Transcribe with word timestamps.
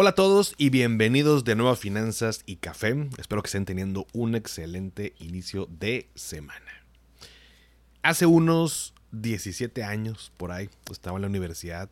Hola 0.00 0.10
a 0.10 0.14
todos 0.14 0.54
y 0.58 0.70
bienvenidos 0.70 1.42
de 1.42 1.56
nuevo 1.56 1.72
a 1.72 1.76
Finanzas 1.76 2.44
y 2.46 2.58
Café. 2.58 3.08
Espero 3.18 3.42
que 3.42 3.48
estén 3.48 3.64
teniendo 3.64 4.06
un 4.12 4.36
excelente 4.36 5.12
inicio 5.18 5.66
de 5.66 6.08
semana. 6.14 6.70
Hace 8.02 8.24
unos 8.24 8.94
17 9.10 9.82
años 9.82 10.30
por 10.36 10.52
ahí 10.52 10.70
estaba 10.88 11.16
en 11.16 11.22
la 11.22 11.26
universidad, 11.26 11.90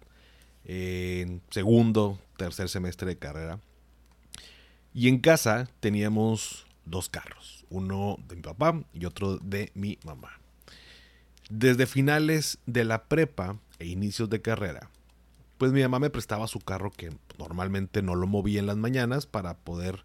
en 0.64 1.42
segundo, 1.50 2.20
tercer 2.36 2.68
semestre 2.68 3.08
de 3.08 3.18
carrera. 3.18 3.58
Y 4.94 5.08
en 5.08 5.18
casa 5.18 5.68
teníamos 5.80 6.64
dos 6.84 7.08
carros, 7.08 7.66
uno 7.70 8.18
de 8.28 8.36
mi 8.36 8.42
papá 8.42 8.84
y 8.94 9.06
otro 9.06 9.38
de 9.38 9.72
mi 9.74 9.98
mamá. 10.04 10.38
Desde 11.50 11.86
finales 11.86 12.58
de 12.66 12.84
la 12.84 13.02
prepa 13.06 13.58
e 13.80 13.86
inicios 13.86 14.30
de 14.30 14.40
carrera, 14.40 14.90
pues 15.58 15.72
mi 15.72 15.82
mamá 15.82 15.98
me 15.98 16.10
prestaba 16.10 16.46
su 16.46 16.60
carro 16.60 16.90
que 16.90 17.10
normalmente 17.38 18.02
no 18.02 18.14
lo 18.14 18.26
movía 18.26 18.60
en 18.60 18.66
las 18.66 18.76
mañanas 18.76 19.26
para 19.26 19.56
poder 19.56 20.04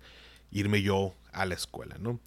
irme 0.52 0.82
yo 0.82 1.16
a 1.32 1.46
la 1.46 1.56
escuela, 1.56 1.98
¿no? 2.00 2.20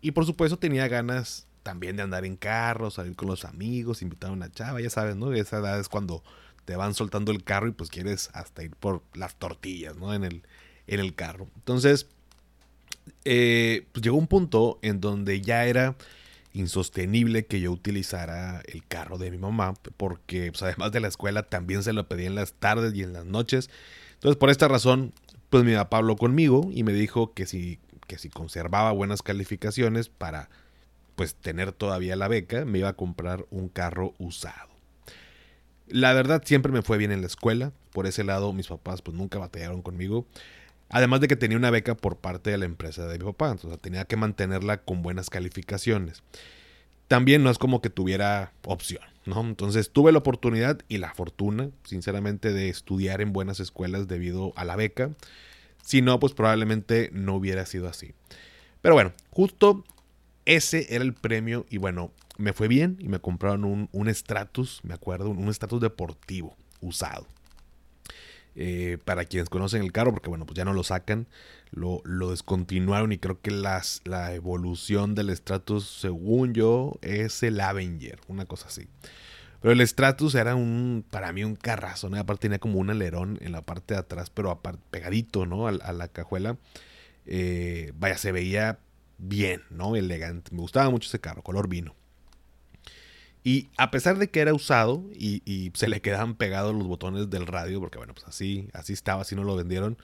Y 0.00 0.12
por 0.12 0.26
supuesto 0.26 0.58
tenía 0.58 0.88
ganas 0.88 1.46
también 1.62 1.96
de 1.96 2.02
andar 2.02 2.24
en 2.24 2.36
carro, 2.36 2.90
salir 2.90 3.16
con 3.16 3.28
los 3.28 3.44
amigos, 3.44 4.02
invitar 4.02 4.30
a 4.30 4.34
una 4.34 4.52
chava, 4.52 4.80
ya 4.80 4.90
sabes, 4.90 5.16
¿no? 5.16 5.32
Esa 5.32 5.58
edad 5.58 5.80
es 5.80 5.88
cuando 5.88 6.22
te 6.64 6.76
van 6.76 6.94
soltando 6.94 7.32
el 7.32 7.42
carro 7.42 7.68
y 7.68 7.72
pues 7.72 7.90
quieres 7.90 8.30
hasta 8.34 8.62
ir 8.62 8.76
por 8.76 9.02
las 9.14 9.36
tortillas, 9.36 9.96
¿no? 9.96 10.14
En 10.14 10.24
el, 10.24 10.42
en 10.86 11.00
el 11.00 11.14
carro. 11.14 11.48
Entonces, 11.56 12.06
eh, 13.24 13.86
pues 13.92 14.02
llegó 14.02 14.16
un 14.16 14.26
punto 14.26 14.78
en 14.82 15.00
donde 15.00 15.40
ya 15.40 15.64
era 15.66 15.96
insostenible 16.56 17.46
que 17.46 17.60
yo 17.60 17.70
utilizara 17.70 18.62
el 18.66 18.84
carro 18.86 19.18
de 19.18 19.30
mi 19.30 19.38
mamá, 19.38 19.74
porque 19.96 20.50
pues, 20.50 20.62
además 20.62 20.92
de 20.92 21.00
la 21.00 21.08
escuela 21.08 21.42
también 21.42 21.82
se 21.82 21.92
lo 21.92 22.08
pedía 22.08 22.26
en 22.26 22.34
las 22.34 22.54
tardes 22.54 22.94
y 22.94 23.02
en 23.02 23.12
las 23.12 23.26
noches. 23.26 23.70
Entonces, 24.14 24.36
por 24.36 24.50
esta 24.50 24.66
razón, 24.66 25.12
pues 25.50 25.64
mi 25.64 25.74
papá 25.74 25.98
habló 25.98 26.16
conmigo 26.16 26.70
y 26.72 26.82
me 26.82 26.92
dijo 26.92 27.34
que 27.34 27.46
si, 27.46 27.78
que 28.06 28.18
si 28.18 28.30
conservaba 28.30 28.92
buenas 28.92 29.22
calificaciones 29.22 30.08
para 30.08 30.48
pues 31.14 31.34
tener 31.34 31.72
todavía 31.72 32.16
la 32.16 32.28
beca, 32.28 32.64
me 32.64 32.78
iba 32.78 32.88
a 32.88 32.96
comprar 32.96 33.46
un 33.50 33.68
carro 33.68 34.14
usado. 34.18 34.70
La 35.88 36.12
verdad 36.12 36.42
siempre 36.44 36.72
me 36.72 36.82
fue 36.82 36.98
bien 36.98 37.12
en 37.12 37.20
la 37.20 37.26
escuela, 37.26 37.72
por 37.92 38.06
ese 38.06 38.24
lado 38.24 38.52
mis 38.52 38.68
papás 38.68 39.02
pues 39.02 39.16
nunca 39.16 39.38
batallaron 39.38 39.82
conmigo. 39.82 40.26
Además 40.88 41.20
de 41.20 41.28
que 41.28 41.36
tenía 41.36 41.56
una 41.56 41.70
beca 41.70 41.96
por 41.96 42.18
parte 42.18 42.50
de 42.50 42.58
la 42.58 42.64
empresa 42.64 43.06
de 43.06 43.18
mi 43.18 43.24
papá, 43.24 43.50
entonces 43.50 43.80
tenía 43.80 44.04
que 44.04 44.16
mantenerla 44.16 44.78
con 44.78 45.02
buenas 45.02 45.30
calificaciones. 45.30 46.22
También 47.08 47.42
no 47.42 47.50
es 47.50 47.58
como 47.58 47.80
que 47.80 47.90
tuviera 47.90 48.52
opción, 48.64 49.02
¿no? 49.24 49.40
Entonces 49.40 49.90
tuve 49.90 50.12
la 50.12 50.18
oportunidad 50.18 50.80
y 50.88 50.98
la 50.98 51.14
fortuna, 51.14 51.70
sinceramente, 51.84 52.52
de 52.52 52.68
estudiar 52.68 53.20
en 53.20 53.32
buenas 53.32 53.60
escuelas 53.60 54.08
debido 54.08 54.52
a 54.56 54.64
la 54.64 54.76
beca. 54.76 55.10
Si 55.82 56.02
no, 56.02 56.18
pues 56.18 56.34
probablemente 56.34 57.10
no 57.12 57.34
hubiera 57.36 57.64
sido 57.66 57.88
así. 57.88 58.12
Pero 58.82 58.94
bueno, 58.94 59.12
justo 59.30 59.84
ese 60.44 60.94
era 60.94 61.04
el 61.04 61.14
premio 61.14 61.66
y 61.70 61.78
bueno, 61.78 62.12
me 62.38 62.52
fue 62.52 62.68
bien 62.68 62.96
y 63.00 63.08
me 63.08 63.20
compraron 63.20 63.64
un, 63.64 63.88
un 63.92 64.12
me 64.82 64.94
acuerdo, 64.94 65.30
un 65.30 65.52
Stratus 65.52 65.80
deportivo 65.80 66.56
usado. 66.80 67.26
Eh, 68.58 68.96
para 69.04 69.26
quienes 69.26 69.50
conocen 69.50 69.82
el 69.82 69.92
carro, 69.92 70.12
porque 70.12 70.30
bueno, 70.30 70.46
pues 70.46 70.56
ya 70.56 70.64
no 70.64 70.72
lo 70.72 70.82
sacan, 70.82 71.26
lo, 71.72 72.00
descontinuaron 72.30 73.12
y 73.12 73.18
creo 73.18 73.38
que 73.42 73.50
las, 73.50 74.00
la 74.04 74.32
evolución 74.32 75.14
del 75.14 75.36
Stratus, 75.36 75.86
según 75.86 76.54
yo, 76.54 76.98
es 77.02 77.42
el 77.42 77.60
Avenger, 77.60 78.18
una 78.28 78.46
cosa 78.46 78.68
así. 78.68 78.88
Pero 79.60 79.72
el 79.72 79.86
Stratus 79.86 80.34
era 80.36 80.54
un, 80.54 81.04
para 81.10 81.32
mí, 81.34 81.44
un 81.44 81.56
carrazo, 81.56 82.08
¿no? 82.08 82.18
Aparte 82.18 82.42
tenía 82.42 82.58
como 82.58 82.78
un 82.78 82.88
alerón 82.88 83.38
en 83.42 83.52
la 83.52 83.60
parte 83.60 83.92
de 83.92 84.00
atrás, 84.00 84.30
pero 84.30 84.58
pegadito, 84.90 85.44
¿no? 85.44 85.66
A, 85.66 85.72
la 85.72 86.08
cajuela. 86.08 86.56
Eh, 87.26 87.92
vaya, 87.96 88.16
se 88.16 88.32
veía 88.32 88.78
bien, 89.18 89.62
¿no? 89.68 89.96
Elegante. 89.96 90.50
Me 90.54 90.60
gustaba 90.60 90.88
mucho 90.88 91.08
ese 91.08 91.20
carro, 91.20 91.42
color 91.42 91.68
vino. 91.68 91.94
Y 93.46 93.68
a 93.76 93.92
pesar 93.92 94.18
de 94.18 94.28
que 94.28 94.40
era 94.40 94.52
usado 94.52 95.04
y, 95.14 95.70
se 95.74 95.86
le 95.86 96.00
quedaban 96.00 96.34
pegados 96.34 96.74
los 96.74 96.88
botones 96.88 97.30
del 97.30 97.46
radio, 97.46 97.78
porque 97.78 97.96
bueno, 97.96 98.12
pues 98.12 98.26
así, 98.26 98.68
así 98.72 98.92
estaba, 98.92 99.22
así 99.22 99.36
no 99.36 99.44
lo 99.44 99.54
vendieron, 99.54 99.96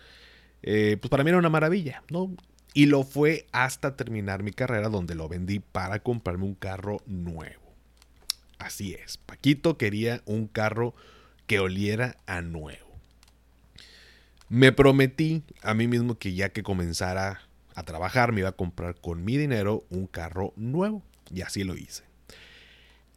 eh, 0.62 0.96
pues 1.00 1.10
para 1.10 1.24
mí 1.24 1.30
era 1.30 1.40
una 1.40 1.48
maravilla, 1.48 2.04
¿no? 2.08 2.32
Y 2.72 2.86
lo 2.86 3.02
fue 3.02 3.48
hasta 3.50 3.96
terminar 3.96 4.44
mi 4.44 4.52
carrera 4.52 4.88
donde 4.88 5.16
lo 5.16 5.28
vendí 5.28 5.58
para 5.58 5.98
comprarme 6.04 6.44
un 6.44 6.54
carro 6.54 7.02
nuevo. 7.04 7.74
Así 8.60 8.94
es, 8.94 9.16
Paquito 9.16 9.76
quería 9.76 10.22
un 10.24 10.46
carro 10.46 10.94
que 11.48 11.58
oliera 11.58 12.18
a 12.26 12.42
nuevo. 12.42 12.96
Me 14.50 14.70
prometí 14.70 15.42
a 15.62 15.74
mí 15.74 15.88
mismo 15.88 16.16
que 16.16 16.32
ya 16.34 16.50
que 16.50 16.62
comenzara 16.62 17.40
a 17.74 17.82
trabajar 17.82 18.30
me 18.30 18.42
iba 18.42 18.50
a 18.50 18.52
comprar 18.52 19.00
con 19.00 19.24
mi 19.24 19.36
dinero 19.36 19.82
un 19.90 20.06
carro 20.06 20.52
nuevo. 20.54 21.02
Y 21.34 21.40
así 21.40 21.64
lo 21.64 21.74
hice. 21.74 22.11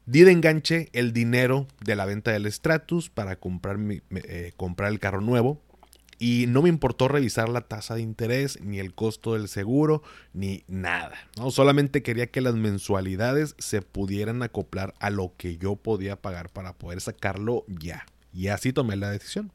Di 0.06 0.22
de 0.22 0.32
enganche 0.32 0.90
el 0.94 1.14
dinero 1.14 1.68
de 1.84 1.96
la 1.96 2.06
venta 2.06 2.32
del 2.32 2.52
Stratus 2.52 3.10
para 3.10 3.38
comprar, 3.38 3.78
eh, 4.12 4.54
comprar 4.56 4.92
el 4.92 5.00
carro 5.00 5.22
nuevo. 5.22 5.62
Y 6.18 6.46
no 6.48 6.62
me 6.62 6.70
importó 6.70 7.10
revisar 7.10 7.50
la 7.50 7.62
tasa 7.62 7.96
de 7.96 8.02
interés, 8.02 8.62
ni 8.62 8.80
el 8.80 8.94
costo 8.94 9.34
del 9.34 9.50
seguro, 9.50 10.02
ni 10.32 10.64
nada. 10.68 11.18
¿no? 11.38 11.52
Solamente 11.52 12.04
quería 12.04 12.28
que 12.28 12.40
las 12.40 12.56
mensualidades 12.56 13.54
se 13.58 13.82
pudieran 13.82 14.42
acoplar 14.42 14.94
a 15.00 15.10
lo 15.10 15.34
que 15.36 15.58
yo 15.58 15.76
podía 15.76 16.16
pagar 16.16 16.50
para 16.50 16.74
poder 16.74 17.02
sacarlo 17.02 17.66
ya. 17.68 18.06
Y 18.34 18.48
así 18.48 18.72
tomé 18.72 18.96
la 18.96 19.10
decisión. 19.10 19.52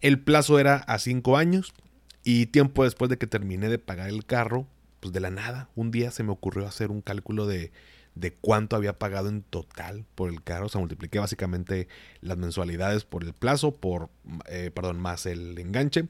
El 0.00 0.18
plazo 0.18 0.58
era 0.58 0.76
a 0.76 0.98
cinco 0.98 1.36
años 1.36 1.74
y 2.22 2.46
tiempo 2.46 2.84
después 2.84 3.10
de 3.10 3.18
que 3.18 3.26
terminé 3.26 3.68
de 3.68 3.78
pagar 3.78 4.08
el 4.08 4.24
carro, 4.24 4.66
pues 5.00 5.12
de 5.12 5.20
la 5.20 5.30
nada, 5.30 5.68
un 5.74 5.90
día 5.90 6.10
se 6.10 6.22
me 6.22 6.32
ocurrió 6.32 6.66
hacer 6.66 6.90
un 6.90 7.02
cálculo 7.02 7.46
de 7.46 7.70
de 8.14 8.32
cuánto 8.32 8.76
había 8.76 8.98
pagado 8.98 9.28
en 9.28 9.42
total 9.42 10.04
por 10.14 10.30
el 10.30 10.42
carro. 10.42 10.66
O 10.66 10.68
sea, 10.68 10.80
multipliqué 10.80 11.18
básicamente 11.18 11.88
las 12.20 12.36
mensualidades 12.36 13.04
por 13.04 13.24
el 13.24 13.32
plazo, 13.32 13.74
por, 13.74 14.10
eh, 14.46 14.70
perdón, 14.74 15.00
más 15.00 15.26
el 15.26 15.58
enganche. 15.58 16.06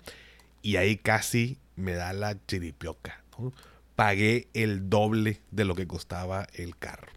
Y 0.62 0.76
ahí 0.76 0.96
casi 0.96 1.58
me 1.76 1.92
da 1.92 2.12
la 2.12 2.38
chiripioca. 2.46 3.22
Pagué 3.96 4.48
el 4.54 4.88
doble 4.90 5.40
de 5.50 5.64
lo 5.64 5.74
que 5.74 5.86
costaba 5.86 6.46
el 6.54 6.76
carro. 6.76 7.08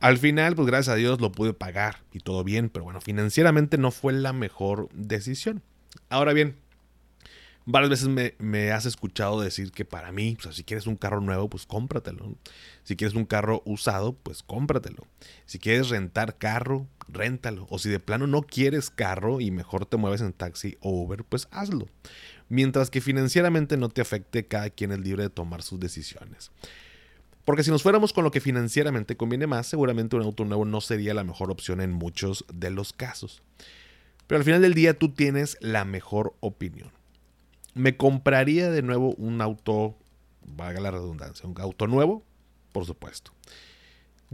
Al 0.00 0.18
final, 0.18 0.56
pues 0.56 0.66
gracias 0.66 0.94
a 0.94 0.96
Dios 0.96 1.20
lo 1.20 1.30
pude 1.30 1.54
pagar 1.54 2.02
y 2.12 2.18
todo 2.18 2.42
bien, 2.42 2.70
pero 2.70 2.84
bueno, 2.84 3.00
financieramente 3.00 3.78
no 3.78 3.92
fue 3.92 4.12
la 4.12 4.32
mejor 4.32 4.88
decisión. 4.92 5.62
Ahora 6.08 6.32
bien, 6.32 6.56
Varias 7.64 7.90
veces 7.90 8.34
me, 8.38 8.72
has 8.72 8.86
escuchado 8.86 9.40
decir 9.40 9.70
que 9.70 9.84
para 9.84 10.10
mí, 10.10 10.36
si 10.50 10.64
quieres 10.64 10.88
un 10.88 10.96
carro 10.96 11.20
nuevo, 11.20 11.48
pues 11.48 11.64
cómpratelo. 11.64 12.34
Si 12.82 12.96
quieres 12.96 13.14
un 13.14 13.24
carro 13.24 13.62
usado, 13.64 14.14
pues 14.14 14.42
cómpratelo. 14.42 15.06
Si 15.46 15.60
quieres 15.60 15.88
rentar 15.88 16.38
carro, 16.38 16.88
réntalo. 17.06 17.68
O 17.70 17.78
si 17.78 17.88
de 17.88 18.00
plano 18.00 18.26
no 18.26 18.42
quieres 18.42 18.90
carro 18.90 19.40
y 19.40 19.52
mejor 19.52 19.86
te 19.86 19.96
mueves 19.96 20.22
en 20.22 20.32
taxi 20.32 20.76
o 20.80 20.90
Uber, 20.90 21.22
pues 21.22 21.46
hazlo. 21.52 21.86
Mientras 22.48 22.90
que 22.90 23.00
financieramente 23.00 23.76
no 23.76 23.90
te 23.90 24.00
afecte, 24.00 24.46
cada 24.46 24.70
quien 24.70 24.90
es 24.90 24.98
libre 24.98 25.22
de 25.22 25.30
tomar 25.30 25.62
sus 25.62 25.78
decisiones. 25.78 26.50
Porque 27.44 27.62
si 27.62 27.70
nos 27.70 27.84
fuéramos 27.84 28.12
con 28.12 28.24
lo 28.24 28.32
que 28.32 28.40
financieramente 28.40 29.16
conviene 29.16 29.46
más, 29.46 29.68
seguramente 29.68 30.16
un 30.16 30.22
auto 30.22 30.44
nuevo 30.44 30.64
no 30.64 30.80
sería 30.80 31.14
la 31.14 31.24
mejor 31.24 31.52
opción 31.52 31.80
en 31.80 31.92
muchos 31.92 32.44
de 32.52 32.70
los 32.70 32.92
casos. 32.92 33.40
Pero 34.26 34.38
al 34.38 34.44
final 34.44 34.62
del 34.62 34.74
día 34.74 34.98
tú 34.98 35.10
tienes 35.10 35.58
la 35.60 35.84
mejor 35.84 36.34
opinión. 36.40 36.90
Me 37.74 37.96
compraría 37.96 38.70
de 38.70 38.82
nuevo 38.82 39.14
un 39.16 39.40
auto, 39.40 39.96
valga 40.46 40.80
la 40.80 40.90
redundancia, 40.90 41.48
un 41.48 41.58
auto 41.60 41.86
nuevo, 41.86 42.22
por 42.72 42.84
supuesto. 42.84 43.32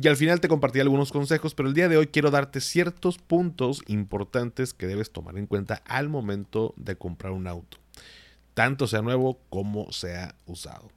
Y 0.01 0.07
al 0.07 0.17
final 0.17 0.41
te 0.41 0.49
compartí 0.49 0.79
algunos 0.79 1.11
consejos, 1.11 1.55
pero 1.55 1.69
el 1.69 1.75
día 1.75 1.89
de 1.89 1.97
hoy 1.97 2.07
quiero 2.07 2.31
darte 2.31 2.61
ciertos 2.61 3.19
puntos 3.19 3.83
importantes 3.89 4.73
que 4.73 4.87
debes 4.87 5.11
tomar 5.11 5.37
en 5.39 5.47
cuenta 5.47 5.83
al 5.87 6.09
momento 6.09 6.73
de 6.77 6.97
comprar 6.97 7.33
un 7.33 7.49
auto, 7.49 7.79
tanto 8.55 8.87
sea 8.87 9.03
nuevo 9.03 9.41
como 9.51 9.91
sea 9.91 10.37
usado. 10.47 10.89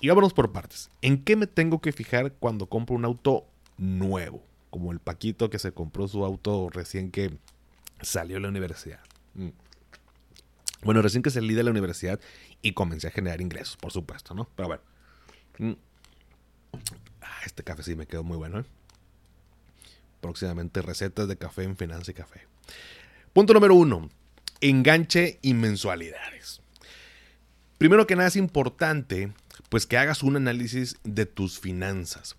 Y 0.00 0.08
vámonos 0.08 0.34
por 0.34 0.52
partes. 0.52 0.90
¿En 1.02 1.22
qué 1.22 1.36
me 1.36 1.46
tengo 1.46 1.80
que 1.80 1.92
fijar 1.92 2.32
cuando 2.32 2.66
compro 2.66 2.96
un 2.96 3.04
auto 3.04 3.46
nuevo? 3.78 4.42
Como 4.70 4.92
el 4.92 4.98
Paquito 4.98 5.48
que 5.48 5.60
se 5.60 5.72
compró 5.72 6.08
su 6.08 6.24
auto 6.24 6.68
recién 6.70 7.10
que 7.10 7.38
salió 8.02 8.36
de 8.36 8.40
la 8.40 8.48
universidad. 8.48 9.00
Mm. 9.34 9.48
Bueno, 10.86 11.02
recién 11.02 11.20
que 11.20 11.30
salí 11.30 11.52
de 11.54 11.64
la 11.64 11.72
universidad 11.72 12.20
y 12.62 12.72
comencé 12.72 13.08
a 13.08 13.10
generar 13.10 13.40
ingresos, 13.40 13.76
por 13.76 13.90
supuesto, 13.90 14.34
¿no? 14.34 14.48
Pero 14.54 14.68
bueno. 14.68 14.82
Mm. 15.58 15.72
Ah, 17.20 17.40
este 17.44 17.64
café 17.64 17.82
sí 17.82 17.96
me 17.96 18.06
quedó 18.06 18.22
muy 18.22 18.36
bueno, 18.36 18.60
¿eh? 18.60 18.64
Próximamente 20.20 20.82
recetas 20.82 21.26
de 21.26 21.36
café 21.36 21.64
en 21.64 21.76
Finanza 21.76 22.12
y 22.12 22.14
Café. 22.14 22.46
Punto 23.32 23.52
número 23.52 23.74
uno. 23.74 24.08
Enganche 24.60 25.40
y 25.42 25.54
mensualidades. 25.54 26.60
Primero 27.78 28.06
que 28.06 28.14
nada 28.14 28.28
es 28.28 28.36
importante 28.36 29.32
pues 29.68 29.86
que 29.86 29.98
hagas 29.98 30.22
un 30.22 30.36
análisis 30.36 30.98
de 31.02 31.26
tus 31.26 31.58
finanzas. 31.58 32.36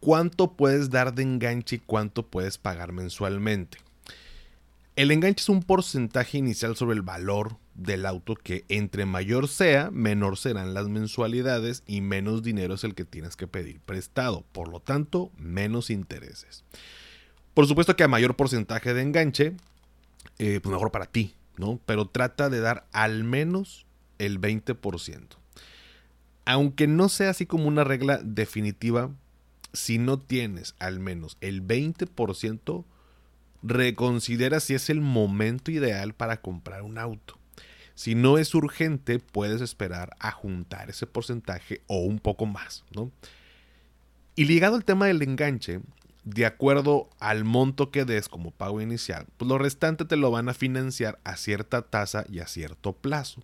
¿Cuánto 0.00 0.52
puedes 0.52 0.90
dar 0.90 1.14
de 1.14 1.22
enganche 1.22 1.76
y 1.76 1.78
cuánto 1.78 2.26
puedes 2.26 2.58
pagar 2.58 2.92
mensualmente? 2.92 3.78
El 5.00 5.12
enganche 5.12 5.40
es 5.40 5.48
un 5.48 5.62
porcentaje 5.62 6.36
inicial 6.36 6.76
sobre 6.76 6.94
el 6.94 7.00
valor 7.00 7.56
del 7.74 8.04
auto 8.04 8.34
que 8.34 8.66
entre 8.68 9.06
mayor 9.06 9.48
sea, 9.48 9.90
menor 9.90 10.36
serán 10.36 10.74
las 10.74 10.90
mensualidades 10.90 11.82
y 11.86 12.02
menos 12.02 12.42
dinero 12.42 12.74
es 12.74 12.84
el 12.84 12.94
que 12.94 13.06
tienes 13.06 13.34
que 13.34 13.46
pedir 13.46 13.80
prestado. 13.80 14.44
Por 14.52 14.68
lo 14.68 14.80
tanto, 14.80 15.32
menos 15.38 15.88
intereses. 15.88 16.64
Por 17.54 17.66
supuesto 17.66 17.96
que 17.96 18.04
a 18.04 18.08
mayor 18.08 18.36
porcentaje 18.36 18.92
de 18.92 19.00
enganche, 19.00 19.56
eh, 20.38 20.60
pues 20.62 20.70
mejor 20.70 20.90
para 20.90 21.06
ti, 21.06 21.34
¿no? 21.56 21.80
Pero 21.86 22.04
trata 22.04 22.50
de 22.50 22.60
dar 22.60 22.86
al 22.92 23.24
menos 23.24 23.86
el 24.18 24.38
20%. 24.38 25.38
Aunque 26.44 26.86
no 26.86 27.08
sea 27.08 27.30
así 27.30 27.46
como 27.46 27.68
una 27.68 27.84
regla 27.84 28.20
definitiva, 28.22 29.10
si 29.72 29.96
no 29.96 30.18
tienes 30.18 30.74
al 30.78 31.00
menos 31.00 31.38
el 31.40 31.66
20%, 31.66 32.84
reconsidera 33.62 34.60
si 34.60 34.74
es 34.74 34.90
el 34.90 35.00
momento 35.00 35.70
ideal 35.70 36.14
para 36.14 36.40
comprar 36.40 36.82
un 36.82 36.98
auto. 36.98 37.38
Si 37.94 38.14
no 38.14 38.38
es 38.38 38.54
urgente, 38.54 39.18
puedes 39.18 39.60
esperar 39.60 40.16
a 40.18 40.30
juntar 40.30 40.88
ese 40.88 41.06
porcentaje 41.06 41.82
o 41.86 41.98
un 41.98 42.18
poco 42.18 42.46
más, 42.46 42.84
¿no? 42.94 43.12
Y 44.36 44.46
ligado 44.46 44.76
al 44.76 44.84
tema 44.84 45.06
del 45.06 45.20
enganche, 45.20 45.80
de 46.24 46.46
acuerdo 46.46 47.10
al 47.18 47.44
monto 47.44 47.90
que 47.90 48.04
des 48.04 48.28
como 48.28 48.52
pago 48.52 48.80
inicial, 48.80 49.26
pues 49.36 49.48
lo 49.48 49.58
restante 49.58 50.04
te 50.04 50.16
lo 50.16 50.30
van 50.30 50.48
a 50.48 50.54
financiar 50.54 51.18
a 51.24 51.36
cierta 51.36 51.82
tasa 51.82 52.24
y 52.28 52.38
a 52.38 52.46
cierto 52.46 52.92
plazo. 52.94 53.42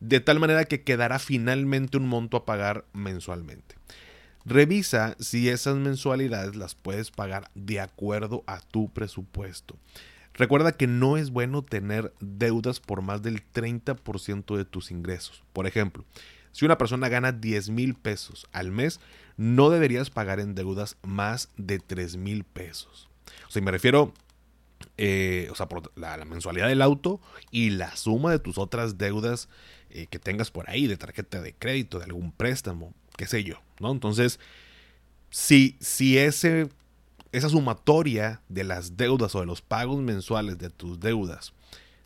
De 0.00 0.20
tal 0.20 0.40
manera 0.40 0.64
que 0.64 0.82
quedará 0.82 1.18
finalmente 1.18 1.96
un 1.96 2.08
monto 2.08 2.36
a 2.36 2.44
pagar 2.44 2.84
mensualmente. 2.92 3.76
Revisa 4.50 5.14
si 5.20 5.48
esas 5.48 5.76
mensualidades 5.76 6.56
las 6.56 6.74
puedes 6.74 7.12
pagar 7.12 7.48
de 7.54 7.78
acuerdo 7.78 8.42
a 8.48 8.58
tu 8.58 8.92
presupuesto. 8.92 9.76
Recuerda 10.34 10.72
que 10.72 10.88
no 10.88 11.16
es 11.16 11.30
bueno 11.30 11.62
tener 11.62 12.12
deudas 12.18 12.80
por 12.80 13.00
más 13.00 13.22
del 13.22 13.44
30% 13.52 14.56
de 14.56 14.64
tus 14.64 14.90
ingresos. 14.90 15.44
Por 15.52 15.68
ejemplo, 15.68 16.04
si 16.50 16.64
una 16.64 16.78
persona 16.78 17.08
gana 17.08 17.30
10 17.30 17.70
mil 17.70 17.94
pesos 17.94 18.48
al 18.50 18.72
mes, 18.72 18.98
no 19.36 19.70
deberías 19.70 20.10
pagar 20.10 20.40
en 20.40 20.56
deudas 20.56 20.96
más 21.04 21.48
de 21.56 21.78
3 21.78 22.16
mil 22.16 22.42
pesos. 22.42 23.08
O 23.46 23.52
sea, 23.52 23.62
me 23.62 23.70
refiero 23.70 24.12
eh, 24.96 25.48
o 25.52 25.54
sea, 25.54 25.68
por 25.68 25.92
la, 25.96 26.16
mensualidad 26.24 26.66
del 26.66 26.82
auto 26.82 27.20
y 27.52 27.70
la 27.70 27.94
suma 27.96 28.32
de 28.32 28.40
tus 28.40 28.58
otras 28.58 28.98
deudas 28.98 29.48
eh, 29.90 30.08
que 30.10 30.18
tengas 30.18 30.50
por 30.50 30.68
ahí, 30.68 30.88
de 30.88 30.96
tarjeta 30.96 31.40
de 31.40 31.54
crédito, 31.54 31.98
de 31.98 32.06
algún 32.06 32.32
préstamo, 32.32 32.94
qué 33.20 33.26
sé 33.26 33.44
yo, 33.44 33.56
¿no? 33.80 33.92
Entonces, 33.92 34.40
si, 35.28 35.76
si 35.78 36.16
ese 36.16 36.70
esa 37.32 37.50
sumatoria 37.50 38.40
de 38.48 38.64
las 38.64 38.96
deudas 38.96 39.34
o 39.34 39.40
de 39.40 39.46
los 39.46 39.60
pagos 39.60 40.00
mensuales 40.00 40.56
de 40.56 40.70
tus 40.70 41.00
deudas 41.00 41.52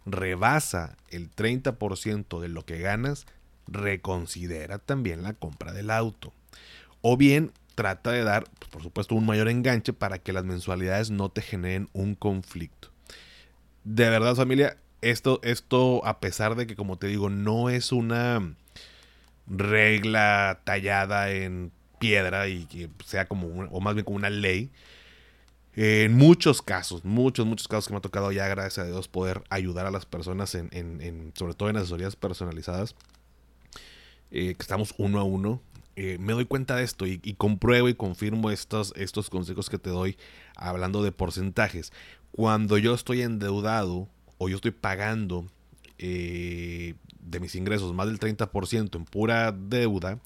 rebasa 0.05 0.97
el 1.11 1.31
30% 1.31 2.41
de 2.41 2.49
lo 2.49 2.67
que 2.67 2.81
ganas, 2.81 3.27
reconsidera 3.69 4.79
también 4.79 5.23
la 5.23 5.35
compra 5.35 5.73
del 5.73 5.93
auto. 5.93 6.33
O 7.01 7.17
bien 7.17 7.53
trata 7.77 8.11
de 8.11 8.25
dar, 8.25 8.45
pues, 8.59 8.69
por 8.73 8.83
supuesto, 8.83 9.15
un 9.15 9.25
mayor 9.25 9.49
enganche 9.49 9.93
para 9.93 10.19
que 10.19 10.33
las 10.33 10.45
mensualidades 10.45 11.13
no 11.13 11.29
te 11.29 11.43
generen 11.43 11.89
un 11.93 12.17
conflicto. 12.17 12.89
De 13.85 14.11
verdad, 14.11 14.35
familia, 14.35 14.79
esto, 15.01 15.39
esto, 15.45 16.05
a 16.05 16.19
pesar 16.19 16.57
de 16.57 16.67
que, 16.67 16.75
como 16.75 16.99
te 16.99 17.07
digo, 17.07 17.31
no 17.31 17.71
es 17.71 17.93
una 17.93 18.57
regla 19.47 20.61
tallada 20.65 21.31
en 21.31 21.73
piedra 21.99 22.49
y 22.49 22.67
que 22.67 22.89
sea 23.05 23.27
como, 23.27 23.47
o 23.71 23.81
más 23.81 23.95
bien 23.95 24.05
como 24.05 24.17
una 24.17 24.31
ley, 24.31 24.71
en 25.77 26.15
muchos 26.15 26.63
casos, 26.63 27.05
muchos, 27.05 27.47
muchos 27.47 27.67
casos 27.67 27.89
que 27.89 27.95
me 27.95 27.99
ha 27.99 28.03
tocado 28.03 28.31
ya, 28.31 28.47
gracias 28.47 28.87
a 28.87 28.89
Dios, 28.89 29.09
poder 29.09 29.43
ayudar 29.51 29.87
a 29.87 29.91
las 29.91 30.07
personas, 30.07 30.55
en, 30.55 31.33
sobre 31.35 31.55
todo 31.55 31.69
en 31.69 31.77
asesorías 31.77 32.15
personalizadas, 32.15 32.95
eh, 34.31 34.55
que 34.55 34.63
estamos 34.63 34.95
uno 34.99 35.19
a 35.19 35.25
uno, 35.25 35.61
eh, 35.97 36.19
me 36.19 36.33
doy 36.33 36.45
cuenta 36.45 36.77
de 36.77 36.85
esto 36.85 37.07
y, 37.07 37.19
compruebo 37.35 37.89
y 37.89 37.95
confirmo 37.95 38.51
estos, 38.51 38.93
estos 38.97 39.31
consejos 39.31 39.71
que 39.71 39.79
te 39.79 39.91
doy 39.91 40.17
hablando 40.57 41.03
de 41.03 41.13
porcentajes. 41.13 41.93
Cuando 42.33 42.79
yo 42.79 42.95
estoy 42.95 43.23
endeudado 43.23 44.09
o 44.39 44.49
yo 44.49 44.57
estoy 44.57 44.73
pagando 44.73 45.47
eh, 45.99 46.95
de 47.25 47.41
mis 47.41 47.55
ingresos 47.55 47.95
más 47.95 48.07
del 48.07 48.19
30% 48.19 48.97
en 48.97 49.05
pura 49.05 49.53
deuda, 49.53 50.21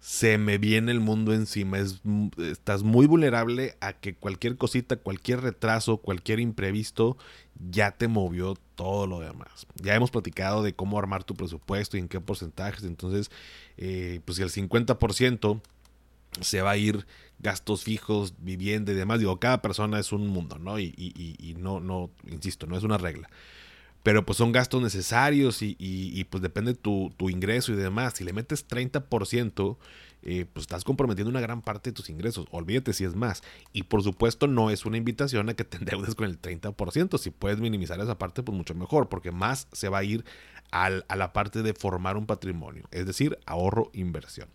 se 0.00 0.38
me 0.38 0.58
viene 0.58 0.92
el 0.92 1.00
mundo 1.00 1.32
encima. 1.32 1.78
Es, 1.78 2.00
estás 2.38 2.82
muy 2.82 3.06
vulnerable 3.06 3.76
a 3.80 3.92
que 3.94 4.14
cualquier 4.14 4.56
cosita, 4.56 4.96
cualquier 4.96 5.40
retraso, 5.40 5.98
cualquier 5.98 6.40
imprevisto 6.40 7.16
ya 7.70 7.92
te 7.92 8.08
movió 8.08 8.56
todo 8.74 9.06
lo 9.06 9.20
demás. 9.20 9.66
Ya 9.76 9.94
hemos 9.94 10.10
platicado 10.10 10.62
de 10.62 10.74
cómo 10.74 10.98
armar 10.98 11.24
tu 11.24 11.34
presupuesto 11.34 11.96
y 11.96 12.00
en 12.00 12.08
qué 12.08 12.20
porcentajes. 12.20 12.84
Entonces, 12.84 13.30
eh, 13.78 14.20
pues 14.24 14.36
si 14.36 14.42
el 14.42 14.50
50% 14.50 15.60
se 16.40 16.62
va 16.62 16.72
a 16.72 16.76
ir 16.76 17.06
gastos 17.38 17.82
fijos, 17.82 18.34
vivienda 18.38 18.92
y 18.92 18.94
demás. 18.94 19.18
Digo, 19.18 19.40
cada 19.40 19.62
persona 19.62 19.98
es 19.98 20.12
un 20.12 20.28
mundo, 20.28 20.58
¿no? 20.58 20.78
Y, 20.78 20.94
y 20.96 21.54
no, 21.58 21.80
no, 21.80 22.10
insisto, 22.30 22.66
no 22.66 22.76
es 22.76 22.84
una 22.84 22.98
regla 22.98 23.28
pero 24.06 24.24
pues 24.24 24.38
son 24.38 24.52
gastos 24.52 24.80
necesarios 24.80 25.62
y, 25.62 26.26
pues 26.30 26.40
depende 26.40 26.74
tu, 26.74 27.12
tu, 27.16 27.28
ingreso 27.28 27.72
y 27.72 27.74
demás. 27.74 28.12
Si 28.14 28.22
le 28.22 28.32
metes 28.32 28.68
30%, 28.68 29.78
eh, 30.22 30.46
pues 30.52 30.62
estás 30.62 30.84
comprometiendo 30.84 31.28
una 31.28 31.40
gran 31.40 31.60
parte 31.60 31.90
de 31.90 31.94
tus 31.94 32.08
ingresos. 32.08 32.46
Olvídate 32.52 32.92
si 32.92 33.02
es 33.02 33.16
más. 33.16 33.42
Y 33.72 33.82
por 33.82 34.04
supuesto 34.04 34.46
no 34.46 34.70
es 34.70 34.86
una 34.86 34.96
invitación 34.96 35.48
a 35.48 35.54
que 35.54 35.64
te 35.64 35.78
endeudes 35.78 36.14
con 36.14 36.26
el 36.26 36.40
30%. 36.40 37.18
Si 37.18 37.30
puedes 37.30 37.58
minimizar 37.58 37.98
esa 37.98 38.16
parte, 38.16 38.44
pues 38.44 38.56
mucho 38.56 38.76
mejor, 38.76 39.08
porque 39.08 39.32
más 39.32 39.66
se 39.72 39.88
va 39.88 39.98
a 39.98 40.04
ir 40.04 40.24
a 40.70 40.88
la 41.16 41.32
parte 41.32 41.64
de 41.64 41.74
formar 41.74 42.16
un 42.16 42.26
patrimonio, 42.26 42.84
es 42.92 43.06
decir, 43.06 43.40
ahorro, 43.44 43.90
inversión. 43.92 44.48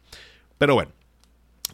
Pero 0.57 0.75
bueno, 0.75 0.93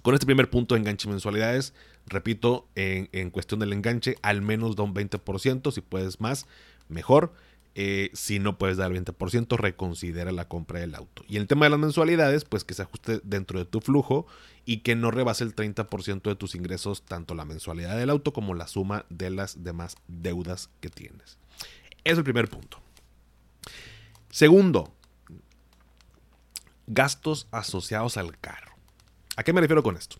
con 0.01 0.15
este 0.15 0.25
primer 0.25 0.49
punto 0.49 0.73
de 0.73 0.81
enganche 0.81 1.07
mensualidades, 1.07 1.75
repito, 2.07 2.67
en, 2.73 3.07
en 3.11 3.29
cuestión 3.29 3.59
del 3.59 3.71
enganche, 3.71 4.15
al 4.23 4.41
menos 4.41 4.75
da 4.75 4.81
un 4.81 4.95
20%, 4.95 5.71
si 5.71 5.81
puedes 5.81 6.19
más, 6.19 6.47
mejor. 6.89 7.33
Eh, 7.79 8.09
si 8.13 8.39
no 8.39 8.57
puedes 8.57 8.75
dar 8.75 8.91
el 8.91 9.05
20%, 9.05 9.55
reconsidera 9.55 10.31
la 10.31 10.47
compra 10.47 10.79
del 10.79 10.95
auto. 10.95 11.23
Y 11.27 11.37
el 11.37 11.45
tema 11.45 11.67
de 11.67 11.69
las 11.69 11.79
mensualidades, 11.79 12.43
pues 12.43 12.63
que 12.63 12.73
se 12.73 12.81
ajuste 12.81 13.21
dentro 13.23 13.59
de 13.59 13.65
tu 13.65 13.81
flujo 13.81 14.25
y 14.65 14.77
que 14.77 14.95
no 14.95 15.11
rebase 15.11 15.43
el 15.43 15.55
30% 15.55 16.23
de 16.23 16.35
tus 16.35 16.55
ingresos, 16.55 17.03
tanto 17.03 17.35
la 17.35 17.45
mensualidad 17.45 17.95
del 17.95 18.09
auto 18.09 18.33
como 18.33 18.55
la 18.55 18.67
suma 18.67 19.05
de 19.09 19.29
las 19.29 19.63
demás 19.63 19.95
deudas 20.07 20.71
que 20.79 20.89
tienes. 20.89 21.37
Es 22.03 22.17
el 22.17 22.23
primer 22.23 22.49
punto. 22.49 22.79
Segundo, 24.31 24.91
gastos 26.87 27.47
asociados 27.51 28.17
al 28.17 28.39
carro. 28.39 28.71
¿A 29.35 29.43
qué 29.43 29.53
me 29.53 29.61
refiero 29.61 29.83
con 29.83 29.97
esto? 29.97 30.17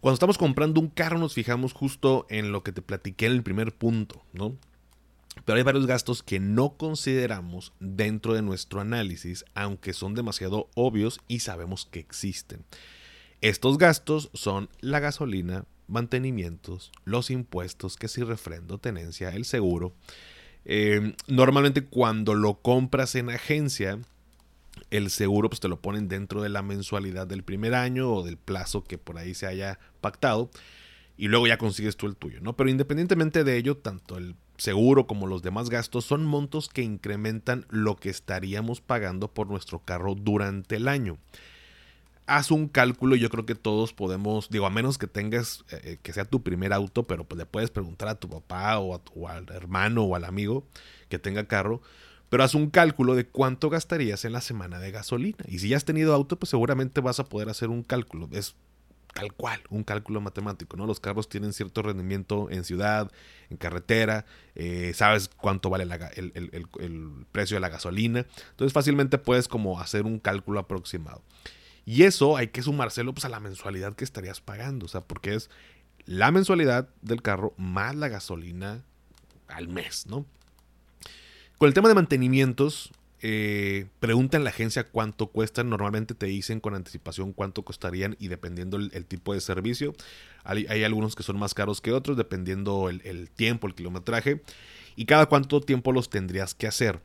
Cuando 0.00 0.14
estamos 0.14 0.38
comprando 0.38 0.80
un 0.80 0.88
carro 0.88 1.20
nos 1.20 1.34
fijamos 1.34 1.72
justo 1.72 2.26
en 2.30 2.50
lo 2.50 2.64
que 2.64 2.72
te 2.72 2.82
platiqué 2.82 3.26
en 3.26 3.32
el 3.32 3.44
primer 3.44 3.72
punto, 3.72 4.24
¿no? 4.32 4.56
Pero 5.44 5.56
hay 5.56 5.62
varios 5.62 5.86
gastos 5.86 6.22
que 6.22 6.40
no 6.40 6.76
consideramos 6.76 7.72
dentro 7.80 8.34
de 8.34 8.42
nuestro 8.42 8.80
análisis, 8.80 9.44
aunque 9.54 9.92
son 9.92 10.14
demasiado 10.14 10.68
obvios 10.74 11.20
y 11.28 11.40
sabemos 11.40 11.86
que 11.86 12.00
existen. 12.00 12.64
Estos 13.40 13.76
gastos 13.76 14.30
son 14.34 14.68
la 14.80 15.00
gasolina, 15.00 15.64
mantenimientos, 15.88 16.92
los 17.04 17.30
impuestos, 17.30 17.96
que 17.96 18.08
si 18.08 18.22
refrendo, 18.22 18.78
tenencia, 18.78 19.30
el 19.30 19.44
seguro. 19.44 19.94
Eh, 20.64 21.14
normalmente 21.26 21.84
cuando 21.84 22.34
lo 22.34 22.60
compras 22.60 23.16
en 23.16 23.30
agencia, 23.30 23.98
el 24.90 25.10
seguro 25.10 25.50
pues 25.50 25.60
te 25.60 25.68
lo 25.68 25.80
ponen 25.80 26.06
dentro 26.06 26.40
de 26.40 26.50
la 26.50 26.62
mensualidad 26.62 27.26
del 27.26 27.42
primer 27.42 27.74
año 27.74 28.12
o 28.12 28.22
del 28.22 28.36
plazo 28.36 28.84
que 28.84 28.98
por 28.98 29.18
ahí 29.18 29.34
se 29.34 29.46
haya 29.46 29.78
pactado 30.00 30.50
y 31.16 31.28
luego 31.28 31.46
ya 31.46 31.58
consigues 31.58 31.96
tú 31.96 32.06
el 32.06 32.16
tuyo, 32.16 32.40
¿no? 32.40 32.56
Pero 32.56 32.70
independientemente 32.70 33.44
de 33.44 33.56
ello, 33.56 33.76
tanto 33.76 34.16
el 34.16 34.34
seguro 34.62 35.08
como 35.08 35.26
los 35.26 35.42
demás 35.42 35.70
gastos 35.70 36.04
son 36.04 36.24
montos 36.24 36.68
que 36.68 36.82
incrementan 36.82 37.66
lo 37.68 37.96
que 37.96 38.10
estaríamos 38.10 38.80
pagando 38.80 39.26
por 39.26 39.48
nuestro 39.48 39.80
carro 39.80 40.14
durante 40.14 40.76
el 40.76 40.86
año. 40.86 41.18
Haz 42.26 42.52
un 42.52 42.68
cálculo, 42.68 43.16
yo 43.16 43.28
creo 43.28 43.44
que 43.44 43.56
todos 43.56 43.92
podemos, 43.92 44.50
digo, 44.50 44.64
a 44.64 44.70
menos 44.70 44.98
que 44.98 45.08
tengas, 45.08 45.64
eh, 45.72 45.80
eh, 45.82 45.98
que 46.00 46.12
sea 46.12 46.24
tu 46.24 46.44
primer 46.44 46.72
auto, 46.72 47.02
pero 47.02 47.24
pues 47.24 47.36
le 47.38 47.44
puedes 47.44 47.70
preguntar 47.70 48.06
a 48.06 48.14
tu 48.14 48.28
papá 48.28 48.78
o, 48.78 48.94
a 48.94 49.00
tu, 49.00 49.26
al 49.26 49.48
hermano 49.50 50.04
o 50.04 50.14
al 50.14 50.24
amigo 50.24 50.64
que 51.08 51.18
tenga 51.18 51.48
carro, 51.48 51.82
pero 52.28 52.44
haz 52.44 52.54
un 52.54 52.70
cálculo 52.70 53.16
de 53.16 53.26
cuánto 53.26 53.68
gastarías 53.68 54.24
en 54.24 54.32
la 54.32 54.40
semana 54.40 54.78
de 54.78 54.92
gasolina. 54.92 55.44
Y 55.48 55.58
si 55.58 55.70
ya 55.70 55.76
has 55.76 55.84
tenido 55.84 56.14
auto, 56.14 56.38
pues 56.38 56.50
seguramente 56.50 57.00
vas 57.00 57.18
a 57.18 57.24
poder 57.24 57.48
hacer 57.48 57.68
un 57.68 57.82
cálculo. 57.82 58.28
Es 58.30 58.54
tal 59.12 59.32
cual, 59.32 59.60
un 59.70 59.84
cálculo 59.84 60.20
matemático, 60.20 60.76
¿no? 60.76 60.86
Los 60.86 61.00
carros 61.00 61.28
tienen 61.28 61.52
cierto 61.52 61.82
rendimiento 61.82 62.48
en 62.50 62.64
ciudad, 62.64 63.10
en 63.50 63.56
carretera, 63.56 64.24
eh, 64.54 64.92
sabes 64.94 65.28
cuánto 65.28 65.70
vale 65.70 65.84
el, 65.84 67.26
precio 67.30 67.56
de 67.56 67.60
la 67.60 67.68
gasolina, 67.68 68.26
entonces 68.50 68.72
fácilmente 68.72 69.18
puedes 69.18 69.48
como 69.48 69.80
hacer 69.80 70.04
un 70.04 70.18
cálculo 70.18 70.60
aproximado. 70.60 71.22
Y 71.84 72.04
eso 72.04 72.36
hay 72.36 72.48
que 72.48 72.62
sumárselo 72.62 73.12
pues, 73.12 73.24
a 73.24 73.28
la 73.28 73.40
mensualidad 73.40 73.94
que 73.94 74.04
estarías 74.04 74.40
pagando, 74.40 74.86
o 74.86 74.88
sea, 74.88 75.02
porque 75.02 75.34
es 75.34 75.50
la 76.04 76.30
mensualidad 76.30 76.88
del 77.02 77.22
carro 77.22 77.54
más 77.56 77.94
la 77.94 78.08
gasolina 78.08 78.82
al 79.48 79.68
mes, 79.68 80.06
¿no? 80.06 80.24
Con 81.58 81.68
el 81.68 81.74
tema 81.74 81.88
de 81.88 81.94
mantenimientos, 81.94 82.92
eh, 83.24 83.86
pregunta 84.00 84.36
en 84.36 84.42
la 84.42 84.50
agencia 84.50 84.84
cuánto 84.84 85.28
cuestan. 85.28 85.70
Normalmente 85.70 86.14
te 86.14 86.26
dicen 86.26 86.58
con 86.58 86.74
anticipación 86.74 87.32
cuánto 87.32 87.62
costarían 87.62 88.16
y 88.18 88.28
dependiendo 88.28 88.76
el, 88.76 89.06
tipo 89.06 89.32
de 89.32 89.40
servicio. 89.40 89.94
Hay, 90.44 90.66
algunos 90.82 91.14
que 91.14 91.22
son 91.22 91.38
más 91.38 91.54
caros 91.54 91.80
que 91.80 91.92
otros 91.92 92.16
dependiendo 92.16 92.88
el, 92.90 93.30
tiempo, 93.30 93.68
el 93.68 93.74
kilometraje. 93.74 94.42
Y 94.96 95.06
cada 95.06 95.26
cuánto 95.26 95.60
tiempo 95.60 95.92
los 95.92 96.10
tendrías 96.10 96.54
que 96.54 96.66
hacer. 96.66 97.00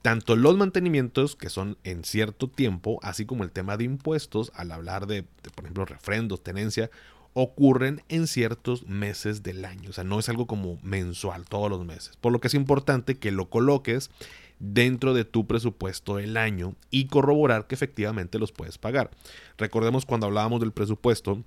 Tanto 0.00 0.36
los 0.36 0.56
mantenimientos, 0.56 1.36
que 1.36 1.50
son 1.50 1.76
en 1.84 2.02
cierto 2.02 2.48
tiempo, 2.48 2.98
así 3.02 3.26
como 3.26 3.44
el 3.44 3.50
tema 3.50 3.76
de 3.76 3.84
impuestos, 3.84 4.52
al 4.54 4.72
hablar 4.72 5.06
de, 5.06 5.22
de 5.42 5.50
por 5.54 5.64
ejemplo, 5.64 5.84
refrendos, 5.84 6.42
tenencia, 6.42 6.90
ocurren 7.34 8.02
en 8.08 8.26
ciertos 8.26 8.86
meses 8.86 9.42
del 9.42 9.64
año. 9.64 9.90
O 9.90 9.92
sea, 9.92 10.04
no 10.04 10.18
es 10.18 10.28
algo 10.28 10.46
como 10.46 10.78
mensual 10.82 11.44
todos 11.44 11.68
los 11.68 11.84
meses. 11.84 12.16
Por 12.16 12.32
lo 12.32 12.40
que 12.40 12.48
es 12.48 12.54
importante 12.54 13.18
que 13.18 13.32
lo 13.32 13.50
coloques 13.50 14.10
dentro 14.58 15.14
de 15.14 15.24
tu 15.24 15.46
presupuesto 15.46 16.16
del 16.16 16.36
año 16.36 16.74
y 16.90 17.06
corroborar 17.06 17.66
que 17.66 17.74
efectivamente 17.74 18.38
los 18.38 18.52
puedes 18.52 18.78
pagar. 18.78 19.10
Recordemos 19.56 20.06
cuando 20.06 20.26
hablábamos 20.26 20.60
del 20.60 20.72
presupuesto, 20.72 21.44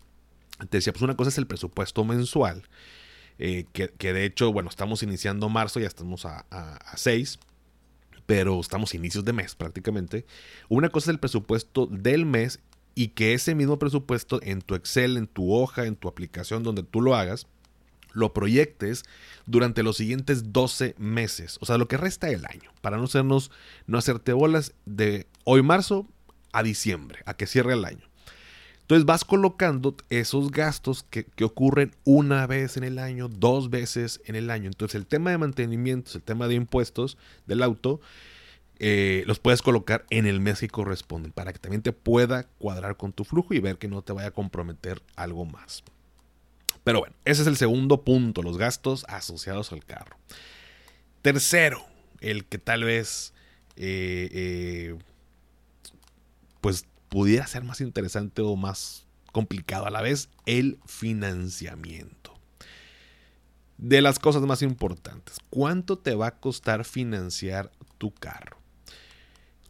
te 0.69 0.77
decía, 0.77 0.93
pues 0.93 1.03
una 1.03 1.15
cosa 1.15 1.29
es 1.29 1.37
el 1.37 1.47
presupuesto 1.47 2.03
mensual, 2.03 2.63
eh, 3.39 3.65
que, 3.73 4.13
de 4.13 4.25
hecho, 4.25 4.53
bueno, 4.53 4.69
estamos 4.69 5.01
iniciando 5.03 5.49
marzo, 5.49 5.79
ya 5.79 5.87
estamos 5.87 6.25
a, 6.25 6.45
6, 6.95 7.39
pero 8.25 8.59
estamos 8.59 8.93
inicios 8.93 9.25
de 9.25 9.33
mes 9.33 9.55
prácticamente. 9.55 10.25
Una 10.69 10.89
cosa 10.89 11.05
es 11.05 11.15
el 11.15 11.19
presupuesto 11.19 11.87
del 11.87 12.25
mes 12.25 12.59
y 12.93 13.09
que 13.09 13.33
ese 13.33 13.55
mismo 13.55 13.79
presupuesto 13.79 14.39
en 14.43 14.61
tu 14.61 14.75
Excel, 14.75 15.17
en 15.17 15.27
tu 15.27 15.53
hoja, 15.53 15.85
en 15.85 15.95
tu 15.95 16.07
aplicación 16.07 16.61
donde 16.61 16.83
tú 16.83 17.01
lo 17.01 17.15
hagas, 17.15 17.47
lo 18.13 18.33
proyectes 18.33 19.03
durante 19.45 19.83
los 19.83 19.97
siguientes 19.97 20.51
12 20.53 20.95
meses, 20.97 21.57
o 21.61 21.65
sea, 21.65 21.77
lo 21.77 21.87
que 21.87 21.97
resta 21.97 22.27
del 22.27 22.45
año, 22.45 22.71
para 22.81 22.97
no 22.97 23.05
hacernos, 23.05 23.51
no 23.87 23.97
hacerte 23.97 24.33
bolas 24.33 24.73
de 24.85 25.27
hoy 25.43 25.61
marzo 25.61 26.07
a 26.51 26.63
diciembre, 26.63 27.19
a 27.25 27.33
que 27.33 27.47
cierre 27.47 27.73
el 27.73 27.85
año. 27.85 28.11
Entonces 28.91 29.05
vas 29.05 29.23
colocando 29.23 29.95
esos 30.09 30.51
gastos 30.51 31.03
que, 31.09 31.25
ocurren 31.45 31.95
una 32.03 32.45
vez 32.45 32.75
en 32.75 32.83
el 32.83 32.99
año, 32.99 33.29
dos 33.29 33.69
veces 33.69 34.19
en 34.25 34.35
el 34.35 34.49
año. 34.49 34.67
Entonces 34.67 34.95
el 34.95 35.07
tema 35.07 35.31
de 35.31 35.37
mantenimiento, 35.37 36.11
el 36.15 36.21
tema 36.21 36.49
de 36.49 36.55
impuestos 36.55 37.17
del 37.47 37.63
auto, 37.63 38.01
eh, 38.79 39.23
los 39.27 39.39
puedes 39.39 39.61
colocar 39.61 40.05
en 40.09 40.25
el 40.25 40.41
mes 40.41 40.59
que 40.59 40.67
corresponde 40.67 41.31
para 41.31 41.53
que 41.53 41.59
también 41.59 41.81
te 41.81 41.93
pueda 41.93 42.43
cuadrar 42.57 42.97
con 42.97 43.13
tu 43.13 43.23
flujo 43.23 43.53
y 43.53 43.59
ver 43.59 43.77
que 43.77 43.87
no 43.87 44.01
te 44.01 44.11
vaya 44.11 44.27
a 44.27 44.31
comprometer 44.31 45.01
algo 45.15 45.45
más. 45.45 45.85
Pero 46.83 46.99
bueno, 46.99 47.15
ese 47.25 47.41
es 47.41 47.47
el 47.47 47.57
segundo 47.57 48.03
punto, 48.03 48.41
los 48.41 48.57
gastos 48.57 49.05
asociados 49.07 49.71
al 49.71 49.85
carro. 49.85 50.17
Tercero, 51.21 51.85
el 52.19 52.45
que 52.45 52.57
tal 52.57 52.83
vez 52.83 53.33
eh, 53.75 54.29
eh, 54.31 54.95
pues 56.59 56.85
pudiera 57.09 57.45
ser 57.47 57.63
más 57.63 57.81
interesante 57.81 58.41
o 58.41 58.55
más 58.55 59.05
complicado 59.31 59.85
a 59.85 59.91
la 59.91 60.01
vez, 60.01 60.29
el 60.45 60.79
financiamiento. 60.85 62.33
De 63.77 64.01
las 64.01 64.19
cosas 64.19 64.43
más 64.43 64.61
importantes, 64.61 65.37
¿cuánto 65.49 65.97
te 65.97 66.13
va 66.13 66.27
a 66.27 66.39
costar 66.39 66.85
financiar 66.85 67.71
tu 67.97 68.13
carro? 68.13 68.57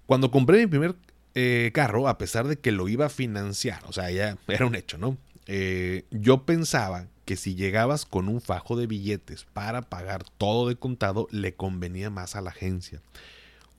Cuando 0.05 0.31
compré 0.31 0.59
mi 0.59 0.67
primer 0.67 0.95
eh, 1.33 1.71
carro, 1.73 2.09
a 2.09 2.17
pesar 2.17 2.47
de 2.47 2.59
que 2.59 2.73
lo 2.73 2.89
iba 2.89 3.05
a 3.05 3.09
financiar, 3.09 3.81
o 3.87 3.93
sea, 3.93 4.11
ya 4.11 4.37
era 4.47 4.65
un 4.65 4.75
hecho, 4.75 4.97
¿no? 4.97 5.17
Eh, 5.47 6.05
yo 6.11 6.45
pensaba 6.45 7.07
que 7.25 7.35
si 7.35 7.55
llegabas 7.55 8.05
con 8.05 8.27
un 8.27 8.41
fajo 8.41 8.75
de 8.75 8.87
billetes 8.87 9.45
para 9.53 9.81
pagar 9.81 10.23
todo 10.37 10.67
de 10.67 10.75
contado, 10.75 11.27
le 11.31 11.53
convenía 11.53 12.09
más 12.09 12.35
a 12.35 12.41
la 12.41 12.51
agencia. 12.51 13.01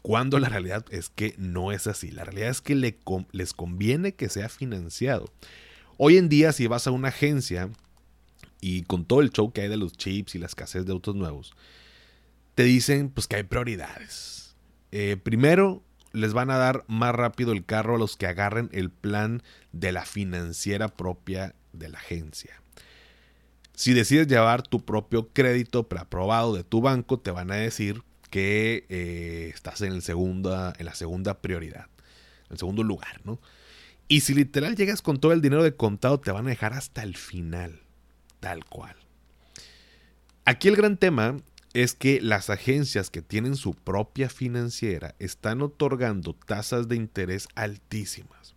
Cuando 0.03 0.39
la 0.39 0.49
realidad 0.49 0.85
es 0.91 1.09
que 1.09 1.35
no 1.39 1.71
es 1.71 1.87
así. 1.87 2.11
La 2.11 2.25
realidad 2.25 2.51
es 2.51 2.61
que 2.61 2.75
les 2.75 3.53
conviene 3.53 4.15
que 4.15 4.29
sea 4.29 4.49
financiado. 4.49 5.31
Hoy 5.97 6.17
en 6.17 6.29
día, 6.29 6.53
si 6.53 6.67
vas 6.67 6.87
a 6.87 6.91
una 6.91 7.09
agencia 7.09 7.71
y 8.61 8.83
con 8.83 9.05
todo 9.05 9.21
el 9.21 9.31
show 9.31 9.53
que 9.53 9.61
hay 9.61 9.69
de 9.69 9.77
los 9.77 9.93
chips 9.93 10.35
y 10.35 10.39
la 10.39 10.47
escasez 10.47 10.85
de 10.87 10.93
autos 10.93 11.15
nuevos, 11.15 11.53
te 12.55 12.65
dicen 12.65 13.11
pues 13.11 13.27
que 13.27 13.37
hay 13.37 13.43
prioridades. 13.45 14.57
Eh, 14.91 15.17
primero, 15.23 15.83
les 16.13 16.33
van 16.33 16.51
a 16.51 16.59
dar 16.59 16.85
más 16.89 17.15
rápido 17.15 17.53
el 17.53 17.65
carro 17.65 17.97
a 17.97 17.99
los 17.99 18.17
que 18.17 18.27
agarren 18.27 18.69
el 18.73 18.91
plan 18.91 19.43
de 19.73 19.93
la 19.93 20.05
financiera 20.05 20.89
propia 20.89 21.55
de 21.73 21.89
la 21.89 21.99
agencia. 21.99 22.61
Si 23.75 23.95
decides 23.95 24.29
llevar 24.29 24.63
tu 24.63 24.85
propio 24.85 25.29
crédito 25.33 25.89
preaprobado 25.89 26.55
de 26.55 26.65
tu 26.65 26.81
banco, 26.81 27.19
te 27.19 27.31
van 27.31 27.51
a 27.51 27.57
decir 27.57 28.03
que 28.31 28.87
eh, 28.89 29.51
estás 29.55 29.81
en, 29.83 29.93
el 29.93 30.03
segunda, 30.03 30.73
en 30.79 30.87
la 30.87 30.95
segunda 30.95 31.41
prioridad, 31.41 31.87
en 32.47 32.53
el 32.53 32.59
segundo 32.59 32.83
lugar, 32.83 33.21
¿no? 33.25 33.41
Y 34.09 34.21
si 34.21 34.35
literal 34.35 34.77
llegas 34.77 35.01
con 35.01 35.19
todo 35.19 35.33
el 35.33 35.41
dinero 35.41 35.63
de 35.63 35.75
contado, 35.75 36.21
te 36.21 36.33
van 36.33 36.47
a 36.47 36.51
dejar 36.51 36.75
hasta 36.75 37.03
el 37.03 37.17
final, 37.17 37.81
tal 38.41 38.65
cual. 38.67 38.95
Aquí 40.45 40.69
el 40.69 40.77
gran 40.77 40.97
tema 40.97 41.37
es 41.75 41.95
que 41.95 42.21
las 42.21 42.51
agencias 42.51 43.11
que 43.11 43.23
tienen 43.23 43.57
su 43.57 43.75
propia 43.75 44.29
financiera 44.29 45.15
están 45.19 45.63
otorgando 45.63 46.35
tasas 46.35 46.89
de 46.89 46.97
interés 46.97 47.49
altísimas. 47.55 48.55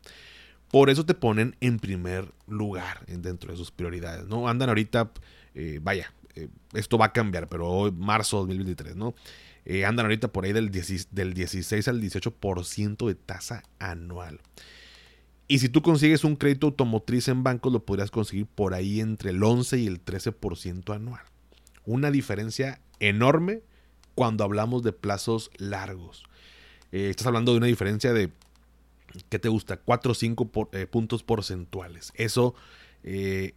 Por 0.69 0.89
eso 0.89 1.05
te 1.05 1.13
ponen 1.13 1.55
en 1.61 1.79
primer 1.79 2.33
lugar 2.47 3.05
dentro 3.07 3.51
de 3.51 3.57
sus 3.57 3.71
prioridades, 3.71 4.27
¿no? 4.27 4.49
Andan 4.49 4.69
ahorita, 4.69 5.11
eh, 5.53 5.79
vaya, 5.81 6.13
eh, 6.35 6.49
esto 6.73 6.97
va 6.97 7.05
a 7.05 7.13
cambiar, 7.13 7.47
pero 7.47 7.69
hoy, 7.69 7.91
marzo 7.91 8.37
2023, 8.39 8.95
¿no? 8.95 9.15
Eh, 9.63 9.85
andan 9.85 10.05
ahorita 10.05 10.27
por 10.27 10.45
ahí 10.45 10.53
del, 10.53 10.69
del 11.11 11.33
16 11.33 11.87
al 11.87 12.01
18% 12.01 13.07
de 13.07 13.15
tasa 13.15 13.63
anual. 13.79 14.41
Y 15.47 15.59
si 15.59 15.69
tú 15.69 15.81
consigues 15.81 16.23
un 16.23 16.35
crédito 16.35 16.67
automotriz 16.67 17.27
en 17.27 17.43
bancos, 17.43 17.71
lo 17.71 17.85
podrías 17.85 18.11
conseguir 18.11 18.47
por 18.47 18.73
ahí 18.73 18.99
entre 18.99 19.29
el 19.29 19.41
11 19.41 19.77
y 19.77 19.87
el 19.87 20.03
13% 20.03 20.93
anual. 20.93 21.21
Una 21.85 22.09
diferencia 22.09 22.81
enorme 22.99 23.61
cuando 24.15 24.43
hablamos 24.43 24.83
de 24.83 24.93
plazos 24.93 25.51
largos. 25.57 26.23
estás 26.91 27.27
hablando 27.27 27.51
de 27.51 27.57
una 27.57 27.67
diferencia 27.67 28.13
de 28.13 28.31
¿qué 29.29 29.39
te 29.39 29.49
gusta? 29.49 29.77
4 29.77 30.11
o 30.11 30.15
5 30.15 30.69
eh, 30.73 30.87
puntos 30.87 31.23
porcentuales. 31.23 32.11
Eso, 32.15 32.55
eh, 33.03 33.53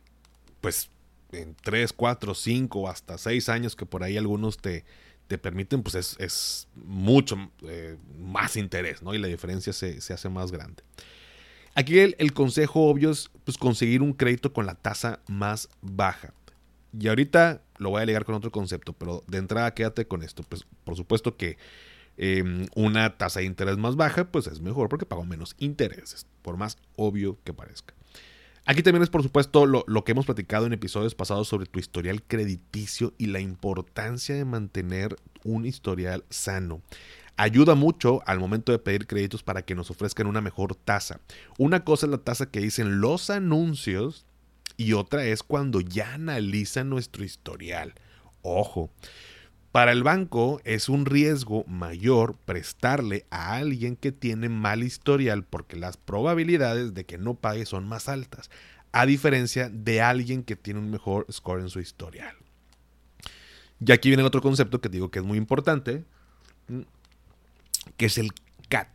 pues, 0.61 0.90
en 1.33 1.54
3, 1.62 1.92
4, 1.92 2.35
5, 2.35 2.88
hasta 2.88 3.18
6 3.18 3.49
años 3.49 3.76
que 3.76 3.87
por 3.87 4.02
ahí 4.02 4.16
algunos 4.16 4.59
te, 4.59 4.85
te 5.26 5.38
permiten, 5.38 5.83
pues 5.83 6.16
es, 6.18 6.68
mucho 6.75 7.37
eh, 7.62 7.97
más 8.18 8.57
interés, 8.57 9.02
¿no? 9.02 9.14
Y 9.14 9.18
la 9.18 9.28
diferencia 9.28 9.73
se, 9.73 9.99
hace 10.12 10.28
más 10.28 10.52
grande. 10.52 10.83
Aquí 11.75 11.99
el, 11.99 12.33
consejo 12.33 12.88
obvio 12.88 13.11
es 13.11 13.30
pues, 13.45 13.57
conseguir 13.57 14.02
un 14.02 14.12
crédito 14.12 14.52
con 14.52 14.66
la 14.66 14.75
tasa 14.75 15.21
más 15.28 15.68
baja. 15.80 16.33
Y 16.99 17.09
ahorita 17.09 17.62
lo 17.78 17.90
voy 17.90 18.02
a 18.02 18.07
ligar 18.07 18.25
con 18.25 18.35
otro 18.35 18.50
concepto, 18.50 18.92
pero 18.92 19.25
de 19.26 19.38
entrada 19.38 19.75
quédate 19.75 20.07
con 20.07 20.23
esto. 20.23 20.42
Pues 20.42 20.66
por 20.85 20.97
supuesto 20.97 21.37
que 21.37 21.57
Em, 22.21 22.66
una 22.75 23.16
tasa 23.16 23.38
de 23.38 23.47
interés 23.47 23.78
más 23.78 23.95
baja, 23.95 24.25
pues 24.33 24.49
es 24.49 24.61
mejor 24.61 24.88
porque 24.88 25.07
pago 25.07 25.25
menos 25.25 25.54
intereses, 25.59 26.26
por 26.42 26.57
más 26.57 26.76
obvio 26.97 27.38
que 27.45 27.54
parezca. 27.54 27.95
Aquí 28.66 28.83
también 28.83 29.04
es 29.04 29.09
por 29.09 29.23
supuesto 29.23 29.66
lo, 29.66 29.85
lo, 29.87 30.02
que 30.02 30.12
hemos 30.12 30.26
platicado 30.26 30.66
en 30.66 30.73
episodios 30.73 31.14
pasados 31.14 31.47
sobre 31.47 31.66
tu 31.66 31.78
historial 31.78 32.25
crediticio 32.25 33.14
y 33.18 33.26
la 33.26 33.38
importancia 33.38 34.35
de 34.35 34.45
mantener 34.45 35.14
un 35.45 35.64
historial 35.64 36.25
sano. 36.28 36.83
Ayuda 37.37 37.76
mucho 37.76 38.21
al 38.26 38.40
momento 38.40 38.73
de 38.73 38.80
pedir 38.80 39.07
créditos 39.07 39.45
para 39.45 39.62
que 39.62 39.76
nos 39.76 39.92
ofrezcan 39.92 40.26
una 40.26 40.40
mejor 40.40 40.75
tasa. 40.75 41.21
Una 41.57 41.85
cosa 41.85 42.07
es 42.07 42.11
la 42.11 42.18
tasa 42.18 42.50
que 42.50 42.59
dicen 42.59 43.00
los 43.00 43.30
anuncios 43.30 44.26
y 44.78 44.94
otra 44.94 45.26
es 45.26 45.42
cuando 45.42 45.80
ya 45.80 46.14
analizan 46.14 46.88
nuestro 46.88 47.25
historial. 47.25 47.94
Ojo, 48.42 48.90
para 49.73 49.92
el 49.92 50.04
banco 50.04 50.61
es 50.64 50.88
un 50.88 51.04
riesgo 51.04 51.64
mayor 51.64 52.37
prestarle 52.44 53.26
a 53.28 53.56
alguien 53.56 53.97
que 53.97 54.12
tiene 54.12 54.49
mal 54.49 54.85
historial 54.85 55.44
porque 55.44 55.76
las 55.76 55.97
probabilidades 55.97 56.94
de 56.94 57.04
que 57.04 57.18
no 57.18 57.35
pague 57.35 57.66
son 57.66 57.88
más 57.88 58.08
altas, 58.08 58.50
a 58.92 59.04
diferencia 59.04 59.68
de 59.68 60.00
alguien 60.00 60.44
que 60.44 60.56
tiene 60.56 60.78
un 60.78 60.90
mejor 60.90 61.26
score 61.30 61.61
en 61.61 61.70
su 61.70 61.80
historial. 61.80 62.37
Y 63.85 63.92
aquí 63.92 64.08
viene 64.08 64.23
el 64.23 64.28
otro 64.28 64.40
concepto 64.40 64.80
que 64.80 64.88
digo 64.88 65.11
que 65.11 65.18
es 65.18 65.25
muy 65.25 65.38
importante. 65.38 66.04
que 67.97 68.06
es 68.06 68.18
el 68.18 68.30
CAT. 68.68 68.88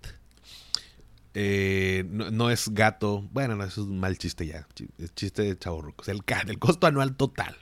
Eh, 1.33 2.05
no, 2.09 2.49
es 2.49 2.69
gato. 2.69 3.27
Bueno, 3.31 3.55
no, 3.55 3.63
eso 3.63 3.81
es 3.81 3.87
un 3.87 3.99
mal 3.99 4.17
chiste 4.17 4.45
ya. 4.45 4.67
Es 4.97 5.13
chiste 5.15 5.41
de 5.41 5.57
chavorrucos. 5.57 6.07
El 6.07 6.23
el 6.47 6.59
costo 6.59 6.87
anual 6.87 7.15
total. 7.15 7.55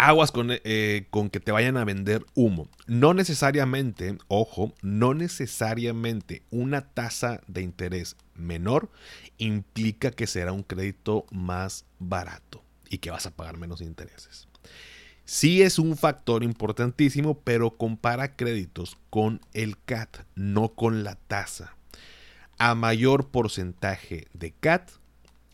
Aguas 0.00 0.30
con, 0.30 0.50
eh, 0.52 1.06
con 1.10 1.28
que 1.28 1.40
te 1.40 1.50
vayan 1.50 1.76
a 1.76 1.84
vender 1.84 2.24
humo. 2.34 2.68
No 2.86 3.14
necesariamente, 3.14 4.16
ojo, 4.28 4.72
no 4.80 5.12
necesariamente 5.12 6.42
una 6.50 6.82
tasa 6.82 7.40
de 7.48 7.62
interés 7.62 8.16
menor 8.36 8.90
implica 9.38 10.12
que 10.12 10.28
será 10.28 10.52
un 10.52 10.62
crédito 10.62 11.26
más 11.32 11.84
barato 11.98 12.62
y 12.88 12.98
que 12.98 13.10
vas 13.10 13.26
a 13.26 13.32
pagar 13.34 13.58
menos 13.58 13.80
intereses. 13.80 14.46
Sí 15.24 15.62
es 15.62 15.78
un 15.80 15.96
factor 15.96 16.44
importantísimo, 16.44 17.40
pero 17.40 17.76
compara 17.76 18.36
créditos 18.36 18.96
con 19.10 19.40
el 19.52 19.76
CAT, 19.78 20.24
no 20.36 20.70
con 20.70 21.02
la 21.02 21.16
tasa. 21.16 21.76
A 22.58 22.74
mayor 22.74 23.28
porcentaje 23.28 24.26
de 24.34 24.52
CAT, 24.52 24.90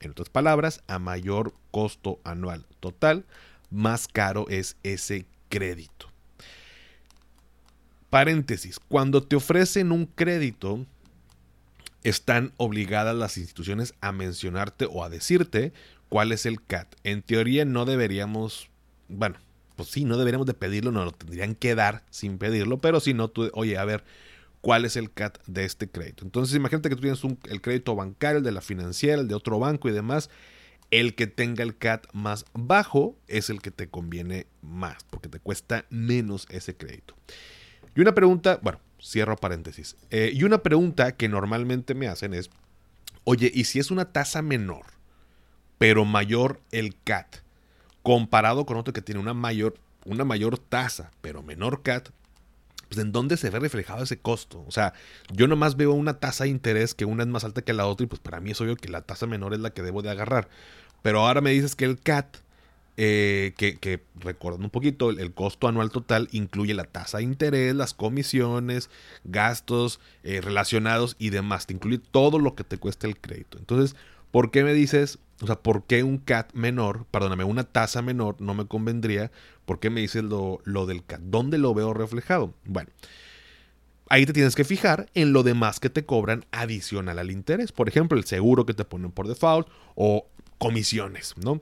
en 0.00 0.10
otras 0.12 0.28
palabras, 0.30 0.82
a 0.86 0.98
mayor 0.98 1.54
costo 1.70 2.18
anual 2.24 2.66
total, 2.80 3.24
más 3.70 4.08
caro 4.08 4.46
es 4.48 4.76
ese 4.82 5.26
crédito. 5.48 6.08
Paréntesis, 8.10 8.78
cuando 8.78 9.22
te 9.22 9.36
ofrecen 9.36 9.92
un 9.92 10.06
crédito, 10.06 10.86
están 12.04 12.52
obligadas 12.58 13.16
las 13.16 13.38
instituciones 13.38 13.94
a 14.00 14.12
mencionarte 14.12 14.86
o 14.88 15.02
a 15.02 15.08
decirte 15.08 15.72
cuál 16.08 16.30
es 16.32 16.46
el 16.46 16.62
CAT. 16.62 16.94
En 17.02 17.22
teoría 17.22 17.64
no 17.64 17.86
deberíamos, 17.86 18.68
bueno, 19.08 19.36
pues 19.74 19.88
sí, 19.88 20.04
no 20.04 20.16
deberíamos 20.16 20.46
de 20.46 20.54
pedirlo, 20.54 20.92
no 20.92 21.04
lo 21.04 21.12
tendrían 21.12 21.54
que 21.54 21.74
dar 21.74 22.04
sin 22.10 22.38
pedirlo, 22.38 22.78
pero 22.78 23.00
si 23.00 23.14
no, 23.14 23.28
tú, 23.28 23.50
oye, 23.54 23.78
a 23.78 23.84
ver, 23.84 24.04
¿cuál 24.64 24.84
es 24.84 24.96
el 24.96 25.12
CAT 25.12 25.38
de 25.46 25.64
este 25.64 25.88
crédito? 25.88 26.24
Entonces 26.24 26.56
imagínate 26.56 26.88
que 26.88 26.96
tú 26.96 27.02
tienes 27.02 27.22
el 27.48 27.60
crédito 27.60 27.94
bancario, 27.94 28.38
el 28.38 28.44
de 28.44 28.52
la 28.52 28.60
financiera, 28.60 29.20
el 29.20 29.28
de 29.28 29.34
otro 29.34 29.58
banco 29.58 29.88
y 29.88 29.92
demás. 29.92 30.30
El 30.90 31.14
que 31.14 31.26
tenga 31.26 31.62
el 31.62 31.76
CAT 31.76 32.06
más 32.12 32.44
bajo 32.52 33.16
es 33.26 33.50
el 33.50 33.60
que 33.60 33.70
te 33.70 33.88
conviene 33.88 34.46
más, 34.62 35.04
porque 35.10 35.28
te 35.28 35.40
cuesta 35.40 35.86
menos 35.90 36.46
ese 36.50 36.76
crédito. 36.76 37.14
Y 37.94 38.00
una 38.00 38.14
pregunta, 38.14 38.58
bueno, 38.62 38.80
cierro 39.00 39.36
paréntesis. 39.36 39.96
Eh, 40.10 40.30
y 40.32 40.44
una 40.44 40.62
pregunta 40.62 41.12
que 41.12 41.28
normalmente 41.28 41.94
me 41.94 42.08
hacen 42.08 42.32
es, 42.34 42.50
oye, 43.24 43.50
¿y 43.52 43.64
si 43.64 43.80
es 43.80 43.90
una 43.90 44.12
tasa 44.12 44.40
menor, 44.42 44.86
pero 45.78 46.04
mayor 46.04 46.60
el 46.70 46.96
CAT? 47.02 47.44
comparado 48.04 48.66
con 48.66 48.76
otro 48.76 48.92
que 48.92 49.00
tiene 49.00 49.20
una 49.20 49.32
mayor, 49.32 49.76
una 50.04 50.24
mayor 50.24 50.58
tasa, 50.58 51.10
pero 51.22 51.42
menor 51.42 51.82
CAT, 51.82 52.10
pues 52.94 53.04
en 53.04 53.12
dónde 53.12 53.36
se 53.36 53.50
ve 53.50 53.58
reflejado 53.58 54.04
ese 54.04 54.18
costo. 54.18 54.64
O 54.66 54.70
sea, 54.70 54.94
yo 55.32 55.48
nomás 55.48 55.76
veo 55.76 55.92
una 55.92 56.18
tasa 56.20 56.44
de 56.44 56.50
interés 56.50 56.94
que 56.94 57.04
una 57.04 57.24
es 57.24 57.28
más 57.28 57.44
alta 57.44 57.62
que 57.62 57.72
la 57.72 57.86
otra 57.86 58.04
y 58.04 58.06
pues 58.06 58.20
para 58.20 58.40
mí 58.40 58.52
es 58.52 58.60
obvio 58.60 58.76
que 58.76 58.88
la 58.88 59.02
tasa 59.02 59.26
menor 59.26 59.54
es 59.54 59.60
la 59.60 59.70
que 59.70 59.82
debo 59.82 60.02
de 60.02 60.10
agarrar. 60.10 60.48
Pero 61.02 61.20
ahora 61.20 61.40
me 61.40 61.50
dices 61.50 61.74
que 61.74 61.84
el 61.84 61.98
CAT, 61.98 62.36
eh, 62.96 63.52
que, 63.56 63.76
que, 63.76 64.02
recordando 64.14 64.66
un 64.66 64.70
poquito, 64.70 65.10
el, 65.10 65.34
costo 65.34 65.66
anual 65.66 65.90
total 65.90 66.28
incluye 66.30 66.72
la 66.74 66.84
tasa 66.84 67.18
de 67.18 67.24
interés, 67.24 67.74
las 67.74 67.94
comisiones, 67.94 68.90
gastos 69.24 70.00
eh, 70.22 70.40
relacionados 70.40 71.16
y 71.18 71.30
demás. 71.30 71.66
Te 71.66 71.74
incluye 71.74 71.98
todo 71.98 72.38
lo 72.38 72.54
que 72.54 72.62
te 72.62 72.78
cuesta 72.78 73.08
el 73.08 73.18
crédito. 73.18 73.58
Entonces, 73.58 73.96
¿por 74.30 74.50
qué 74.50 74.62
me 74.62 74.72
dices 74.72 75.18
o 75.40 75.46
sea, 75.46 75.56
¿por 75.56 75.84
qué 75.84 76.02
un 76.02 76.18
CAT 76.18 76.52
menor, 76.52 77.06
perdóname, 77.10 77.44
una 77.44 77.64
tasa 77.64 78.02
menor 78.02 78.40
no 78.40 78.54
me 78.54 78.66
convendría? 78.66 79.30
¿Por 79.64 79.80
qué 79.80 79.90
me 79.90 80.00
dices 80.00 80.24
lo, 80.24 80.60
lo 80.64 80.86
del 80.86 81.04
CAT? 81.04 81.20
¿Dónde 81.20 81.58
lo 81.58 81.74
veo 81.74 81.94
reflejado? 81.94 82.54
Bueno, 82.64 82.90
ahí 84.08 84.26
te 84.26 84.32
tienes 84.32 84.54
que 84.54 84.64
fijar 84.64 85.08
en 85.14 85.32
lo 85.32 85.42
demás 85.42 85.80
que 85.80 85.90
te 85.90 86.04
cobran 86.04 86.44
adicional 86.52 87.18
al 87.18 87.30
interés. 87.30 87.72
Por 87.72 87.88
ejemplo, 87.88 88.18
el 88.18 88.24
seguro 88.24 88.66
que 88.66 88.74
te 88.74 88.84
ponen 88.84 89.10
por 89.10 89.28
default 89.28 89.68
o 89.94 90.28
comisiones, 90.58 91.34
¿no? 91.36 91.60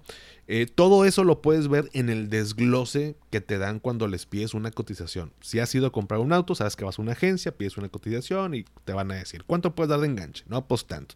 Eh, 0.48 0.66
todo 0.66 1.04
eso 1.04 1.24
lo 1.24 1.40
puedes 1.40 1.68
ver 1.68 1.88
en 1.92 2.10
el 2.10 2.28
desglose 2.28 3.16
que 3.30 3.40
te 3.40 3.58
dan 3.58 3.78
cuando 3.78 4.06
les 4.06 4.26
pides 4.26 4.54
una 4.54 4.70
cotización. 4.70 5.32
Si 5.40 5.60
has 5.60 5.74
ido 5.74 5.86
a 5.86 5.92
comprar 5.92 6.20
un 6.20 6.32
auto, 6.32 6.54
sabes 6.54 6.76
que 6.76 6.84
vas 6.84 6.98
a 6.98 7.02
una 7.02 7.12
agencia, 7.12 7.56
pides 7.56 7.78
una 7.78 7.88
cotización 7.88 8.54
y 8.54 8.64
te 8.84 8.92
van 8.92 9.10
a 9.12 9.14
decir, 9.14 9.44
¿cuánto 9.44 9.74
puedes 9.74 9.88
dar 9.88 10.00
de 10.00 10.08
enganche? 10.08 10.44
No, 10.48 10.66
pues 10.66 10.84
tanto. 10.84 11.14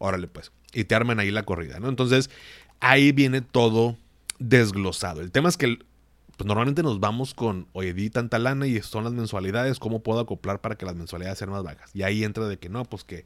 Órale, 0.00 0.26
pues 0.26 0.50
y 0.72 0.84
te 0.84 0.94
arman 0.94 1.20
ahí 1.20 1.30
la 1.30 1.44
corrida, 1.44 1.80
¿no? 1.80 1.88
Entonces, 1.88 2.30
ahí 2.80 3.12
viene 3.12 3.40
todo 3.40 3.96
desglosado. 4.38 5.20
El 5.20 5.30
tema 5.30 5.48
es 5.48 5.56
que 5.56 5.78
pues, 6.36 6.46
normalmente 6.46 6.82
nos 6.82 7.00
vamos 7.00 7.34
con, 7.34 7.66
oye, 7.72 7.92
di 7.92 8.10
tanta 8.10 8.38
lana 8.38 8.66
y 8.66 8.80
son 8.80 9.04
las 9.04 9.12
mensualidades, 9.12 9.78
¿cómo 9.78 10.02
puedo 10.02 10.20
acoplar 10.20 10.60
para 10.60 10.76
que 10.76 10.86
las 10.86 10.96
mensualidades 10.96 11.38
sean 11.38 11.50
más 11.50 11.62
bajas? 11.62 11.90
Y 11.94 12.02
ahí 12.02 12.24
entra 12.24 12.46
de 12.46 12.58
que 12.58 12.68
no, 12.68 12.84
pues 12.84 13.04
que, 13.04 13.24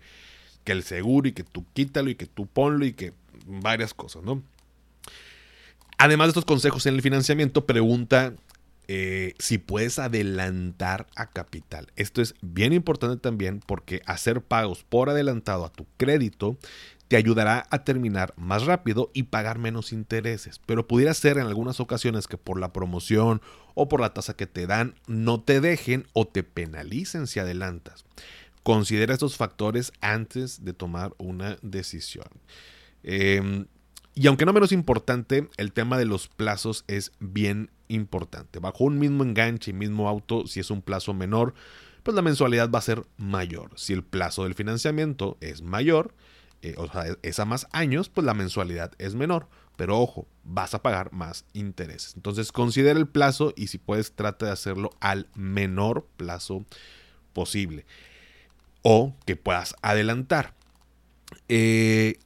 que 0.64 0.72
el 0.72 0.82
seguro 0.82 1.28
y 1.28 1.32
que 1.32 1.44
tú 1.44 1.64
quítalo 1.74 2.10
y 2.10 2.14
que 2.14 2.26
tú 2.26 2.46
ponlo 2.46 2.84
y 2.84 2.92
que 2.92 3.12
varias 3.46 3.94
cosas, 3.94 4.22
¿no? 4.22 4.42
Además 5.96 6.26
de 6.26 6.30
estos 6.30 6.44
consejos 6.44 6.86
en 6.86 6.94
el 6.94 7.02
financiamiento, 7.02 7.66
pregunta 7.66 8.34
eh, 8.88 9.34
si 9.38 9.58
puedes 9.58 9.98
adelantar 9.98 11.06
a 11.16 11.30
capital. 11.30 11.86
Esto 11.96 12.22
es 12.22 12.34
bien 12.42 12.72
importante 12.72 13.16
también 13.16 13.60
porque 13.64 14.02
hacer 14.06 14.42
pagos 14.42 14.84
por 14.84 15.10
adelantado 15.10 15.64
a 15.64 15.72
tu 15.72 15.86
crédito 15.96 16.58
te 17.08 17.16
ayudará 17.16 17.66
a 17.70 17.84
terminar 17.84 18.34
más 18.36 18.64
rápido 18.64 19.10
y 19.12 19.24
pagar 19.24 19.58
menos 19.58 19.92
intereses, 19.92 20.60
pero 20.66 20.86
pudiera 20.86 21.12
ser 21.14 21.38
en 21.38 21.46
algunas 21.46 21.80
ocasiones 21.80 22.26
que 22.26 22.38
por 22.38 22.58
la 22.58 22.72
promoción 22.72 23.42
o 23.74 23.88
por 23.88 24.00
la 24.00 24.14
tasa 24.14 24.34
que 24.34 24.46
te 24.46 24.66
dan 24.66 24.94
no 25.06 25.40
te 25.40 25.60
dejen 25.60 26.06
o 26.12 26.26
te 26.26 26.42
penalicen 26.42 27.26
si 27.26 27.40
adelantas. 27.40 28.04
Considera 28.62 29.12
estos 29.12 29.36
factores 29.36 29.92
antes 30.00 30.64
de 30.64 30.72
tomar 30.72 31.12
una 31.18 31.58
decisión. 31.60 32.28
Em, 33.02 33.66
y 34.14 34.26
aunque 34.28 34.46
no 34.46 34.52
menos 34.52 34.72
importante, 34.72 35.48
el 35.56 35.72
tema 35.72 35.98
de 35.98 36.04
los 36.04 36.28
plazos 36.28 36.84
es 36.86 37.12
bien 37.18 37.70
importante. 37.88 38.60
Bajo 38.60 38.84
un 38.84 38.98
mismo 38.98 39.24
enganche 39.24 39.72
y 39.72 39.74
mismo 39.74 40.08
auto, 40.08 40.46
si 40.46 40.60
es 40.60 40.70
un 40.70 40.82
plazo 40.82 41.14
menor, 41.14 41.54
pues 42.04 42.14
la 42.14 42.22
mensualidad 42.22 42.70
va 42.70 42.78
a 42.78 42.82
ser 42.82 43.04
mayor. 43.16 43.72
Si 43.76 43.92
el 43.92 44.04
plazo 44.04 44.44
del 44.44 44.54
financiamiento 44.54 45.36
es 45.40 45.62
mayor, 45.62 46.14
eh, 46.62 46.74
o 46.78 46.86
sea, 46.86 47.04
es 47.22 47.40
a 47.40 47.44
más 47.44 47.66
años, 47.72 48.08
pues 48.08 48.24
la 48.24 48.34
mensualidad 48.34 48.92
es 48.98 49.14
menor. 49.14 49.48
Pero 49.76 49.98
ojo, 49.98 50.28
vas 50.44 50.74
a 50.74 50.82
pagar 50.82 51.12
más 51.12 51.44
intereses. 51.52 52.14
Entonces 52.14 52.52
considera 52.52 52.98
el 52.98 53.08
plazo 53.08 53.52
y 53.56 53.66
si 53.66 53.78
puedes 53.78 54.12
trata 54.12 54.46
de 54.46 54.52
hacerlo 54.52 54.90
al 55.00 55.28
menor 55.34 56.06
plazo 56.16 56.64
posible. 57.32 57.84
O 58.82 59.16
que 59.26 59.34
puedas 59.34 59.74
adelantar. 59.82 60.54
Eh, 61.48 62.18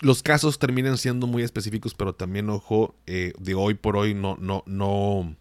los 0.00 0.22
casos 0.22 0.58
terminan 0.58 0.98
siendo 0.98 1.26
muy 1.26 1.42
específicos, 1.42 1.94
pero 1.94 2.14
también, 2.14 2.50
ojo, 2.50 2.94
eh, 3.06 3.32
de 3.38 3.54
hoy 3.54 3.74
por 3.74 3.96
hoy 3.96 4.14
no, 4.14 4.36
no, 4.40 4.62
no. 4.66 5.36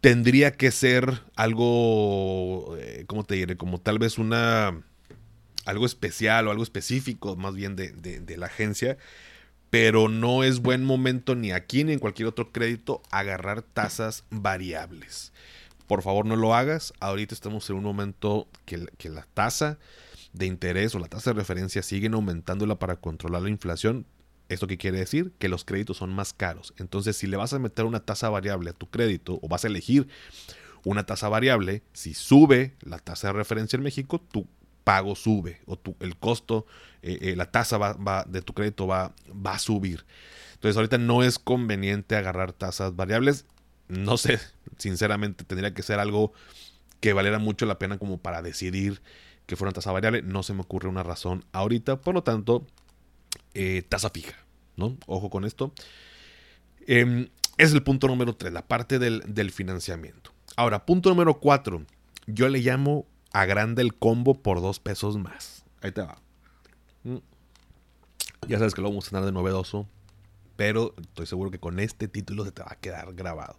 Tendría 0.00 0.52
que 0.52 0.70
ser 0.70 1.22
algo, 1.34 2.76
¿cómo 3.06 3.24
te 3.24 3.34
diré? 3.34 3.56
Como 3.56 3.80
tal 3.80 3.98
vez 3.98 4.18
una 4.18 4.82
algo 5.66 5.84
especial 5.84 6.48
o 6.48 6.50
algo 6.50 6.62
específico 6.62 7.36
más 7.36 7.54
bien 7.54 7.76
de, 7.76 8.36
la 8.38 8.46
agencia, 8.46 8.96
pero 9.68 10.08
no 10.08 10.44
es 10.44 10.60
buen 10.60 10.84
momento 10.84 11.34
ni 11.34 11.52
aquí 11.52 11.84
ni 11.84 11.92
en 11.92 11.98
cualquier 11.98 12.28
otro 12.28 12.52
crédito 12.52 13.02
agarrar 13.10 13.62
tasas 13.62 14.24
variables. 14.30 15.32
Por 15.86 16.02
favor 16.02 16.24
no 16.24 16.36
lo 16.36 16.54
hagas, 16.54 16.92
ahorita 17.00 17.34
estamos 17.34 17.68
en 17.68 17.76
un 17.76 17.84
momento 17.84 18.48
que, 18.64 18.86
que 18.96 19.08
la 19.08 19.26
tasa 19.34 19.78
de 20.36 20.46
interés 20.46 20.94
o 20.94 20.98
la 20.98 21.08
tasa 21.08 21.30
de 21.30 21.38
referencia 21.38 21.82
siguen 21.82 22.14
aumentándola 22.14 22.78
para 22.78 22.96
controlar 22.96 23.42
la 23.42 23.50
inflación, 23.50 24.06
¿Esto 24.48 24.66
qué 24.66 24.78
quiere 24.78 24.98
decir? 24.98 25.32
Que 25.38 25.48
los 25.48 25.64
créditos 25.64 25.96
son 25.96 26.14
más 26.14 26.32
caros. 26.32 26.72
Entonces, 26.78 27.16
si 27.16 27.26
le 27.26 27.36
vas 27.36 27.52
a 27.52 27.58
meter 27.58 27.84
una 27.84 28.00
tasa 28.00 28.28
variable 28.28 28.70
a 28.70 28.74
tu 28.74 28.88
crédito 28.88 29.40
o 29.42 29.48
vas 29.48 29.64
a 29.64 29.66
elegir 29.66 30.06
una 30.84 31.04
tasa 31.04 31.28
variable, 31.28 31.82
si 31.92 32.14
sube 32.14 32.76
la 32.80 32.98
tasa 32.98 33.28
de 33.28 33.32
referencia 33.32 33.76
en 33.76 33.82
México, 33.82 34.20
tu 34.20 34.46
pago 34.84 35.16
sube 35.16 35.60
o 35.66 35.76
el 35.98 36.16
costo, 36.16 36.64
eh, 37.02 37.18
eh, 37.22 37.36
la 37.36 37.50
tasa 37.50 37.76
va, 37.76 38.24
de 38.28 38.40
tu 38.40 38.54
crédito 38.54 38.86
va, 38.86 39.12
va 39.28 39.54
a 39.54 39.58
subir. 39.58 40.06
Entonces 40.54 40.76
ahorita 40.76 40.98
no 40.98 41.24
es 41.24 41.40
conveniente 41.40 42.14
agarrar 42.14 42.52
tasas 42.52 42.94
variables. 42.94 43.46
No 43.88 44.16
sé, 44.16 44.38
sinceramente 44.78 45.42
tendría 45.42 45.74
que 45.74 45.82
ser 45.82 45.98
algo 45.98 46.32
que 47.00 47.12
valiera 47.12 47.40
mucho 47.40 47.66
la 47.66 47.80
pena 47.80 47.98
como 47.98 48.18
para 48.18 48.42
decidir 48.42 49.02
que 49.46 49.56
fuera 49.56 49.70
una 49.70 49.74
tasa 49.74 49.92
variable. 49.92 50.22
No 50.22 50.42
se 50.42 50.52
me 50.52 50.60
ocurre 50.60 50.88
una 50.88 51.02
razón 51.02 51.44
ahorita. 51.52 52.00
Por 52.00 52.14
lo 52.14 52.22
tanto, 52.22 52.66
eh, 53.54 53.82
tasa 53.88 54.10
fija. 54.10 54.46
¿no? 54.76 54.96
Ojo 55.06 55.30
con 55.30 55.44
esto. 55.44 55.72
Em, 56.86 57.28
es 57.58 57.72
el 57.72 57.82
punto 57.82 58.06
número 58.06 58.36
3, 58.36 58.52
la 58.52 58.66
parte 58.66 58.98
del, 58.98 59.22
del 59.26 59.50
financiamiento. 59.50 60.32
Ahora, 60.56 60.86
punto 60.86 61.08
número 61.08 61.40
4. 61.40 61.84
Yo 62.26 62.48
le 62.48 62.60
llamo 62.60 63.06
agranda 63.32 63.82
el 63.82 63.94
combo 63.94 64.34
por 64.34 64.60
dos 64.60 64.80
pesos 64.80 65.18
más. 65.18 65.64
Ahí 65.80 65.92
te 65.92 66.02
va. 66.02 66.18
Mm. 67.04 67.18
Ya 68.48 68.58
sabes 68.58 68.74
que 68.74 68.82
lo 68.82 68.88
vamos 68.88 69.06
a 69.06 69.10
tener 69.10 69.24
de 69.24 69.32
novedoso, 69.32 69.88
pero 70.56 70.94
estoy 71.00 71.26
seguro 71.26 71.50
que 71.50 71.58
con 71.58 71.80
este 71.80 72.08
título 72.08 72.44
se 72.44 72.52
te 72.52 72.62
va 72.62 72.72
a 72.72 72.76
quedar 72.76 73.14
grabado. 73.14 73.58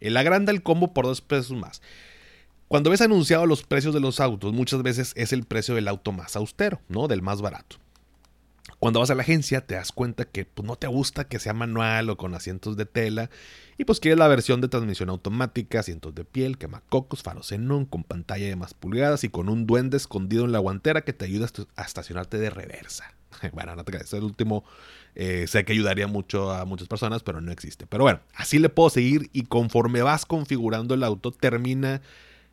El 0.00 0.16
agranda 0.16 0.50
el 0.50 0.62
combo 0.62 0.92
por 0.92 1.04
dos 1.04 1.20
pesos 1.20 1.56
más. 1.56 1.80
Cuando 2.72 2.88
ves 2.88 3.02
anunciado 3.02 3.44
los 3.44 3.64
precios 3.64 3.92
de 3.92 4.00
los 4.00 4.18
autos, 4.18 4.54
muchas 4.54 4.82
veces 4.82 5.12
es 5.14 5.34
el 5.34 5.44
precio 5.44 5.74
del 5.74 5.88
auto 5.88 6.10
más 6.10 6.36
austero, 6.36 6.80
¿no? 6.88 7.06
Del 7.06 7.20
más 7.20 7.42
barato. 7.42 7.76
Cuando 8.78 8.98
vas 8.98 9.10
a 9.10 9.14
la 9.14 9.20
agencia 9.20 9.60
te 9.60 9.74
das 9.74 9.92
cuenta 9.92 10.24
que 10.24 10.46
pues, 10.46 10.66
no 10.66 10.76
te 10.76 10.86
gusta 10.86 11.28
que 11.28 11.38
sea 11.38 11.52
manual 11.52 12.08
o 12.08 12.16
con 12.16 12.34
asientos 12.34 12.78
de 12.78 12.86
tela 12.86 13.28
y 13.76 13.84
pues 13.84 14.00
quieres 14.00 14.18
la 14.18 14.26
versión 14.26 14.62
de 14.62 14.68
transmisión 14.68 15.10
automática, 15.10 15.80
asientos 15.80 16.14
de 16.14 16.24
piel, 16.24 16.56
quemacocos, 16.56 17.22
faros 17.22 17.48
xenón, 17.48 17.84
con 17.84 18.04
pantalla 18.04 18.46
de 18.46 18.56
más 18.56 18.72
pulgadas 18.72 19.22
y 19.22 19.28
con 19.28 19.50
un 19.50 19.66
duende 19.66 19.98
escondido 19.98 20.46
en 20.46 20.52
la 20.52 20.58
guantera 20.58 21.02
que 21.02 21.12
te 21.12 21.26
ayuda 21.26 21.48
a 21.76 21.82
estacionarte 21.82 22.38
de 22.38 22.48
reversa. 22.48 23.12
bueno, 23.52 23.76
no 23.76 23.84
te 23.84 23.92
creas, 23.92 24.14
el 24.14 24.24
último 24.24 24.64
eh, 25.14 25.44
sé 25.46 25.66
que 25.66 25.74
ayudaría 25.74 26.06
mucho 26.06 26.50
a 26.50 26.64
muchas 26.64 26.88
personas, 26.88 27.22
pero 27.22 27.42
no 27.42 27.52
existe. 27.52 27.86
Pero 27.86 28.04
bueno, 28.04 28.20
así 28.34 28.58
le 28.58 28.70
puedo 28.70 28.88
seguir 28.88 29.28
y 29.34 29.42
conforme 29.42 30.00
vas 30.00 30.24
configurando 30.24 30.94
el 30.94 31.04
auto 31.04 31.32
termina 31.32 32.00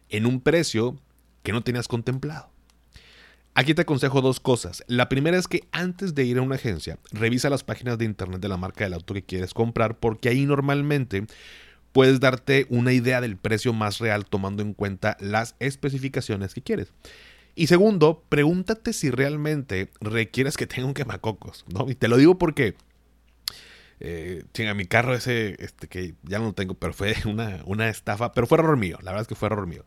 en 0.09 0.25
un 0.25 0.41
precio 0.41 0.97
que 1.43 1.51
no 1.51 1.63
tenías 1.63 1.87
contemplado. 1.87 2.49
Aquí 3.55 3.73
te 3.73 3.81
aconsejo 3.81 4.21
dos 4.21 4.39
cosas. 4.39 4.83
La 4.87 5.09
primera 5.09 5.37
es 5.37 5.47
que 5.47 5.67
antes 5.71 6.15
de 6.15 6.23
ir 6.23 6.37
a 6.37 6.41
una 6.41 6.55
agencia, 6.55 6.97
revisa 7.11 7.49
las 7.49 7.63
páginas 7.63 7.97
de 7.97 8.05
internet 8.05 8.39
de 8.39 8.47
la 8.47 8.57
marca 8.57 8.83
del 8.83 8.93
auto 8.93 9.13
que 9.13 9.23
quieres 9.23 9.53
comprar, 9.53 9.99
porque 9.99 10.29
ahí 10.29 10.45
normalmente 10.45 11.25
puedes 11.91 12.19
darte 12.19 12.67
una 12.69 12.93
idea 12.93 13.21
del 13.21 13.37
precio 13.37 13.73
más 13.73 13.99
real 13.99 14.25
tomando 14.25 14.61
en 14.61 14.73
cuenta 14.73 15.17
las 15.19 15.55
especificaciones 15.59 16.53
que 16.53 16.61
quieres. 16.61 16.93
Y 17.55 17.67
segundo, 17.67 18.23
pregúntate 18.29 18.93
si 18.93 19.09
realmente 19.09 19.91
requieres 19.99 20.55
que 20.55 20.67
tenga 20.67 20.87
un 20.87 20.93
quemacocos, 20.93 21.65
¿no? 21.67 21.89
Y 21.89 21.95
te 21.95 22.07
lo 22.07 22.15
digo 22.15 22.37
porque, 22.37 22.75
eh, 23.99 24.43
chinga, 24.53 24.73
mi 24.73 24.85
carro 24.85 25.13
ese, 25.13 25.55
este, 25.59 25.87
que 25.87 26.15
ya 26.23 26.39
no 26.39 26.45
lo 26.45 26.53
tengo, 26.53 26.73
pero 26.75 26.93
fue 26.93 27.15
una, 27.25 27.61
una 27.65 27.89
estafa, 27.89 28.31
pero 28.31 28.47
fue 28.47 28.59
error 28.59 28.77
mío, 28.77 28.97
la 29.01 29.11
verdad 29.11 29.23
es 29.23 29.27
que 29.27 29.35
fue 29.35 29.47
error 29.47 29.67
mío. 29.67 29.85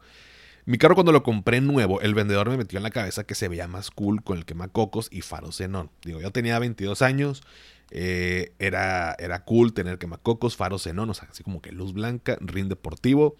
Mi 0.64 0.78
carro 0.78 0.94
cuando 0.94 1.10
lo 1.10 1.24
compré 1.24 1.60
nuevo, 1.60 2.00
el 2.00 2.14
vendedor 2.14 2.48
me 2.48 2.56
metió 2.56 2.76
en 2.78 2.84
la 2.84 2.90
cabeza 2.90 3.24
que 3.24 3.34
se 3.34 3.48
veía 3.48 3.66
más 3.66 3.90
cool 3.90 4.22
con 4.22 4.38
el 4.38 4.44
quemacocos 4.44 5.08
y 5.10 5.22
faro 5.22 5.50
xenón. 5.50 5.90
Digo, 6.04 6.20
yo 6.20 6.30
tenía 6.30 6.58
22 6.60 7.02
años, 7.02 7.42
eh, 7.90 8.52
era, 8.60 9.16
era 9.18 9.44
cool 9.44 9.72
tener 9.72 9.98
quemacocos, 9.98 10.56
faro 10.56 10.78
xenón, 10.78 11.10
o 11.10 11.14
sea, 11.14 11.28
así 11.30 11.42
como 11.42 11.60
que 11.60 11.72
luz 11.72 11.92
blanca, 11.92 12.38
rin 12.40 12.68
deportivo. 12.68 13.34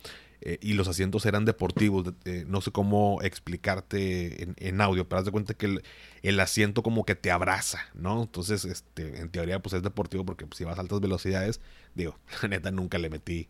Eh, 0.45 0.59
y 0.61 0.75
los 0.75 0.89
asientos 0.89 1.25
eran 1.27 1.45
deportivos. 1.45 2.13
Eh, 2.25 2.45
no 2.47 2.61
sé 2.61 2.73
cómo 2.73 3.21
explicarte 3.23 4.55
en, 4.57 4.81
audio, 4.81 5.09
pero 5.09 5.21
haz 5.21 5.25
de 5.25 5.31
cuenta 5.31 5.55
que 5.55 5.81
el, 6.23 6.41
asiento 6.41 6.83
como 6.83 7.05
que 7.05 7.15
te 7.15 7.31
abraza, 7.31 7.81
¿no? 7.95 8.23
Entonces, 8.23 8.65
este, 8.65 9.21
en 9.21 9.31
teoría, 9.31 9.61
pues 9.61 9.75
es 9.75 9.83
deportivo 9.83 10.25
porque 10.25 10.47
pues, 10.47 10.59
si 10.59 10.65
vas 10.65 10.79
a 10.79 10.81
altas 10.81 11.01
velocidades, 11.01 11.61
digo, 11.95 12.19
la 12.43 12.49
neta 12.49 12.71
nunca 12.71 12.99
le 12.99 13.11
metí 13.11 13.49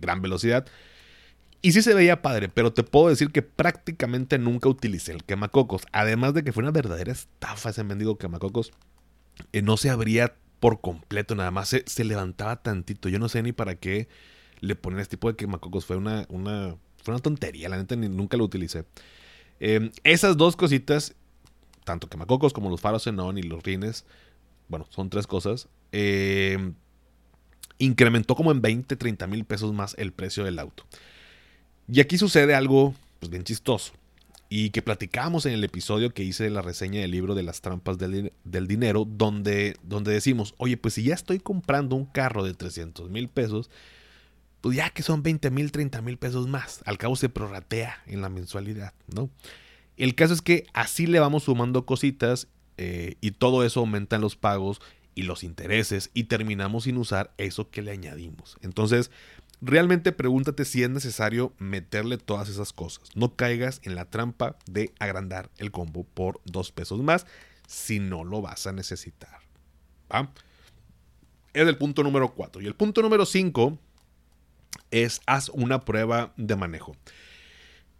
gran 0.00 0.22
velocidad. 0.22 0.64
Y 1.64 1.72
sí 1.72 1.82
se 1.82 1.94
veía 1.94 2.22
padre, 2.22 2.48
pero 2.48 2.72
te 2.72 2.82
puedo 2.82 3.08
decir 3.08 3.30
que 3.30 3.40
prácticamente 3.40 4.36
nunca 4.36 4.68
utilicé 4.68 5.12
el 5.12 5.22
quemacocos. 5.22 5.86
Además 5.92 6.34
de 6.34 6.42
que 6.42 6.52
fue 6.52 6.64
una 6.64 6.72
verdadera 6.72 7.12
estafa 7.12 7.70
ese 7.70 7.84
mendigo 7.84 8.18
quemacocos. 8.18 8.72
Eh, 9.52 9.62
no 9.62 9.76
se 9.76 9.88
abría 9.88 10.34
por 10.58 10.80
completo, 10.80 11.36
nada 11.36 11.52
más 11.52 11.68
se, 11.68 12.04
levantaba 12.04 12.62
tantito. 12.62 13.08
Yo 13.08 13.20
no 13.20 13.28
sé 13.28 13.44
ni 13.44 13.52
para 13.52 13.76
qué 13.76 14.08
le 14.62 14.76
ponen 14.76 15.00
este 15.00 15.16
tipo 15.16 15.28
de 15.28 15.36
quemacocos. 15.36 15.84
Fue 15.84 15.96
una, 15.96 16.24
una, 16.30 16.76
fue 17.02 17.12
una 17.12 17.22
tontería, 17.22 17.68
la 17.68 17.76
neta 17.76 17.94
ni, 17.96 18.08
nunca 18.08 18.38
lo 18.38 18.44
utilicé. 18.44 18.86
Em, 19.60 19.90
esas 20.04 20.36
dos 20.38 20.56
cositas, 20.56 21.14
tanto 21.84 22.08
quemacocos 22.08 22.54
como 22.54 22.70
los 22.70 22.80
faros 22.80 23.02
xenón 23.02 23.36
y 23.36 23.42
los 23.42 23.62
rines, 23.62 24.06
bueno, 24.68 24.86
son 24.88 25.10
tres 25.10 25.26
cosas. 25.26 25.68
Em, 25.90 26.74
incrementó 27.78 28.36
como 28.36 28.52
en 28.52 28.62
20, 28.62 28.96
30 28.96 29.26
mil 29.26 29.44
pesos 29.44 29.72
más 29.74 29.94
el 29.98 30.12
precio 30.12 30.44
del 30.44 30.58
auto. 30.58 30.84
Y 31.88 32.00
aquí 32.00 32.16
sucede 32.16 32.54
algo 32.54 32.94
pues, 33.18 33.30
bien 33.30 33.44
chistoso. 33.44 33.92
Y 34.48 34.70
que 34.70 34.82
platicamos 34.82 35.46
en 35.46 35.54
el 35.54 35.64
episodio 35.64 36.12
que 36.12 36.22
hice 36.22 36.44
de 36.44 36.50
la 36.50 36.62
reseña 36.62 37.00
del 37.00 37.10
libro 37.10 37.34
de 37.34 37.42
las 37.42 37.62
trampas 37.62 37.98
del, 37.98 38.32
dinero, 38.68 39.06
donde, 39.08 39.76
donde 39.82 40.12
decimos, 40.12 40.54
oye, 40.58 40.76
pues 40.76 40.94
si 40.94 41.04
ya 41.04 41.14
estoy 41.14 41.40
comprando 41.40 41.96
un 41.96 42.04
carro 42.04 42.44
de 42.44 42.52
300 42.52 43.08
mil 43.08 43.28
pesos, 43.28 43.70
pues 44.62 44.76
ya 44.76 44.88
que 44.88 45.02
son 45.02 45.22
20 45.22 45.50
mil, 45.50 45.70
30 45.70 46.00
mil 46.00 46.16
pesos 46.16 46.48
más. 46.48 46.80
Al 46.86 46.96
cabo 46.96 47.16
se 47.16 47.28
prorratea 47.28 48.02
en 48.06 48.22
la 48.22 48.30
mensualidad, 48.30 48.94
¿no? 49.14 49.28
El 49.98 50.14
caso 50.14 50.32
es 50.32 50.40
que 50.40 50.66
así 50.72 51.06
le 51.06 51.20
vamos 51.20 51.42
sumando 51.44 51.84
cositas 51.84 52.48
eh, 52.78 53.16
y 53.20 53.32
todo 53.32 53.64
eso 53.64 53.80
aumenta 53.80 54.16
en 54.16 54.22
los 54.22 54.36
pagos 54.36 54.80
y 55.14 55.24
los 55.24 55.44
intereses 55.44 56.10
y 56.14 56.24
terminamos 56.24 56.84
sin 56.84 56.96
usar 56.96 57.34
eso 57.36 57.70
que 57.70 57.82
le 57.82 57.90
añadimos. 57.90 58.56
Entonces, 58.62 59.10
Realmente 59.64 60.10
pregúntate 60.10 60.64
si 60.64 60.82
es 60.82 60.90
necesario 60.90 61.52
meterle 61.58 62.18
todas 62.18 62.48
esas 62.48 62.72
cosas. 62.72 63.10
No 63.14 63.36
caigas 63.36 63.80
en 63.84 63.94
la 63.94 64.10
trampa 64.10 64.56
de 64.66 64.92
agrandar 64.98 65.50
el 65.56 65.70
combo 65.70 66.02
por 66.02 66.40
dos 66.44 66.72
pesos 66.72 67.00
más 67.00 67.26
si 67.68 68.00
no 68.00 68.24
lo 68.24 68.42
vas 68.42 68.66
a 68.66 68.72
necesitar. 68.72 69.38
Es 71.54 71.68
el 71.68 71.78
punto 71.78 72.02
número 72.02 72.34
4. 72.34 72.60
Y 72.60 72.66
el 72.66 72.74
punto 72.74 73.02
número 73.02 73.24
5 73.24 73.78
es 74.90 75.20
haz 75.26 75.48
una 75.50 75.80
prueba 75.80 76.32
de 76.36 76.56
manejo. 76.56 76.96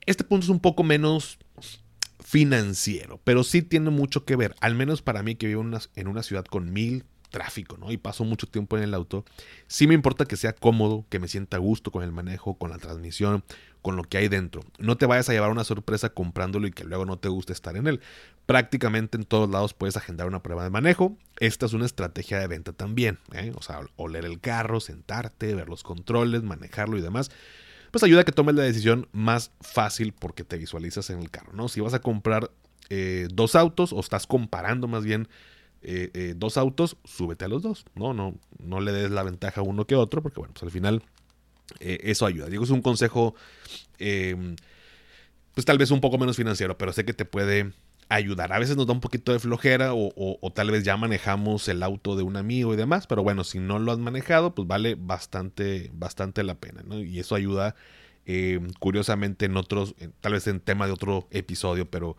Este 0.06 0.24
punto 0.24 0.44
es 0.44 0.50
un 0.50 0.60
poco 0.60 0.82
menos 0.82 1.38
financiero, 2.20 3.20
pero 3.24 3.44
sí 3.44 3.62
tiene 3.62 3.90
mucho 3.90 4.24
que 4.24 4.36
ver, 4.36 4.54
al 4.60 4.74
menos 4.74 5.02
para 5.02 5.22
mí 5.22 5.34
que 5.34 5.46
vivo 5.46 5.64
en 5.94 6.08
una 6.08 6.22
ciudad 6.22 6.44
con 6.44 6.72
mil 6.72 7.04
tráfico, 7.32 7.76
¿no? 7.76 7.90
Y 7.90 7.96
paso 7.96 8.22
mucho 8.22 8.46
tiempo 8.46 8.76
en 8.76 8.84
el 8.84 8.94
auto. 8.94 9.24
Sí 9.66 9.88
me 9.88 9.94
importa 9.94 10.26
que 10.26 10.36
sea 10.36 10.52
cómodo, 10.52 11.04
que 11.08 11.18
me 11.18 11.26
sienta 11.26 11.56
a 11.56 11.60
gusto 11.60 11.90
con 11.90 12.04
el 12.04 12.12
manejo, 12.12 12.54
con 12.54 12.70
la 12.70 12.78
transmisión, 12.78 13.42
con 13.80 13.96
lo 13.96 14.04
que 14.04 14.18
hay 14.18 14.28
dentro. 14.28 14.62
No 14.78 14.96
te 14.96 15.06
vayas 15.06 15.28
a 15.28 15.32
llevar 15.32 15.50
una 15.50 15.64
sorpresa 15.64 16.10
comprándolo 16.10 16.68
y 16.68 16.70
que 16.70 16.84
luego 16.84 17.04
no 17.04 17.18
te 17.18 17.28
guste 17.28 17.52
estar 17.52 17.76
en 17.76 17.88
él. 17.88 18.00
Prácticamente 18.46 19.16
en 19.16 19.24
todos 19.24 19.50
lados 19.50 19.74
puedes 19.74 19.96
agendar 19.96 20.28
una 20.28 20.42
prueba 20.42 20.62
de 20.62 20.70
manejo. 20.70 21.16
Esta 21.40 21.66
es 21.66 21.72
una 21.72 21.86
estrategia 21.86 22.38
de 22.38 22.46
venta 22.46 22.72
también. 22.72 23.18
¿eh? 23.32 23.50
O 23.56 23.62
sea, 23.62 23.80
oler 23.96 24.24
el 24.24 24.38
carro, 24.38 24.78
sentarte, 24.78 25.54
ver 25.56 25.68
los 25.68 25.82
controles, 25.82 26.44
manejarlo 26.44 26.98
y 26.98 27.00
demás. 27.00 27.32
Pues 27.90 28.04
ayuda 28.04 28.20
a 28.20 28.24
que 28.24 28.32
tomes 28.32 28.54
la 28.54 28.62
decisión 28.62 29.08
más 29.12 29.50
fácil 29.60 30.12
porque 30.12 30.44
te 30.44 30.58
visualizas 30.58 31.10
en 31.10 31.18
el 31.18 31.30
carro, 31.30 31.52
¿no? 31.52 31.68
Si 31.68 31.80
vas 31.80 31.92
a 31.92 32.00
comprar 32.00 32.50
eh, 32.88 33.28
dos 33.32 33.54
autos 33.54 33.92
o 33.92 34.00
estás 34.00 34.26
comparando 34.26 34.86
más 34.86 35.04
bien 35.04 35.28
eh, 35.84 36.10
eh, 36.14 36.34
dos 36.36 36.56
autos, 36.56 36.96
súbete 37.04 37.44
a 37.44 37.48
los 37.48 37.62
dos. 37.62 37.84
No, 37.94 38.14
no, 38.14 38.34
no 38.58 38.80
le 38.80 38.92
des 38.92 39.10
la 39.10 39.24
ventaja 39.24 39.60
a 39.60 39.64
uno 39.64 39.84
que 39.84 39.96
otro, 39.96 40.22
porque 40.22 40.38
bueno, 40.38 40.54
pues 40.54 40.62
al 40.62 40.70
final 40.70 41.02
eh, 41.80 41.98
eso 42.04 42.24
ayuda. 42.24 42.46
Digo, 42.46 42.62
es 42.62 42.70
un 42.70 42.82
consejo, 42.82 43.34
em, 43.98 44.54
pues 45.54 45.64
tal 45.64 45.78
vez 45.78 45.90
un 45.90 46.00
poco 46.00 46.18
menos 46.18 46.36
financiero, 46.36 46.78
pero 46.78 46.92
sé 46.92 47.04
que 47.04 47.14
te 47.14 47.24
puede 47.24 47.72
ayudar. 48.08 48.52
A 48.52 48.60
veces 48.60 48.76
nos 48.76 48.86
da 48.86 48.92
un 48.92 49.00
poquito 49.00 49.32
de 49.32 49.40
flojera 49.40 49.92
o, 49.94 50.52
tal 50.54 50.70
vez 50.70 50.84
ya 50.84 50.96
manejamos 50.96 51.66
el 51.68 51.82
auto 51.82 52.14
de 52.14 52.22
un 52.22 52.36
amigo 52.36 52.74
y 52.74 52.76
demás, 52.76 53.06
pero 53.08 53.22
bueno, 53.24 53.42
si 53.42 53.58
no 53.58 53.78
lo 53.78 53.90
has 53.90 53.98
manejado, 53.98 54.54
pues 54.54 54.68
vale 54.68 54.94
bastante, 54.96 55.90
bastante 55.94 56.44
la 56.44 56.56
pena, 56.56 56.82
¿no? 56.84 57.00
Y 57.00 57.18
eso 57.18 57.34
ayuda. 57.34 57.74
Em, 58.24 58.70
curiosamente 58.78 59.46
en 59.46 59.56
otros, 59.56 59.96
tal 60.20 60.34
vez 60.34 60.46
en 60.46 60.60
tema 60.60 60.86
de 60.86 60.92
otro 60.92 61.26
episodio, 61.32 61.90
pero 61.90 62.16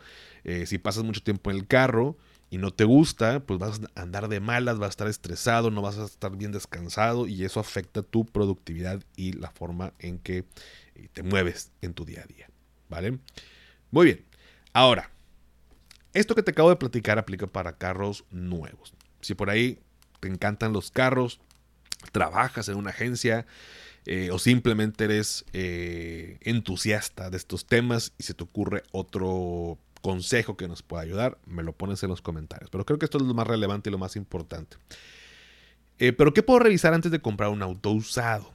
si 0.65 0.77
pasas 0.77 1.05
mucho 1.05 1.23
tiempo 1.23 1.49
en 1.49 1.57
el 1.57 1.67
carro, 1.67 2.17
y 2.53 2.59
no 2.59 2.69
te 2.69 2.83
gusta, 2.83 3.39
pues 3.39 3.57
vas 3.57 3.81
a 3.95 4.01
andar 4.03 4.27
de 4.27 4.39
malas, 4.39 4.77
vas 4.77 4.89
a 4.89 4.89
estar 4.91 5.07
estresado, 5.07 5.71
no 5.71 5.81
vas 5.81 5.97
a 5.97 6.05
estar 6.05 6.37
bien 6.37 6.51
descansado 6.51 7.25
y 7.25 7.45
eso 7.45 7.59
afecta 7.59 8.03
tu 8.03 8.27
productividad 8.27 9.01
y 9.15 9.33
la 9.33 9.49
forma 9.49 9.91
en 9.97 10.19
que 10.19 10.45
eh, 10.93 11.07
te 11.11 11.23
mueves 11.23 11.71
en 11.81 11.95
tu 11.95 12.05
día 12.05 12.21
a 12.21 12.27
día. 12.27 12.47
¿Vale? 12.89 13.17
Muy 13.89 14.05
bien. 14.05 14.25
Ahora, 14.71 15.09
esto 16.13 16.35
que 16.35 16.43
te 16.43 16.51
acabo 16.51 16.69
de 16.69 16.75
platicar 16.75 17.17
aplica 17.17 17.47
para 17.47 17.79
carros 17.79 18.23
nuevos. 18.29 18.93
Si 19.21 19.33
por 19.33 19.49
ahí 19.49 19.79
te 20.19 20.27
encantan 20.27 20.73
los 20.73 20.91
carros, 20.91 21.39
trabajas 22.11 22.69
en 22.69 22.75
una 22.75 22.91
agencia 22.91 23.47
eh, 24.05 24.29
o 24.29 24.37
simplemente 24.37 25.05
eres 25.05 25.43
eh, 25.53 26.37
entusiasta 26.41 27.31
de 27.31 27.37
estos 27.37 27.65
temas 27.65 28.13
y 28.19 28.23
se 28.23 28.35
te 28.35 28.43
ocurre 28.43 28.83
otro 28.91 29.79
consejo 30.03 30.57
que 30.57 30.67
nos 30.67 30.83
pueda 30.83 31.01
ayudar, 31.01 31.39
me 31.47 31.63
lo 31.63 31.71
pones 31.71 32.03
en 32.03 32.09
los 32.09 32.21
comentarios. 32.21 32.69
Pero 32.69 32.85
creo 32.85 32.99
que 32.99 33.05
esto 33.05 33.17
es 33.17 33.23
lo 33.23 33.33
más 33.33 33.47
relevante 33.47 33.89
y 33.89 33.91
lo 33.91 33.97
más 33.97 34.17
importante. 34.17 34.77
Eh, 35.97 36.11
pero 36.11 36.33
¿qué 36.33 36.43
puedo 36.43 36.59
revisar 36.59 36.93
antes 36.93 37.09
de 37.09 37.21
comprar 37.21 37.49
un 37.49 37.63
auto 37.63 37.89
usado? 37.89 38.51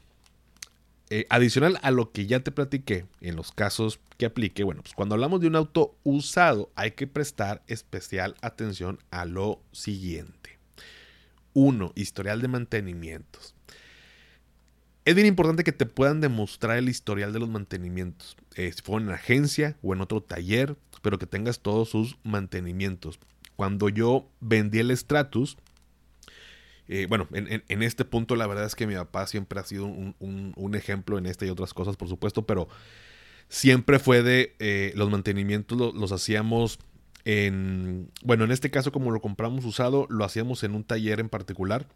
Eh, 1.08 1.26
adicional 1.30 1.78
a 1.82 1.90
lo 1.90 2.12
que 2.12 2.26
ya 2.26 2.40
te 2.40 2.52
platiqué 2.52 3.06
en 3.22 3.34
los 3.34 3.50
casos 3.50 3.98
que 4.18 4.26
aplique, 4.26 4.62
bueno, 4.62 4.82
pues 4.82 4.92
cuando 4.92 5.14
hablamos 5.14 5.40
de 5.40 5.46
un 5.46 5.56
auto 5.56 5.96
usado 6.04 6.70
hay 6.74 6.90
que 6.90 7.06
prestar 7.06 7.62
especial 7.66 8.34
atención 8.42 8.98
a 9.10 9.24
lo 9.24 9.62
siguiente. 9.72 10.58
Uno, 11.54 11.92
historial 11.94 12.42
de 12.42 12.48
mantenimientos. 12.48 13.54
Es 15.08 15.14
bien 15.14 15.26
importante 15.26 15.64
que 15.64 15.72
te 15.72 15.86
puedan 15.86 16.20
demostrar 16.20 16.76
el 16.76 16.90
historial 16.90 17.32
de 17.32 17.38
los 17.38 17.48
mantenimientos. 17.48 18.36
Eh, 18.56 18.70
si 18.76 18.82
fue 18.82 19.00
en 19.00 19.08
agencia 19.08 19.74
o 19.80 19.94
en 19.94 20.02
otro 20.02 20.22
taller, 20.22 20.76
pero 21.00 21.18
que 21.18 21.24
tengas 21.24 21.60
todos 21.60 21.88
sus 21.88 22.18
mantenimientos. 22.24 23.18
Cuando 23.56 23.88
yo 23.88 24.28
vendí 24.40 24.80
el 24.80 24.94
Stratus, 24.94 25.56
eh, 26.88 27.06
bueno, 27.08 27.26
en, 27.32 27.82
este 27.82 28.04
punto 28.04 28.36
la 28.36 28.46
verdad 28.46 28.66
es 28.66 28.74
que 28.74 28.86
mi 28.86 28.96
papá 28.96 29.26
siempre 29.26 29.58
ha 29.58 29.64
sido 29.64 29.86
un, 29.86 30.74
ejemplo 30.74 31.16
en 31.16 31.24
esta 31.24 31.46
y 31.46 31.48
otras 31.48 31.72
cosas, 31.72 31.96
por 31.96 32.10
supuesto, 32.10 32.44
pero 32.44 32.68
siempre 33.48 33.98
fue 34.00 34.22
de 34.22 34.56
eh, 34.58 34.92
los 34.94 35.08
mantenimientos 35.08 35.94
los 35.94 36.12
hacíamos 36.12 36.80
en, 37.24 38.10
bueno, 38.22 38.44
en 38.44 38.50
este 38.50 38.70
caso 38.70 38.92
como 38.92 39.10
lo 39.10 39.22
compramos 39.22 39.64
usado, 39.64 40.06
lo 40.10 40.26
hacíamos 40.26 40.64
en 40.64 40.74
un 40.74 40.84
taller 40.84 41.18
en 41.18 41.30
particular. 41.30 41.86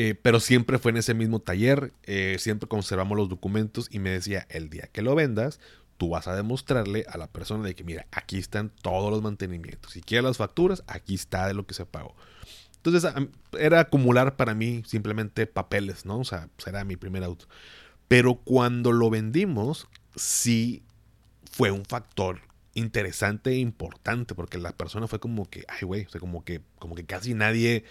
Eh, 0.00 0.14
pero 0.14 0.38
siempre 0.38 0.78
fue 0.78 0.92
en 0.92 0.98
ese 0.98 1.12
mismo 1.12 1.40
taller, 1.40 1.92
eh, 2.04 2.36
siempre 2.38 2.68
conservamos 2.68 3.18
los 3.18 3.28
documentos 3.28 3.88
y 3.90 3.98
me 3.98 4.10
decía, 4.10 4.46
el 4.48 4.70
día 4.70 4.88
que 4.92 5.02
lo 5.02 5.16
vendas, 5.16 5.58
tú 5.96 6.10
vas 6.10 6.28
a 6.28 6.36
demostrarle 6.36 7.04
a 7.08 7.18
la 7.18 7.26
persona 7.26 7.64
de 7.64 7.74
que, 7.74 7.82
mira, 7.82 8.06
aquí 8.12 8.38
están 8.38 8.70
todos 8.80 9.10
los 9.10 9.22
mantenimientos. 9.22 9.94
Si 9.94 10.00
quieres 10.00 10.22
las 10.22 10.36
facturas, 10.36 10.84
aquí 10.86 11.16
está 11.16 11.48
de 11.48 11.54
lo 11.54 11.66
que 11.66 11.74
se 11.74 11.84
pagó. 11.84 12.14
Entonces 12.76 13.12
era 13.58 13.80
acumular 13.80 14.36
para 14.36 14.54
mí 14.54 14.84
simplemente 14.86 15.48
papeles, 15.48 16.06
¿no? 16.06 16.20
O 16.20 16.24
sea, 16.24 16.48
pues, 16.54 16.68
era 16.68 16.84
mi 16.84 16.94
primer 16.94 17.24
auto. 17.24 17.46
Pero 18.06 18.36
cuando 18.36 18.92
lo 18.92 19.10
vendimos, 19.10 19.88
sí 20.14 20.84
fue 21.50 21.72
un 21.72 21.84
factor 21.84 22.42
interesante 22.74 23.50
e 23.50 23.58
importante, 23.58 24.36
porque 24.36 24.58
la 24.58 24.70
persona 24.70 25.08
fue 25.08 25.18
como 25.18 25.50
que, 25.50 25.64
ay, 25.66 25.80
güey, 25.82 26.04
o 26.04 26.08
sea, 26.08 26.20
como 26.20 26.44
que, 26.44 26.60
como 26.78 26.94
que 26.94 27.04
casi 27.04 27.34
nadie 27.34 27.82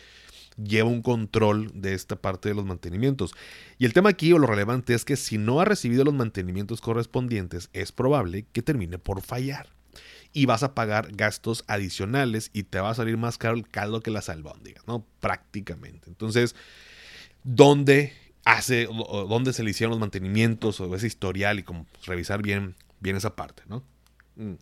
lleva 0.58 0.90
un 0.90 1.02
control 1.02 1.72
de 1.74 1.94
esta 1.94 2.16
parte 2.16 2.50
de 2.50 2.56
los 2.56 2.66
mantenimientos. 2.66 3.34
Y 3.78 3.86
el 3.86 3.94
tema 3.94 4.10
aquí 4.10 4.34
o 4.34 4.40
lo 4.40 4.48
relevante 4.48 4.94
es 4.94 5.06
que 5.06 5.16
si 5.16 5.38
no 5.38 5.62
ha 5.62 5.66
recibido 5.66 6.04
los 6.04 6.14
mantenimientos 6.14 6.82
correspondientes, 6.82 7.70
es 7.74 7.92
probable 7.92 8.46
que 8.52 8.62
termine 8.62 8.98
por 8.98 9.22
fallar. 9.22 9.70
Y 10.34 10.46
vas 10.46 10.64
a 10.64 10.76
pagar 10.76 11.16
gastos 11.16 11.64
adicionales 11.68 12.50
y 12.54 12.64
te 12.64 12.80
va 12.80 12.90
a 12.90 12.96
salir 12.96 13.18
más 13.18 13.38
caro 13.38 13.56
el 13.56 13.68
caldo 13.68 14.02
que 14.02 14.12
las 14.12 14.30
albóndigas, 14.30 14.86
¿no? 14.88 15.06
Prácticamente. 15.20 16.10
Entonces, 16.10 16.56
¿dónde 17.44 18.14
hace, 18.44 18.88
dónde 18.88 19.54
se 19.54 19.64
le 19.64 19.72
hicieron 19.72 19.92
los 19.92 20.00
mantenimientos 20.00 20.80
o 20.80 20.96
ese 20.96 21.08
historial 21.08 21.60
y 21.60 21.64
como 21.64 21.86
revisar 22.06 22.42
bien, 22.42 22.76
bien 23.00 23.16
esa 23.16 23.36
parte, 23.36 23.64
¿no? 23.68 23.84
Mm. 24.36 24.54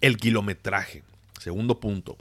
El 0.00 0.16
kilometraje. 0.16 1.02
Segundo 1.38 1.80
punto. 1.80 2.16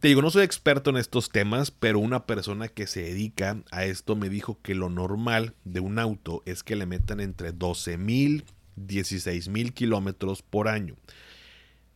Te 0.00 0.08
digo, 0.08 0.20
no 0.20 0.30
soy 0.30 0.42
experto 0.42 0.90
en 0.90 0.96
estos 0.96 1.30
temas, 1.30 1.70
pero 1.70 2.00
una 2.00 2.26
persona 2.26 2.66
que 2.66 2.88
se 2.88 3.02
dedica 3.02 3.62
a 3.70 3.84
esto 3.84 4.16
me 4.16 4.28
dijo 4.28 4.58
que 4.60 4.74
lo 4.74 4.90
normal 4.90 5.54
de 5.64 5.78
un 5.78 6.00
auto 6.00 6.42
es 6.44 6.64
que 6.64 6.74
le 6.74 6.86
metan 6.86 7.20
entre 7.20 7.52
12 7.52 7.96
mil, 7.96 8.44
16 8.74 9.48
mil 9.48 9.72
kilómetros 9.74 10.42
por 10.42 10.66
año. 10.66 10.96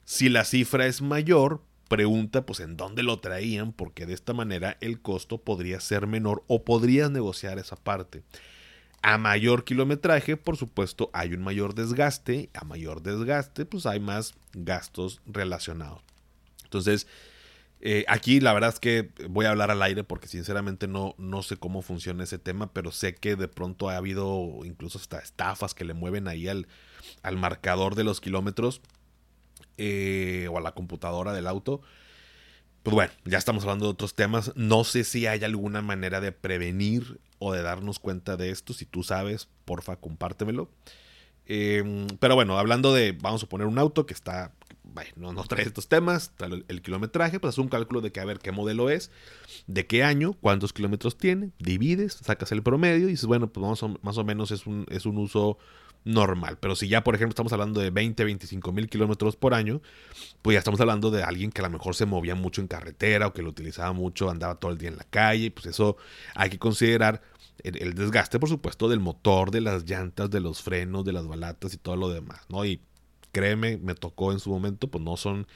Si 0.05 0.29
la 0.29 0.45
cifra 0.45 0.87
es 0.87 1.03
mayor, 1.03 1.65
pregunta 1.89 2.47
pues 2.47 2.61
en 2.61 2.77
dónde 2.77 3.03
lo 3.03 3.19
traían, 3.19 3.73
porque 3.73 4.07
de 4.07 4.15
esta 4.15 4.35
manera 4.35 4.77
el 4.81 5.01
costo 5.01 5.39
podría 5.39 5.81
ser 5.81 6.07
menor 6.07 6.45
o 6.47 6.65
podrías 6.65 7.11
negociar 7.11 7.59
esa 7.59 7.75
parte. 7.75 8.23
A 9.03 9.19
mayor 9.19 9.65
kilometraje, 9.65 10.37
por 10.37 10.57
supuesto, 10.57 11.11
hay 11.13 11.35
un 11.35 11.43
mayor 11.43 11.75
desgaste. 11.75 12.51
A 12.55 12.65
mayor 12.65 13.03
desgaste, 13.03 13.65
pues 13.65 13.85
hay 13.87 13.99
más 13.99 14.35
gastos 14.53 15.23
relacionados. 15.27 16.03
Entonces, 16.65 17.09
eh, 17.83 18.05
aquí 18.09 18.41
la 18.41 18.53
verdad 18.53 18.71
es 18.71 18.81
que 18.81 19.11
voy 19.29 19.47
a 19.47 19.51
hablar 19.51 19.71
al 19.71 19.83
aire 19.83 20.05
porque 20.05 20.29
sinceramente 20.29 20.87
no, 20.87 21.15
no 21.17 21.43
sé 21.43 21.57
cómo 21.57 21.81
funciona 21.81 22.25
ese 22.25 22.39
tema, 22.39 22.73
pero 22.73 22.93
sé 22.93 23.15
que 23.15 23.37
de 23.37 23.49
pronto 23.49 23.89
ha 23.89 23.97
habido 23.97 24.61
incluso 24.65 24.99
hasta 24.99 25.19
estafas 25.19 25.75
que 25.75 25.85
le 25.85 25.95
mueven 25.95 26.29
ahí 26.29 26.47
al, 26.49 26.69
al 27.23 27.37
marcador 27.37 27.95
de 27.95 28.05
los 28.05 28.21
kilómetros 28.21 28.83
eh, 29.79 30.47
o 30.51 30.59
a 30.59 30.61
la 30.61 30.73
computadora 30.73 31.33
del 31.33 31.47
auto. 31.47 31.81
Pues 32.83 32.95
bueno, 32.95 33.13
ya 33.25 33.39
estamos 33.39 33.63
hablando 33.65 33.87
de 33.87 33.93
otros 33.93 34.15
temas. 34.15 34.53
No 34.57 34.85
sé 34.85 35.05
si 35.05 35.27
hay 35.27 35.43
alguna 35.45 35.83
manera 35.83 36.21
de 36.21 36.33
prevenir 36.33 37.21
o 37.39 37.53
de 37.53 37.63
darnos 37.63 37.99
cuenta 37.99 38.37
de 38.37 38.51
esto. 38.51 38.73
Si 38.75 38.85
tú 38.85 39.03
sabes, 39.03 39.49
porfa, 39.65 39.97
compártemelo. 39.97 40.71
Em, 41.47 42.07
pero 42.21 42.35
bueno, 42.35 42.59
hablando 42.59 42.95
de, 42.95 43.13
vamos 43.13 43.43
a 43.43 43.49
poner 43.49 43.67
un 43.67 43.79
auto 43.79 44.07
que 44.07 44.15
está 44.15 44.53
bueno, 44.93 45.33
no, 45.33 45.45
trae 45.45 45.63
estos 45.65 45.89
temas, 45.89 46.33
el, 46.69 46.83
kilometraje, 46.83 47.41
pues 47.41 47.59
un 47.59 47.69
cálculo 47.69 48.01
de 48.01 48.13
que 48.13 48.21
a 48.21 48.25
ver 48.25 48.39
qué 48.39 48.53
modelo 48.53 48.91
es, 48.91 49.11
de 49.67 49.87
qué 49.87 50.03
año, 50.05 50.35
cuántos 50.35 50.73
kilómetros 50.73 51.17
tiene, 51.17 51.51
divides, 51.59 52.15
sacas 52.15 52.53
el 52.53 52.63
promedio 52.63 53.09
y 53.09 53.13
dices, 53.13 53.27
bueno, 53.27 53.53
pues 53.53 53.83
más 54.03 54.19
o 54.19 54.25
menos 54.25 54.51
es 54.51 54.67
un, 54.67 54.87
es 54.91 55.07
un 55.07 55.19
uso 55.19 55.59
normal. 56.05 56.59
Pero 56.59 56.77
si 56.77 56.89
ya, 56.89 57.05
por 57.05 57.15
ejemplo, 57.15 57.31
estamos 57.31 57.53
hablando 57.53 57.81
de 57.81 57.91
20, 57.91 58.25
25 58.25 58.73
mil 58.73 58.89
kilómetros 58.89 59.37
por 59.37 59.55
año, 59.55 59.81
pues 60.43 60.55
ya 60.55 60.59
estamos 60.59 60.81
hablando 60.81 61.11
de 61.11 61.23
alguien 61.23 61.51
que 61.51 61.61
a 61.61 61.65
lo 61.65 61.71
mejor 61.71 61.95
se 61.95 62.07
movía 62.07 62.35
mucho 62.35 62.61
en 62.61 62.69
carretera 62.69 63.27
o 63.27 63.33
que 63.33 63.43
lo 63.43 63.51
utilizaba 63.51 63.93
mucho, 63.93 64.31
andaba 64.31 64.57
todo 64.57 64.71
el 64.73 64.79
día 64.79 64.89
en 64.89 64.97
la 64.97 65.05
calle, 65.05 65.51
pues 65.51 65.67
eso 65.67 65.97
hay 66.35 66.51
que 66.51 66.59
considerar 66.59 67.23
el, 67.63 67.83
el 67.83 67.95
desgaste, 67.95 68.39
por 68.39 68.49
supuesto, 68.49 68.89
del 68.89 69.01
motor, 69.01 69.51
de 69.51 69.61
las 69.61 69.85
llantas, 69.85 70.31
de 70.31 70.41
los 70.41 70.63
frenos, 70.63 71.05
de 71.05 71.13
las 71.13 71.27
balatas 71.27 71.75
y 71.75 71.77
todo 71.77 71.97
lo 71.97 72.09
demás, 72.09 72.41
¿no? 72.49 72.65
Y 72.65 72.81
créeme, 73.33 73.77
me 73.79 73.95
tocó 73.95 74.33
en 74.33 74.41
su 74.41 74.51
momento, 74.51 74.89
pues 74.89 75.03
no 75.03 75.17
son, 75.17 75.47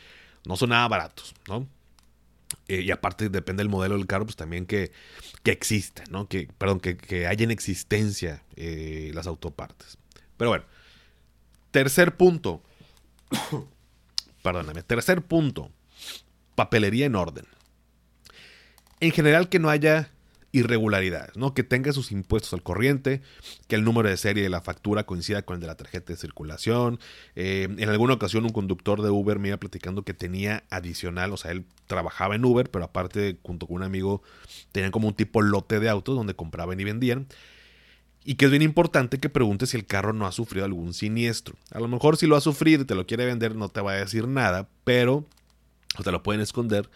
no 0.47 0.57
son 0.57 0.71
nada 0.71 0.89
baratos, 0.89 1.35
¿no? 1.49 1.67
Eh, 2.69 2.81
y 2.81 2.91
aparte 2.91 3.29
depende 3.29 3.63
del 3.63 3.69
modelo 3.69 3.97
del 3.97 4.07
carro, 4.07 4.25
pues 4.25 4.37
también 4.37 4.67
que, 4.67 4.93
que 5.43 5.51
exista, 5.51 6.05
¿no? 6.11 6.29
Que, 6.29 6.49
perdón, 6.59 6.81
que, 6.81 6.97
que 6.97 7.27
haya 7.27 7.45
en 7.45 7.51
existencia 7.51 8.43
eh, 8.57 9.11
las 9.15 9.27
autopartes. 9.27 9.99
Pero 10.37 10.51
bueno, 10.51 10.65
tercer 11.71 12.17
punto. 12.17 12.63
Perdóname, 14.43 14.83
tercer 14.83 15.23
punto. 15.23 15.71
Papelería 16.55 17.07
en 17.07 17.17
orden. 17.17 17.47
En 19.01 19.11
general 19.11 19.49
que 19.49 19.59
no 19.59 19.71
haya 19.71 20.11
irregularidades, 20.55 21.37
¿no? 21.37 21.53
Que 21.53 21.65
tenga 21.65 21.93
sus 21.93 22.13
impuestos 22.13 22.55
al 22.55 22.63
corriente, 22.63 23.23
que 23.67 23.75
el 23.75 23.83
número 23.83 24.09
de 24.09 24.17
serie 24.17 24.45
de 24.45 24.49
la 24.49 24.61
factura 24.61 25.05
coincida 25.05 25.43
con 25.43 25.57
el 25.57 25.61
de 25.61 25.67
la 25.67 25.75
tarjeta 25.75 26.13
de 26.13 26.17
circulación. 26.17 27.01
Eh, 27.35 27.67
en 27.77 27.89
alguna 27.89 28.15
ocasión 28.15 28.45
un 28.45 28.53
conductor 28.53 29.03
de 29.03 29.11
Uber 29.11 29.41
me 29.41 29.49
iba 29.49 29.57
platicando 29.57 30.05
que 30.05 30.15
tenía 30.15 30.63
adicional, 30.71 31.33
o 31.33 31.37
sea, 31.37 31.51
él 31.51 31.65
trabajaba 31.89 32.37
en 32.37 32.45
Uber, 32.45 32.71
pero 32.71 32.85
aparte 32.85 33.37
junto 33.43 33.67
con 33.67 33.77
un 33.77 33.83
amigo 33.83 34.23
tenían 34.71 34.93
como 34.93 35.09
un 35.09 35.15
tipo 35.15 35.43
lote 35.43 35.81
de 35.81 35.89
autos 35.89 36.15
donde 36.15 36.35
compraban 36.35 36.79
y 36.79 36.85
vendían. 36.85 37.27
Y 38.25 38.37
que 38.37 38.45
es 38.45 38.53
bien 38.53 38.63
importante 38.63 39.19
que 39.19 39.29
preguntes 39.29 39.71
si 39.71 39.77
el 39.77 39.87
carro 39.87 40.13
no 40.13 40.25
ha 40.25 40.33
sufrido 40.33 40.65
algún 40.65 40.95
siniestro. 40.95 41.57
A 41.73 41.81
lo 41.81 41.89
mejor 41.89 42.17
si 42.17 42.29
lo 42.29 42.37
ha 42.37 42.41
sufrido 42.41 42.83
y 42.83 42.87
te 42.87 42.95
lo 42.95 43.07
quiere 43.07 43.27
vender 43.27 43.57
no 43.57 43.69
te 43.69 43.81
va 43.81 43.93
a 43.93 43.97
decir 43.97 44.29
nada, 44.29 44.69
pero... 44.85 45.27
O 45.99 46.03
te 46.03 46.11
lo 46.11 46.23
pueden 46.23 46.41
esconder. 46.41 46.89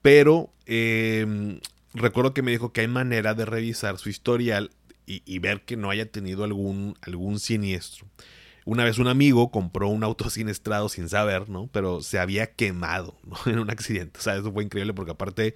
Pero 0.00 0.50
eh, 0.66 1.58
recuerdo 1.94 2.34
que 2.34 2.42
me 2.42 2.50
dijo 2.50 2.72
que 2.72 2.82
hay 2.82 2.88
manera 2.88 3.34
de 3.34 3.44
revisar 3.44 3.98
su 3.98 4.08
historial 4.08 4.70
y, 5.06 5.38
ver 5.38 5.62
que 5.64 5.76
no 5.76 5.90
haya 5.90 6.10
tenido 6.10 6.44
algún, 6.44 6.96
algún 7.02 7.38
siniestro. 7.38 8.06
Una 8.64 8.84
vez 8.84 8.98
un 8.98 9.08
amigo 9.08 9.50
compró 9.50 9.88
un 9.88 10.02
auto 10.02 10.30
siniestrado 10.30 10.88
sin 10.88 11.08
saber, 11.08 11.48
¿no? 11.48 11.68
Pero 11.72 12.02
se 12.02 12.18
había 12.18 12.52
quemado 12.54 13.16
¿no? 13.24 13.36
en 13.52 13.58
un 13.58 13.70
accidente. 13.70 14.18
O 14.18 14.22
sea, 14.22 14.36
eso 14.36 14.52
fue 14.52 14.64
increíble 14.64 14.94
porque 14.94 15.12
aparte, 15.12 15.54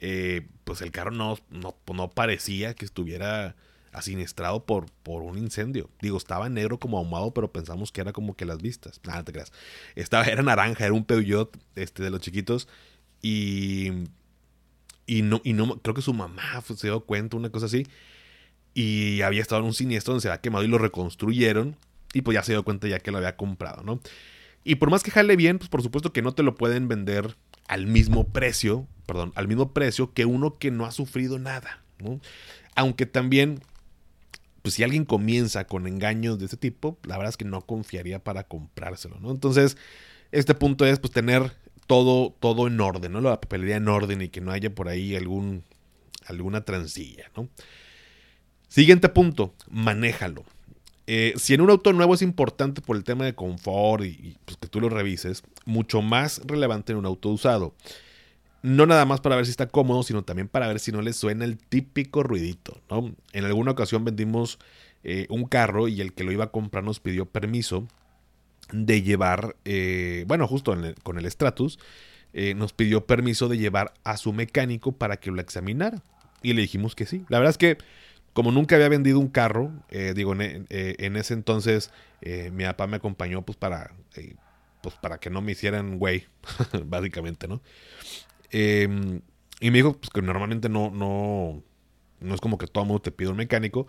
eh, 0.00 0.46
pues 0.64 0.80
el 0.80 0.92
carro 0.92 1.10
no, 1.10 1.38
no, 1.50 2.10
parecía 2.10 2.74
que 2.74 2.84
estuviera 2.84 3.56
asiniestrado 3.92 4.64
por, 4.64 4.86
por 5.02 5.22
un 5.22 5.38
incendio. 5.38 5.90
Digo, 6.00 6.16
estaba 6.16 6.48
negro 6.48 6.78
como 6.78 6.98
ahumado, 6.98 7.32
pero 7.32 7.52
pensamos 7.52 7.92
que 7.92 8.00
era 8.00 8.12
como 8.12 8.36
que 8.36 8.44
las 8.44 8.58
vistas. 8.58 9.00
Nada, 9.04 9.24
te 9.24 9.32
creas. 9.32 9.52
Estaba, 9.96 10.24
era 10.24 10.42
naranja, 10.42 10.84
era 10.84 10.94
un 10.94 11.04
Peugeot 11.04 11.56
este, 11.74 12.02
de 12.02 12.10
los 12.10 12.20
chiquitos. 12.20 12.68
Y 13.22 13.90
y 15.06 15.22
no, 15.22 15.40
y 15.44 15.52
no, 15.52 15.80
creo 15.80 15.94
que 15.94 16.02
su 16.02 16.14
mamá 16.14 16.62
se 16.62 16.86
dio 16.86 17.00
cuenta, 17.00 17.36
una 17.36 17.50
cosa 17.50 17.66
así. 17.66 17.86
Y 18.72 19.20
había 19.22 19.42
estado 19.42 19.60
en 19.60 19.66
un 19.66 19.74
siniestro 19.74 20.12
donde 20.12 20.22
se 20.22 20.28
había 20.28 20.40
quemado 20.40 20.64
y 20.64 20.68
lo 20.68 20.78
reconstruyeron. 20.78 21.76
Y 22.12 22.22
pues 22.22 22.34
ya 22.34 22.42
se 22.42 22.52
dio 22.52 22.64
cuenta 22.64 22.88
ya 22.88 23.00
que 23.00 23.10
lo 23.10 23.18
había 23.18 23.36
comprado, 23.36 23.82
¿no? 23.82 24.00
Y 24.64 24.76
por 24.76 24.90
más 24.90 25.02
que 25.02 25.10
jale 25.10 25.36
bien, 25.36 25.58
pues 25.58 25.68
por 25.68 25.82
supuesto 25.82 26.12
que 26.12 26.22
no 26.22 26.32
te 26.32 26.42
lo 26.42 26.54
pueden 26.54 26.88
vender 26.88 27.36
al 27.68 27.86
mismo 27.86 28.28
precio, 28.28 28.86
perdón, 29.06 29.32
al 29.34 29.48
mismo 29.48 29.72
precio 29.72 30.12
que 30.12 30.24
uno 30.24 30.58
que 30.58 30.70
no 30.70 30.86
ha 30.86 30.90
sufrido 30.90 31.38
nada, 31.38 31.82
¿no? 31.98 32.20
Aunque 32.74 33.04
también, 33.04 33.60
pues 34.62 34.74
si 34.74 34.82
alguien 34.82 35.04
comienza 35.04 35.66
con 35.66 35.86
engaños 35.86 36.38
de 36.38 36.46
ese 36.46 36.56
tipo, 36.56 36.98
la 37.04 37.16
verdad 37.16 37.30
es 37.30 37.36
que 37.36 37.44
no 37.44 37.62
confiaría 37.62 38.24
para 38.24 38.44
comprárselo, 38.44 39.18
¿no? 39.20 39.30
Entonces, 39.30 39.76
este 40.32 40.54
punto 40.54 40.86
es 40.86 40.98
pues 40.98 41.12
tener 41.12 41.52
todo, 41.86 42.34
todo 42.40 42.66
en 42.66 42.80
orden, 42.80 43.12
¿no? 43.12 43.20
La 43.20 43.40
papelería 43.40 43.76
en 43.76 43.88
orden 43.88 44.22
y 44.22 44.28
que 44.28 44.40
no 44.40 44.50
haya 44.52 44.74
por 44.74 44.88
ahí 44.88 45.14
algún, 45.16 45.64
alguna 46.26 46.64
transilla, 46.64 47.30
¿no? 47.36 47.48
Siguiente 48.68 49.08
punto, 49.08 49.54
manéjalo. 49.70 50.44
Eh, 51.06 51.34
si 51.36 51.54
en 51.54 51.60
un 51.60 51.70
auto 51.70 51.92
nuevo 51.92 52.14
es 52.14 52.22
importante 52.22 52.80
por 52.80 52.96
el 52.96 53.04
tema 53.04 53.24
de 53.24 53.34
confort 53.34 54.04
y, 54.04 54.36
pues, 54.44 54.56
que 54.56 54.68
tú 54.68 54.80
lo 54.80 54.88
revises, 54.88 55.42
mucho 55.66 56.02
más 56.02 56.40
relevante 56.44 56.92
en 56.92 56.98
un 56.98 57.06
auto 57.06 57.28
usado. 57.28 57.74
No 58.62 58.86
nada 58.86 59.04
más 59.04 59.20
para 59.20 59.36
ver 59.36 59.44
si 59.44 59.50
está 59.50 59.68
cómodo, 59.68 60.02
sino 60.02 60.22
también 60.22 60.48
para 60.48 60.66
ver 60.66 60.80
si 60.80 60.90
no 60.90 61.02
le 61.02 61.12
suena 61.12 61.44
el 61.44 61.58
típico 61.58 62.22
ruidito, 62.22 62.80
¿no? 62.90 63.14
En 63.32 63.44
alguna 63.44 63.72
ocasión 63.72 64.04
vendimos 64.04 64.58
eh, 65.02 65.26
un 65.28 65.44
carro 65.44 65.86
y 65.86 66.00
el 66.00 66.14
que 66.14 66.24
lo 66.24 66.32
iba 66.32 66.44
a 66.44 66.50
comprar 66.50 66.82
nos 66.82 66.98
pidió 66.98 67.26
permiso 67.26 67.86
de 68.74 69.02
llevar, 69.02 69.54
eh, 69.64 70.24
bueno, 70.26 70.48
justo 70.48 70.76
con 71.04 71.18
el 71.18 71.30
Stratus, 71.30 71.78
eh, 72.32 72.54
nos 72.54 72.72
pidió 72.72 73.06
permiso 73.06 73.48
de 73.48 73.56
llevar 73.56 73.94
a 74.02 74.16
su 74.16 74.32
mecánico 74.32 74.92
para 74.92 75.18
que 75.18 75.30
lo 75.30 75.40
examinara. 75.40 76.02
Y 76.42 76.52
le 76.54 76.62
dijimos 76.62 76.96
que 76.96 77.06
sí. 77.06 77.24
La 77.28 77.38
verdad 77.38 77.52
es 77.52 77.58
que 77.58 77.78
como 78.32 78.50
nunca 78.50 78.74
había 78.74 78.88
vendido 78.88 79.20
un 79.20 79.28
carro, 79.28 79.70
eh, 79.90 80.12
digo, 80.16 80.34
en, 80.34 81.16
ese 81.16 81.34
entonces 81.34 81.92
mi 82.52 82.64
papá 82.64 82.88
me 82.88 82.96
acompañó 82.96 83.42
pues 83.42 83.56
para, 83.56 83.92
pues 84.82 84.96
para 84.96 85.18
que 85.18 85.30
no 85.30 85.40
me 85.40 85.52
hicieran 85.52 85.98
güey, 85.98 86.26
básicamente, 86.86 87.46
¿no? 87.46 87.62
Em, 88.50 89.20
y 89.60 89.70
me 89.70 89.78
dijo 89.78 89.96
pues, 89.98 90.10
que 90.10 90.20
normalmente 90.20 90.68
no, 90.68 90.90
no, 90.90 91.62
no 92.18 92.34
es 92.34 92.40
como 92.40 92.58
que 92.58 92.66
todo 92.66 92.84
mundo 92.84 93.02
te 93.02 93.12
pide 93.12 93.28
un 93.28 93.36
mecánico. 93.36 93.86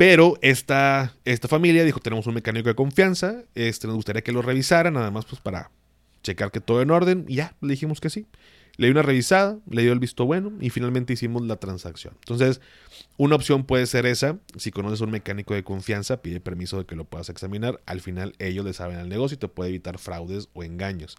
Pero 0.00 0.38
esta, 0.40 1.14
esta 1.26 1.46
familia 1.46 1.84
dijo, 1.84 2.00
tenemos 2.00 2.26
un 2.26 2.32
mecánico 2.32 2.70
de 2.70 2.74
confianza, 2.74 3.42
este, 3.54 3.86
nos 3.86 3.96
gustaría 3.96 4.22
que 4.22 4.32
lo 4.32 4.40
revisara, 4.40 4.90
nada 4.90 5.10
más 5.10 5.26
pues 5.26 5.42
para 5.42 5.70
checar 6.22 6.50
que 6.50 6.62
todo 6.62 6.80
en 6.80 6.90
orden. 6.90 7.26
Y 7.28 7.34
ya, 7.34 7.54
le 7.60 7.72
dijimos 7.72 8.00
que 8.00 8.08
sí. 8.08 8.26
Le 8.78 8.86
dio 8.86 8.92
una 8.92 9.02
revisada, 9.02 9.58
le 9.68 9.82
dio 9.82 9.92
el 9.92 9.98
visto 9.98 10.24
bueno 10.24 10.54
y 10.58 10.70
finalmente 10.70 11.12
hicimos 11.12 11.42
la 11.42 11.56
transacción. 11.56 12.14
Entonces, 12.20 12.62
una 13.18 13.36
opción 13.36 13.64
puede 13.64 13.84
ser 13.84 14.06
esa. 14.06 14.38
Si 14.56 14.70
conoces 14.70 15.02
un 15.02 15.10
mecánico 15.10 15.52
de 15.52 15.64
confianza, 15.64 16.22
pide 16.22 16.40
permiso 16.40 16.78
de 16.78 16.86
que 16.86 16.96
lo 16.96 17.04
puedas 17.04 17.28
examinar. 17.28 17.82
Al 17.84 18.00
final 18.00 18.32
ellos 18.38 18.64
le 18.64 18.72
saben 18.72 18.96
al 18.96 19.10
negocio 19.10 19.34
y 19.34 19.38
te 19.38 19.48
puede 19.48 19.68
evitar 19.68 19.98
fraudes 19.98 20.48
o 20.54 20.64
engaños. 20.64 21.18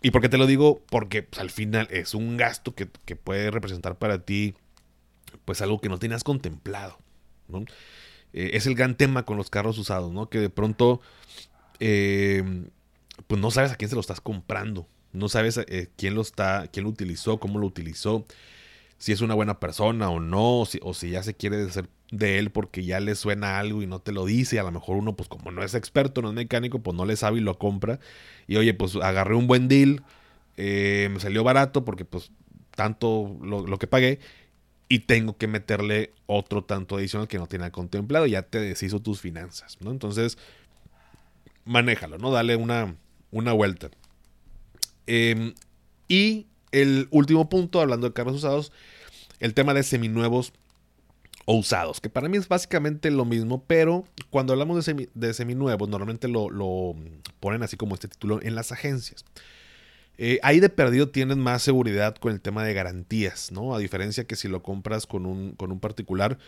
¿Y 0.00 0.12
por 0.12 0.22
qué 0.22 0.30
te 0.30 0.38
lo 0.38 0.46
digo? 0.46 0.82
Porque 0.88 1.24
pues, 1.24 1.42
al 1.42 1.50
final 1.50 1.88
es 1.90 2.14
un 2.14 2.38
gasto 2.38 2.74
que, 2.74 2.88
que 3.04 3.16
puede 3.16 3.50
representar 3.50 3.98
para 3.98 4.24
ti 4.24 4.54
pues 5.44 5.60
algo 5.60 5.78
que 5.78 5.90
no 5.90 5.98
tenías 5.98 6.24
contemplado. 6.24 7.01
Eh, 8.32 8.50
es 8.54 8.66
el 8.66 8.74
gran 8.74 8.96
tema 8.96 9.24
con 9.24 9.36
los 9.36 9.50
carros 9.50 9.78
usados, 9.78 10.12
¿no? 10.12 10.28
Que 10.28 10.38
de 10.38 10.50
pronto, 10.50 11.00
eh, 11.80 12.64
pues 13.26 13.40
no 13.40 13.50
sabes 13.50 13.72
a 13.72 13.76
quién 13.76 13.90
se 13.90 13.94
lo 13.94 14.00
estás 14.00 14.20
comprando, 14.20 14.88
no 15.12 15.28
sabes 15.28 15.58
eh, 15.58 15.88
quién 15.96 16.14
lo 16.14 16.22
está, 16.22 16.66
quién 16.68 16.84
lo 16.84 16.90
utilizó, 16.90 17.38
cómo 17.38 17.58
lo 17.58 17.66
utilizó, 17.66 18.24
si 18.98 19.12
es 19.12 19.20
una 19.20 19.34
buena 19.34 19.60
persona 19.60 20.10
o 20.10 20.20
no, 20.20 20.60
o 20.60 20.94
si, 20.94 21.10
ya 21.10 21.22
se 21.22 21.34
quiere 21.34 21.62
hacer 21.62 21.88
de 22.10 22.38
él 22.38 22.50
porque 22.50 22.84
ya 22.84 23.00
le 23.00 23.14
suena 23.14 23.58
algo 23.58 23.82
y 23.82 23.86
no 23.86 24.00
te 24.00 24.12
lo 24.12 24.24
dice, 24.24 24.56
y 24.56 24.58
a 24.58 24.62
lo 24.62 24.72
mejor 24.72 24.96
uno, 24.96 25.16
pues 25.16 25.28
como 25.28 25.50
no 25.50 25.62
es 25.62 25.74
experto, 25.74 26.22
no 26.22 26.28
es 26.28 26.34
mecánico, 26.34 26.80
pues 26.80 26.96
no 26.96 27.04
le 27.04 27.16
sabe 27.16 27.38
y 27.38 27.40
lo 27.40 27.58
compra, 27.58 28.00
y 28.46 28.56
oye, 28.56 28.74
pues 28.74 28.96
agarré 28.96 29.34
un 29.34 29.46
buen 29.46 29.68
deal, 29.68 30.02
me 30.56 31.18
salió 31.18 31.42
barato 31.42 31.84
porque 31.84 32.04
pues 32.04 32.30
tanto 32.76 33.36
lo 33.42 33.78
que 33.78 33.86
pagué, 33.86 34.20
y 34.88 35.00
tengo 35.00 35.36
que 35.36 35.46
meterle 35.46 36.12
otro 36.26 36.64
tanto 36.64 36.96
adicional 36.96 37.28
que 37.28 37.38
no 37.38 37.46
tenía 37.46 37.70
contemplado, 37.70 38.26
ya 38.26 38.42
te 38.42 38.60
deshizo 38.60 39.00
tus 39.00 39.20
finanzas, 39.20 39.78
¿no? 39.80 39.90
Entonces, 39.90 40.38
manéjalo, 41.64 42.18
¿no? 42.18 42.30
Dale 42.30 42.56
una, 42.56 42.96
una 43.30 43.52
vuelta. 43.52 43.90
Em, 45.06 45.54
y 46.08 46.46
el 46.70 47.08
último 47.10 47.48
punto, 47.48 47.80
hablando 47.80 48.06
de 48.06 48.12
carros 48.12 48.36
usados, 48.36 48.72
el 49.40 49.54
tema 49.54 49.74
de 49.74 49.82
seminuevos 49.82 50.52
o 51.44 51.56
usados, 51.56 52.00
que 52.00 52.08
para 52.08 52.28
mí 52.28 52.36
es 52.36 52.48
básicamente 52.48 53.10
lo 53.10 53.24
mismo, 53.24 53.64
pero 53.66 54.04
cuando 54.30 54.52
hablamos 54.52 54.84
de, 54.84 55.10
de 55.12 55.34
seminuevos, 55.34 55.88
normalmente 55.88 56.28
lo, 56.28 56.50
lo, 56.50 56.94
ponen 57.40 57.62
así 57.62 57.76
como 57.76 57.94
este 57.94 58.08
título 58.08 58.40
en 58.42 58.54
las 58.54 58.72
agencias. 58.72 59.24
Eh, 60.18 60.38
ahí 60.42 60.60
de 60.60 60.68
perdido 60.68 61.08
tienes 61.08 61.36
más 61.36 61.62
seguridad 61.62 62.16
con 62.16 62.32
el 62.32 62.40
tema 62.40 62.64
de 62.64 62.74
garantías, 62.74 63.50
¿no? 63.50 63.74
A 63.74 63.78
diferencia 63.78 64.24
que 64.24 64.36
si 64.36 64.46
lo 64.46 64.62
compras 64.62 65.06
con 65.06 65.26
un, 65.26 65.52
con 65.52 65.72
un 65.72 65.80
particular. 65.80 66.38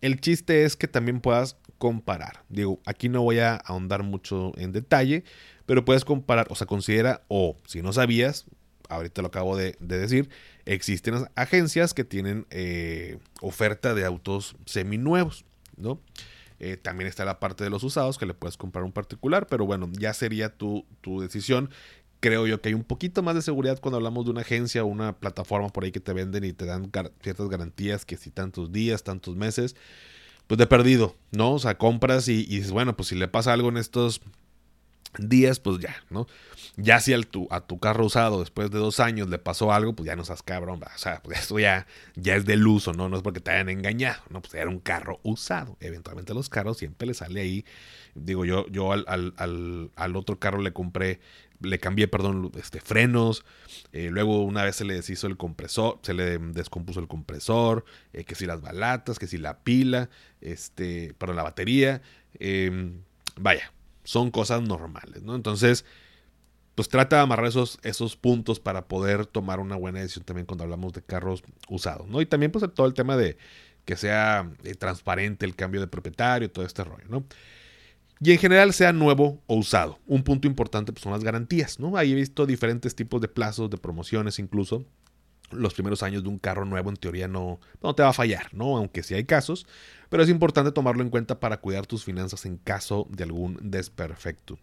El 0.00 0.20
chiste 0.20 0.64
es 0.64 0.76
que 0.76 0.88
también 0.88 1.20
puedas 1.20 1.56
comparar. 1.78 2.44
Digo, 2.48 2.80
aquí 2.84 3.08
no 3.08 3.22
voy 3.22 3.38
a 3.38 3.56
ahondar 3.56 4.02
mucho 4.02 4.52
en 4.56 4.72
detalle, 4.72 5.24
pero 5.66 5.84
puedes 5.84 6.04
comparar, 6.04 6.46
o 6.50 6.56
sea, 6.56 6.66
considera, 6.66 7.22
o 7.28 7.56
si 7.66 7.80
no 7.80 7.92
sabías, 7.92 8.46
ahorita 8.88 9.22
lo 9.22 9.28
acabo 9.28 9.56
de, 9.56 9.76
decir, 9.80 10.28
existen 10.66 11.26
agencias 11.34 11.94
que 11.94 12.04
tienen 12.04 12.46
eh, 12.50 13.18
oferta 13.40 13.94
de 13.94 14.04
autos 14.04 14.56
seminuevos, 14.66 15.44
¿no? 15.76 16.00
Eh, 16.58 16.76
también 16.76 17.08
está 17.08 17.24
la 17.24 17.40
parte 17.40 17.64
de 17.64 17.70
los 17.70 17.82
usados 17.82 18.18
que 18.18 18.26
le 18.26 18.34
puedes 18.34 18.56
comprar 18.56 18.84
un 18.84 18.92
particular, 18.92 19.48
pero 19.48 19.66
bueno, 19.66 19.90
ya 19.98 20.14
sería 20.14 20.48
tu, 20.48 20.86
tu 21.00 21.20
decisión 21.20 21.70
creo 22.22 22.46
yo 22.46 22.62
que 22.62 22.68
hay 22.68 22.74
un 22.74 22.84
poquito 22.84 23.20
más 23.22 23.34
de 23.34 23.42
seguridad 23.42 23.80
cuando 23.80 23.96
hablamos 23.96 24.24
de 24.24 24.30
una 24.30 24.42
agencia 24.42 24.84
o 24.84 24.86
una 24.86 25.18
plataforma 25.18 25.68
por 25.70 25.82
ahí 25.82 25.90
que 25.90 25.98
te 25.98 26.12
venden 26.12 26.44
y 26.44 26.52
te 26.52 26.64
dan 26.64 26.90
ciertas 27.20 27.48
garantías 27.48 28.04
que 28.06 28.16
si 28.16 28.30
tantos 28.30 28.70
días, 28.70 29.02
tantos 29.02 29.34
meses, 29.34 29.74
pues 30.46 30.56
de 30.56 30.68
perdido, 30.68 31.16
¿no? 31.32 31.54
O 31.54 31.58
sea, 31.58 31.76
compras 31.78 32.28
y, 32.28 32.46
dices, 32.46 32.70
bueno, 32.70 32.96
pues 32.96 33.08
si 33.08 33.16
le 33.16 33.26
pasa 33.26 33.52
algo 33.52 33.70
en 33.70 33.76
estos 33.76 34.20
días, 35.18 35.58
pues 35.58 35.80
ya, 35.80 35.96
¿no? 36.10 36.28
Ya 36.76 37.00
si 37.00 37.12
al 37.12 37.26
tu, 37.26 37.48
a 37.50 37.60
tu 37.60 37.80
carro 37.80 38.06
usado 38.06 38.38
después 38.38 38.70
de 38.70 38.78
dos 38.78 39.00
años 39.00 39.28
le 39.28 39.38
pasó 39.38 39.72
algo, 39.72 39.94
pues 39.94 40.06
ya 40.06 40.14
no 40.14 40.24
seas 40.24 40.44
cabrón, 40.44 40.80
o 40.80 40.98
sea, 40.98 41.20
pues 41.24 41.40
eso 41.40 41.58
ya, 41.58 41.88
ya 42.14 42.36
es 42.36 42.46
del 42.46 42.64
uso, 42.64 42.92
¿no? 42.92 43.08
No 43.08 43.16
es 43.16 43.22
porque 43.24 43.40
te 43.40 43.50
hayan 43.50 43.68
engañado, 43.68 44.22
¿no? 44.30 44.40
Pues 44.40 44.54
era 44.54 44.70
un 44.70 44.78
carro 44.78 45.18
usado. 45.24 45.76
Eventualmente 45.80 46.34
los 46.34 46.48
carros 46.48 46.78
siempre 46.78 47.08
le 47.08 47.14
sale 47.14 47.40
ahí. 47.40 47.64
Digo, 48.14 48.44
yo, 48.44 48.66
yo 48.68 48.92
al, 48.92 49.04
al, 49.08 49.90
al 49.96 50.16
otro 50.16 50.38
carro 50.38 50.62
le 50.62 50.72
compré 50.72 51.18
le 51.62 51.78
cambié, 51.78 52.08
perdón, 52.08 52.50
este, 52.56 52.80
frenos. 52.80 53.44
Eh, 53.92 54.08
luego 54.10 54.42
una 54.42 54.64
vez 54.64 54.76
se 54.76 54.84
le 54.84 54.94
deshizo 54.94 55.26
el 55.26 55.36
compresor, 55.36 55.98
se 56.02 56.14
le 56.14 56.38
descompuso 56.38 57.00
el 57.00 57.08
compresor, 57.08 57.84
eh, 58.12 58.24
que 58.24 58.34
si 58.34 58.46
las 58.46 58.60
balatas, 58.60 59.18
que 59.18 59.26
si 59.26 59.38
la 59.38 59.58
pila, 59.60 60.10
este, 60.40 61.14
perdón, 61.18 61.36
la 61.36 61.42
batería. 61.42 62.02
Em, 62.38 63.02
vaya, 63.36 63.72
son 64.04 64.30
cosas 64.30 64.62
normales, 64.62 65.22
¿no? 65.22 65.34
Entonces, 65.36 65.84
pues 66.74 66.88
trata 66.88 67.16
de 67.16 67.22
amarrar 67.22 67.46
esos, 67.46 67.78
esos 67.82 68.16
puntos 68.16 68.60
para 68.60 68.86
poder 68.88 69.26
tomar 69.26 69.60
una 69.60 69.76
buena 69.76 70.00
decisión 70.00 70.24
también 70.24 70.46
cuando 70.46 70.64
hablamos 70.64 70.92
de 70.92 71.02
carros 71.02 71.42
usados, 71.68 72.08
¿no? 72.08 72.20
Y 72.20 72.26
también 72.26 72.50
pues 72.50 72.64
todo 72.74 72.86
el 72.86 72.94
tema 72.94 73.16
de 73.16 73.36
que 73.84 73.96
sea 73.96 74.50
eh, 74.64 74.74
transparente 74.74 75.44
el 75.44 75.56
cambio 75.56 75.80
de 75.80 75.86
propietario, 75.88 76.50
todo 76.50 76.64
este 76.64 76.84
rollo, 76.84 77.04
¿no? 77.08 77.24
Y 78.22 78.30
en 78.30 78.38
general 78.38 78.72
sea 78.72 78.92
nuevo 78.92 79.42
o 79.46 79.56
usado. 79.56 79.98
Un 80.06 80.22
punto 80.22 80.46
importante 80.46 80.92
pues, 80.92 81.02
son 81.02 81.12
las 81.12 81.24
garantías, 81.24 81.80
¿no? 81.80 81.96
Ahí 81.96 82.12
he 82.12 82.14
visto 82.14 82.46
diferentes 82.46 82.94
tipos 82.94 83.20
de 83.20 83.26
plazos, 83.26 83.68
de 83.68 83.78
promociones 83.78 84.38
incluso. 84.38 84.84
Los 85.50 85.74
primeros 85.74 86.04
años 86.04 86.22
de 86.22 86.28
un 86.28 86.38
carro 86.38 86.64
nuevo 86.64 86.88
en 86.88 86.96
teoría 86.96 87.26
no, 87.26 87.58
no 87.82 87.94
te 87.94 88.02
va 88.04 88.10
a 88.10 88.12
fallar, 88.12 88.54
¿no? 88.54 88.76
Aunque 88.76 89.02
sí 89.02 89.14
hay 89.14 89.24
casos, 89.24 89.66
pero 90.08 90.22
es 90.22 90.28
importante 90.28 90.70
tomarlo 90.70 91.02
en 91.02 91.10
cuenta 91.10 91.40
para 91.40 91.56
cuidar 91.56 91.86
tus 91.86 92.04
finanzas 92.04 92.46
en 92.46 92.58
caso 92.58 93.08
de 93.10 93.24
algún 93.24 93.58
desperfecto. 93.60 94.56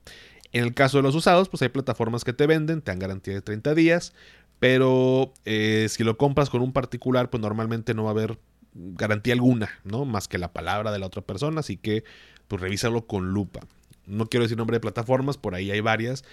En 0.53 0.63
el 0.63 0.73
caso 0.73 0.97
de 0.97 1.03
los 1.03 1.13
usados, 1.13 1.49
pues 1.49 1.61
hay 1.61 1.69
plataformas 1.69 2.23
que 2.23 2.33
te 2.33 2.47
venden, 2.47 2.81
te 2.81 2.91
dan 2.91 2.99
garantía 2.99 3.33
de 3.33 3.41
30 3.41 3.75
días, 3.75 4.13
pero 4.59 5.33
eh, 5.43 5.87
si 5.89 6.03
lo 6.05 6.17
compras 6.17 6.49
con 6.49 6.61
un 6.61 6.71
particular, 6.71 7.29
pues 7.29 7.41
normalmente 7.41 7.93
no 7.93 8.05
va 8.05 8.11
a 8.11 8.13
haber 8.13 8.39
garantía 8.73 9.33
alguna, 9.33 9.69
¿no? 9.83 10.05
Más 10.05 10.29
que 10.29 10.37
la 10.37 10.53
palabra 10.53 10.91
de 10.91 10.99
la 10.99 11.07
otra 11.07 11.21
persona, 11.21 11.59
así 11.59 11.75
que 11.75 12.03
pues 12.49 12.61
revísalo 12.61 13.07
con 13.07 13.31
lupa. 13.31 13.61
No 14.05 14.25
quiero 14.25 14.43
decir 14.43 14.57
nombre 14.57 14.75
de 14.75 14.81
plataformas, 14.81 15.37
por 15.37 15.55
ahí 15.55 15.71
hay 15.71 15.79
varias, 15.79 16.25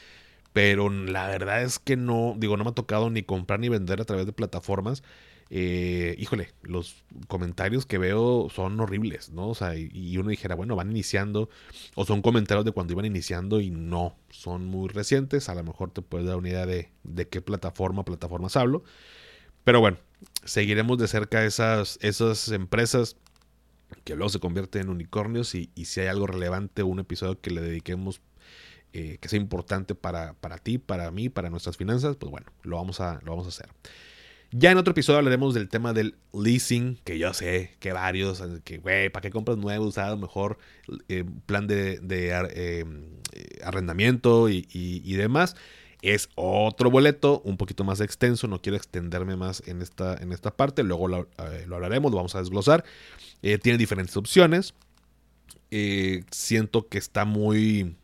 pero 0.53 0.89
la 0.91 1.29
verdad 1.29 1.63
es 1.63 1.79
que 1.79 1.97
no, 1.97 2.35
digo, 2.39 2.57
no 2.57 2.65
me 2.65 2.71
ha 2.71 2.75
tocado 2.75 3.11
ni 3.11 3.23
comprar 3.23 3.61
ni 3.61 3.69
vender 3.69 4.01
a 4.01 4.05
través 4.05 4.27
de 4.27 4.33
plataformas. 4.33 5.05
Eh, 5.51 6.17
híjole, 6.19 6.49
los 6.63 7.05
comentarios 7.29 7.87
que 7.87 7.99
veo 7.99 8.49
son 8.51 8.81
horribles, 8.81 9.31
¿no? 9.31 9.49
O 9.49 9.55
sea, 9.55 9.77
y, 9.77 10.17
uno 10.19 10.31
dijera, 10.31 10.57
bueno, 10.57 10.75
van 10.75 10.91
iniciando, 10.91 11.51
o 11.95 12.05
son 12.05 12.23
comentarios 12.23 12.65
de 12.65 12.73
cuando 12.73 12.95
iban 12.95 13.05
iniciando 13.05 13.61
y 13.61 13.71
no, 13.71 14.17
son 14.31 14.65
muy 14.67 14.89
recientes, 14.89 15.49
a 15.49 15.55
lo 15.55 15.63
mejor 15.63 15.91
te 15.93 16.03
puedes 16.03 16.27
dar 16.27 16.37
una 16.37 16.49
idea 16.49 16.67
de, 16.67 16.91
de 17.05 17.29
qué 17.29 17.41
plataforma, 17.43 18.05
plataformas 18.05 18.57
hablo. 18.57 18.83
Pero 19.63 19.81
bueno, 19.81 19.99
seguiremos 20.45 20.97
de 20.99 21.09
cerca 21.09 21.45
esas, 21.45 21.99
esas 22.01 22.49
empresas 22.49 23.17
que 24.05 24.15
luego 24.15 24.29
se 24.29 24.41
convierte 24.41 24.81
en 24.81 24.89
unicornios 24.89 25.55
y, 25.55 25.71
si 25.85 26.01
hay 26.01 26.07
algo 26.09 26.27
relevante, 26.27 26.83
un 26.83 26.99
episodio 26.99 27.41
que 27.41 27.51
le 27.51 27.61
dediquemos 27.61 28.21
eh, 28.93 29.19
que 29.21 29.29
sea 29.29 29.39
importante 29.39 29.95
para, 29.95 30.35
para 30.35 30.59
ti, 30.59 30.79
para 30.79 31.11
mí, 31.11 31.29
para 31.29 31.51
nuestras 31.51 31.77
finanzas, 31.77 32.17
pues 32.17 32.31
bueno, 32.31 32.47
lo 32.63 32.77
vamos 32.77 33.01
a, 33.01 33.21
lo 33.25 33.33
vamos 33.33 33.47
a 33.47 33.49
hacer. 33.49 33.69
Ya 34.53 34.71
en 34.71 34.79
otro 34.79 34.93
episodio 34.93 35.19
hablaremos 35.19 35.55
del 35.55 35.69
tema 35.69 35.93
del 35.93 36.15
leasing, 36.33 36.99
que 37.05 37.19
yo 37.19 37.35
sé 37.35 37.77
que 37.81 37.93
varios, 37.93 38.43
que 38.65 38.79
güey, 38.79 39.11
¿para 39.11 39.23
qué 39.23 39.31
compras 39.31 39.59
nuevo, 39.59 39.85
usado? 39.87 40.17
Mejor 40.17 40.59
eh, 41.09 41.25
plan 41.47 41.67
de, 41.67 42.01
eh, 42.11 42.85
arrendamiento 43.63 44.49
y, 44.49 44.67
y, 44.73 45.13
demás. 45.15 45.57
Es 46.03 46.29
otro 46.35 46.91
boleto, 46.91 47.41
un 47.45 47.57
poquito 47.57 47.83
más 47.83 48.01
extenso, 48.01 48.47
no 48.47 48.61
quiero 48.61 48.77
extenderme 48.77 49.37
más 49.37 49.63
en 49.67 49.83
esta, 49.83 50.17
en 50.17 50.33
esta 50.33 50.55
parte, 50.55 50.83
luego 50.83 51.09
lo, 51.09 51.29
lo 51.67 51.75
hablaremos, 51.75 52.11
lo 52.11 52.19
vamos 52.19 52.35
a 52.35 52.41
desglosar. 52.41 52.85
Eh, 53.43 53.59
tiene 53.59 53.79
diferentes 53.79 54.17
opciones. 54.17 54.75
Eh, 55.71 56.25
siento 56.31 56.89
que 56.89 56.99
está 56.99 57.25
muy... 57.25 57.97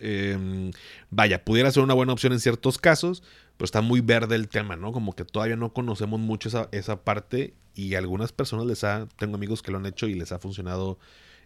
Em, 0.00 0.72
vaya, 1.10 1.44
pudiera 1.44 1.70
ser 1.70 1.82
una 1.82 1.94
buena 1.94 2.12
opción 2.12 2.32
en 2.32 2.40
ciertos 2.40 2.78
casos, 2.78 3.22
pero 3.56 3.64
está 3.64 3.80
muy 3.80 4.00
verde 4.00 4.34
el 4.34 4.48
tema, 4.48 4.76
¿no? 4.76 4.92
Como 4.92 5.14
que 5.14 5.24
todavía 5.24 5.56
no 5.56 5.72
conocemos 5.72 6.20
mucho 6.20 6.68
esa, 6.72 7.04
parte 7.04 7.54
y 7.74 7.94
a 7.94 7.98
algunas 7.98 8.32
personas 8.32 8.66
les 8.66 8.84
ha, 8.84 9.08
tengo 9.16 9.36
amigos 9.36 9.62
que 9.62 9.70
lo 9.70 9.78
han 9.78 9.86
hecho 9.86 10.06
y 10.06 10.14
les 10.14 10.32
ha 10.32 10.38
funcionado 10.38 10.98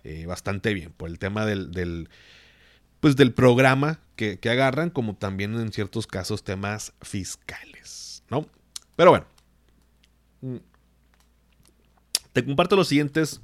eh, 0.04 0.26
bastante 0.26 0.74
bien 0.74 0.92
por 0.96 1.08
el 1.08 1.18
tema 1.18 1.44
del, 1.44 1.70
del 1.72 2.08
pues 3.00 3.16
del 3.16 3.32
programa 3.32 4.00
que, 4.18 4.50
agarran, 4.50 4.90
como 4.90 5.14
también 5.14 5.54
en 5.54 5.72
ciertos 5.72 6.06
casos 6.08 6.42
temas 6.42 6.92
fiscales, 7.00 8.24
¿no? 8.28 8.46
Pero 8.96 9.10
bueno, 9.10 9.26
Te 12.32 12.44
comparto 12.44 12.76
los 12.76 12.88
siguientes 12.88 13.40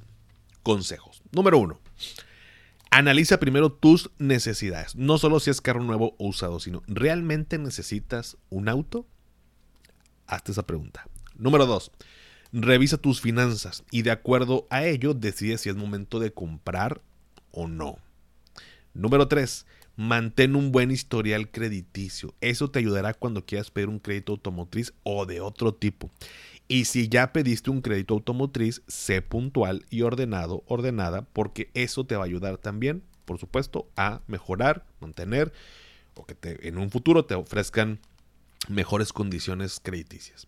consejos. 0.63 1.21
Número 1.31 1.57
uno, 1.57 1.79
analiza 2.91 3.39
primero 3.39 3.71
tus 3.71 4.11
necesidades. 4.19 4.95
No 4.95 5.17
solo 5.17 5.39
si 5.39 5.49
es 5.49 5.61
carro 5.61 5.83
nuevo 5.83 6.15
o 6.17 6.27
usado, 6.27 6.59
sino 6.59 6.83
¿realmente 6.87 7.57
necesitas 7.57 8.37
un 8.49 8.69
auto? 8.69 9.05
Hazte 10.27 10.51
esa 10.51 10.65
pregunta. 10.65 11.07
Número 11.35 11.65
dos, 11.65 11.91
revisa 12.51 12.97
tus 12.97 13.21
finanzas 13.21 13.83
y 13.91 14.03
de 14.03 14.11
acuerdo 14.11 14.67
a 14.69 14.85
ello 14.85 15.13
decide 15.13 15.57
si 15.57 15.69
es 15.69 15.75
momento 15.75 16.19
de 16.19 16.31
comprar 16.31 17.01
o 17.51 17.67
no. 17.67 17.97
Número 18.93 19.27
3. 19.27 19.65
Mantén 19.97 20.55
un 20.55 20.71
buen 20.71 20.91
historial 20.91 21.49
crediticio. 21.49 22.33
Eso 22.41 22.69
te 22.69 22.79
ayudará 22.79 23.13
cuando 23.13 23.45
quieras 23.45 23.71
pedir 23.71 23.89
un 23.89 23.99
crédito 23.99 24.33
automotriz 24.33 24.93
o 25.03 25.25
de 25.25 25.41
otro 25.41 25.73
tipo. 25.73 26.11
Y 26.67 26.85
si 26.85 27.07
ya 27.07 27.31
pediste 27.31 27.69
un 27.69 27.81
crédito 27.81 28.15
automotriz, 28.15 28.81
sé 28.87 29.21
puntual 29.21 29.85
y 29.89 30.01
ordenado, 30.01 30.63
ordenada, 30.67 31.21
porque 31.21 31.69
eso 31.73 32.05
te 32.05 32.15
va 32.15 32.23
a 32.23 32.25
ayudar 32.25 32.57
también, 32.57 33.03
por 33.25 33.37
supuesto, 33.39 33.87
a 33.95 34.21
mejorar, 34.27 34.85
mantener 34.99 35.53
o 36.15 36.25
que 36.25 36.35
te, 36.35 36.67
en 36.67 36.77
un 36.77 36.89
futuro 36.89 37.25
te 37.25 37.35
ofrezcan 37.35 37.99
mejores 38.67 39.13
condiciones 39.13 39.79
crediticias. 39.81 40.47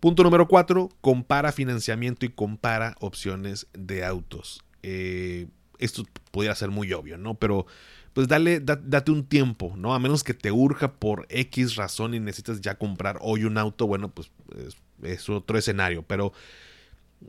Punto 0.00 0.22
número 0.22 0.48
4. 0.48 0.90
Compara 1.00 1.52
financiamiento 1.52 2.26
y 2.26 2.30
compara 2.30 2.94
opciones 3.00 3.66
de 3.72 4.04
autos. 4.04 4.62
Eh, 4.82 5.46
esto 5.78 6.04
pudiera 6.30 6.54
ser 6.54 6.70
muy 6.70 6.92
obvio, 6.92 7.18
¿no? 7.18 7.34
Pero 7.34 7.66
pues 8.14 8.28
dale, 8.28 8.60
date 8.60 9.10
un 9.10 9.26
tiempo, 9.26 9.74
¿no? 9.76 9.92
A 9.92 9.98
menos 9.98 10.22
que 10.22 10.34
te 10.34 10.52
urja 10.52 10.94
por 10.94 11.26
X 11.28 11.74
razón 11.74 12.14
y 12.14 12.20
necesitas 12.20 12.60
ya 12.60 12.76
comprar 12.76 13.18
hoy 13.20 13.44
un 13.44 13.58
auto, 13.58 13.88
bueno, 13.88 14.08
pues 14.08 14.30
es, 15.02 15.28
otro 15.28 15.58
escenario, 15.58 16.04
pero 16.04 16.32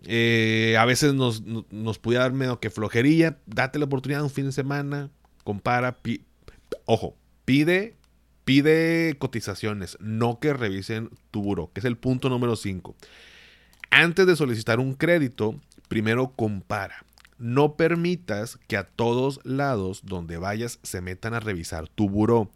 eh, 0.03 0.77
a 0.79 0.85
veces 0.85 1.15
nos, 1.15 1.41
nos, 1.41 1.97
pudiera 1.97 2.25
dar 2.25 2.33
medio 2.33 2.59
que 2.59 2.69
flojería, 2.69 3.39
date 3.47 3.79
la 3.79 3.85
oportunidad 3.85 4.21
un 4.21 4.29
fin 4.29 4.45
de 4.45 4.51
semana, 4.51 5.09
compara, 5.43 5.97
ojo, 6.85 7.17
pide, 7.45 7.95
pide 8.43 9.15
cotizaciones, 9.17 9.97
no 9.99 10.39
que 10.39 10.53
revisen 10.53 11.09
tu 11.31 11.41
buro, 11.41 11.71
que 11.73 11.79
es 11.79 11.85
el 11.85 11.97
punto 11.97 12.29
número 12.29 12.55
5. 12.55 12.95
Antes 13.89 14.27
de 14.27 14.35
solicitar 14.35 14.79
un 14.79 14.93
crédito, 14.93 15.59
primero 15.87 16.33
compara 16.35 17.05
no 17.37 17.75
permitas 17.75 18.57
que 18.67 18.77
a 18.77 18.83
todos 18.83 19.39
lados 19.43 20.01
donde 20.03 20.37
vayas 20.37 20.79
se 20.83 21.01
metan 21.01 21.33
a 21.33 21.39
revisar 21.39 21.87
tu 21.87 22.09
buró. 22.09 22.51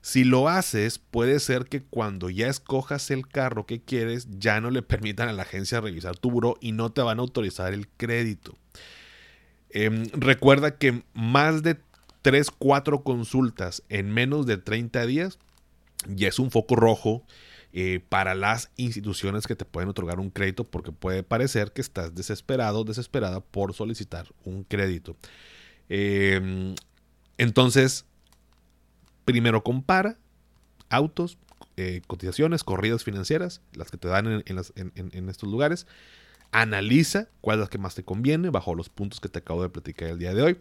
Si 0.00 0.24
lo 0.24 0.48
haces, 0.48 0.98
puede 0.98 1.40
ser 1.40 1.64
que 1.64 1.82
cuando 1.82 2.30
ya 2.30 2.48
escojas 2.48 3.10
el 3.10 3.26
carro 3.26 3.66
que 3.66 3.80
quieres, 3.80 4.28
ya 4.38 4.60
no 4.60 4.70
le 4.70 4.82
permitan 4.82 5.28
a 5.28 5.32
la 5.32 5.42
agencia 5.42 5.80
revisar 5.80 6.16
tu 6.16 6.30
buró 6.30 6.56
y 6.60 6.72
no 6.72 6.90
te 6.90 7.02
van 7.02 7.18
a 7.18 7.22
autorizar 7.22 7.72
el 7.72 7.88
crédito. 7.88 8.56
Em, 9.70 10.06
recuerda 10.12 10.78
que 10.78 11.02
más 11.12 11.62
de 11.62 11.78
3, 12.22 12.50
4 12.50 13.02
consultas 13.02 13.82
en 13.88 14.10
menos 14.10 14.46
de 14.46 14.56
30 14.56 15.04
días 15.06 15.38
ya 16.06 16.28
es 16.28 16.38
un 16.38 16.50
foco 16.50 16.76
rojo 16.76 17.24
eh, 17.72 18.00
para 18.08 18.34
las 18.34 18.70
instituciones 18.76 19.46
que 19.46 19.54
te 19.54 19.66
pueden 19.66 19.90
otorgar 19.90 20.20
un 20.20 20.30
crédito 20.30 20.64
porque 20.64 20.90
puede 20.90 21.22
parecer 21.22 21.72
que 21.72 21.82
estás 21.82 22.14
desesperado, 22.14 22.84
desesperada 22.84 23.40
por 23.40 23.74
solicitar 23.74 24.26
un 24.44 24.64
crédito. 24.64 25.16
Em, 25.90 26.74
entonces, 27.36 28.06
primero 29.24 29.62
compara 29.62 30.16
autos, 30.88 31.36
eh, 31.76 32.00
cotizaciones, 32.06 32.64
corridas 32.64 33.04
financieras, 33.04 33.60
las 33.74 33.90
que 33.90 33.98
te 33.98 34.08
dan 34.08 34.42
en, 34.46 35.28
estos 35.28 35.50
lugares. 35.50 35.86
Analiza 36.50 37.28
cuál 37.42 37.58
es 37.58 37.64
la 37.66 37.68
que 37.68 37.78
más 37.78 37.94
te 37.94 38.02
conviene 38.02 38.48
bajo 38.48 38.74
los 38.74 38.88
puntos 38.88 39.20
que 39.20 39.28
te 39.28 39.40
acabo 39.40 39.62
de 39.62 39.68
platicar 39.68 40.08
el 40.08 40.18
día 40.18 40.32
de 40.32 40.42
hoy. 40.42 40.58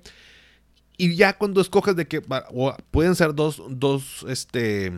Y 0.98 1.16
ya 1.16 1.38
cuando 1.38 1.62
escoges 1.62 1.96
de 1.96 2.08
que 2.08 2.22
pueden 2.92 3.16
ser 3.16 3.34
dos, 3.34 3.62
dos, 3.70 4.26
este, 4.28 4.92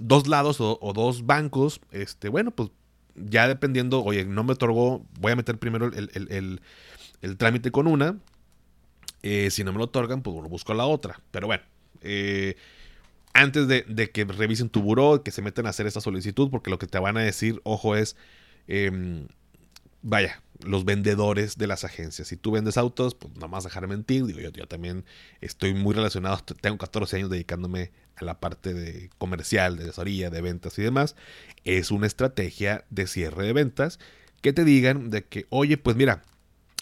dos 0.00 0.26
lados 0.26 0.56
o, 0.60 0.92
dos 0.94 1.26
bancos, 1.26 1.80
este, 1.92 2.28
bueno, 2.28 2.50
pues 2.50 2.70
ya 3.14 3.46
dependiendo, 3.46 4.02
oye, 4.02 4.24
no 4.24 4.42
me 4.42 4.52
otorgó, 4.52 5.04
voy 5.20 5.32
a 5.32 5.36
meter 5.36 5.58
primero 5.58 5.90
el, 5.92 6.60
trámite 7.36 7.70
con 7.70 7.86
una. 7.86 8.18
Eh, 9.22 9.50
si 9.50 9.62
no 9.62 9.72
me 9.72 9.78
lo 9.78 9.84
otorgan, 9.84 10.22
pues 10.22 10.34
lo 10.36 10.48
busco 10.48 10.72
la 10.72 10.86
otra. 10.86 11.20
Pero 11.30 11.46
bueno, 11.46 11.62
eh, 12.00 12.56
antes 13.34 13.68
de, 13.68 14.10
que 14.10 14.24
revisen 14.24 14.70
tu 14.70 14.80
buró, 14.80 15.22
que 15.22 15.30
se 15.30 15.42
metan 15.42 15.66
a 15.66 15.70
hacer 15.70 15.86
esta 15.86 16.00
solicitud, 16.00 16.50
porque 16.50 16.70
lo 16.70 16.78
que 16.78 16.86
te 16.86 16.98
van 16.98 17.18
a 17.18 17.20
decir, 17.20 17.60
ojo, 17.64 17.94
es, 17.94 18.16
em, 18.66 19.28
vaya, 20.00 20.42
los 20.64 20.84
vendedores 20.84 21.56
de 21.58 21.66
las 21.66 21.84
agencias. 21.84 22.28
Si 22.28 22.36
tú 22.36 22.50
vendes 22.52 22.76
autos, 22.76 23.14
pues 23.14 23.34
no 23.36 23.48
más 23.48 23.64
dejar 23.64 23.86
mentir. 23.88 24.26
Digo, 24.26 24.40
yo, 24.40 24.50
yo 24.50 24.66
también 24.66 25.04
estoy 25.40 25.74
muy 25.74 25.94
relacionado, 25.94 26.38
tengo 26.60 26.78
14 26.78 27.16
años 27.16 27.30
dedicándome 27.30 27.92
a 28.16 28.24
la 28.24 28.40
parte 28.40 28.74
de 28.74 29.10
comercial, 29.18 29.76
de 29.76 29.84
asesoría, 29.84 30.30
de 30.30 30.40
ventas 30.40 30.78
y 30.78 30.82
demás. 30.82 31.16
Es 31.64 31.90
una 31.90 32.06
estrategia 32.06 32.84
de 32.90 33.06
cierre 33.06 33.46
de 33.46 33.52
ventas 33.52 33.98
que 34.42 34.52
te 34.52 34.64
digan 34.64 35.10
de 35.10 35.24
que, 35.24 35.46
oye, 35.50 35.76
pues 35.76 35.96
mira, 35.96 36.22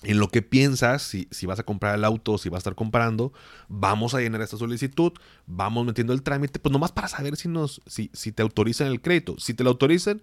en 0.03 0.19
lo 0.19 0.29
que 0.29 0.43
piensas, 0.43 1.03
si, 1.03 1.27
si, 1.31 1.47
vas 1.47 1.59
a 1.59 1.65
comprar 1.65 1.97
el 1.97 2.05
auto, 2.05 2.39
si 2.39 2.49
vas 2.49 2.59
a 2.59 2.61
estar 2.61 2.75
comprando, 2.77 3.33
vamos 3.69 4.15
a 4.15 4.21
llenar 4.21 4.41
esta 4.43 4.57
solicitud, 4.57 5.13
vamos 5.47 5.85
metiendo 5.85 6.13
el 6.13 6.23
trámite, 6.23 6.61
pues 6.61 6.73
nomás 6.73 6.93
para 6.93 7.09
saber 7.09 7.37
si, 7.37 7.49
nos, 7.49 7.83
si, 7.87 8.11
si 8.13 8.31
te 8.31 8.43
autorizan 8.43 8.87
el 8.87 9.01
crédito. 9.01 9.35
Si 9.39 9.55
te 9.55 9.65
lo 9.65 9.71
autorizan, 9.71 10.23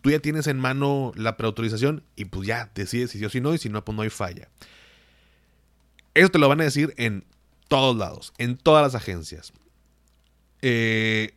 tú 0.00 0.10
ya 0.10 0.18
tienes 0.20 0.46
en 0.46 0.58
mano 0.58 1.12
la 1.16 1.36
preautorización 1.36 2.04
y 2.16 2.26
pues 2.26 2.46
ya 2.46 2.70
decides 2.74 3.10
si 3.10 3.18
sí 3.18 3.24
o 3.24 3.30
si 3.30 3.40
no, 3.40 3.54
y 3.54 3.58
si 3.58 3.68
no, 3.68 3.84
pues 3.84 3.96
no 3.96 4.02
hay 4.02 4.10
falla. 4.10 4.48
Eso 6.14 6.28
te 6.28 6.38
lo 6.38 6.48
van 6.48 6.60
a 6.60 6.64
decir 6.64 6.94
en 6.96 7.24
todos 7.68 7.96
lados, 7.96 8.32
en 8.38 8.56
todas 8.56 8.82
las 8.82 8.94
agencias. 8.94 9.52
Eh, 10.60 11.34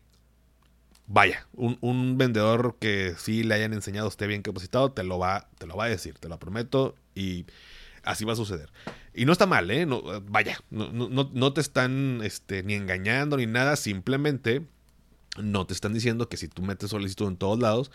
vaya, 1.08 1.48
un, 1.54 2.18
vendedor 2.18 2.78
que 2.80 3.16
sí 3.18 3.44
le 3.44 3.56
hayan 3.56 3.74
enseñado 3.74 4.08
esté 4.08 4.28
bien 4.28 4.42
capacitado, 4.42 4.92
te 4.92 5.04
lo, 5.04 5.18
va, 5.20 5.50
te 5.58 5.68
lo 5.68 5.76
va 5.76 5.86
a 5.86 5.90
decir, 5.90 6.16
te 6.20 6.30
lo 6.30 6.40
prometo, 6.40 6.96
y 7.14 7.46
así 8.04 8.26
va 8.26 8.34
a 8.34 8.36
suceder. 8.36 8.72
Y 9.14 9.26
no 9.26 9.32
está 9.32 9.46
mal, 9.46 9.70
¿eh? 9.72 9.86
No, 9.86 10.04
vaya, 10.24 10.60
no, 10.70 10.92
no, 10.92 11.54
te 11.54 11.62
están 11.62 12.22
este, 12.24 12.64
ni 12.64 12.74
engañando 12.74 13.38
ni 13.38 13.46
nada, 13.46 13.76
simplemente 13.76 14.66
no 15.38 15.66
te 15.66 15.74
están 15.74 15.94
diciendo 15.94 16.30
que 16.30 16.38
si 16.38 16.48
tú 16.48 16.62
metes 16.62 16.90
solicitud 16.90 17.28
en 17.28 17.38
todos 17.38 17.60
lados, 17.60 17.92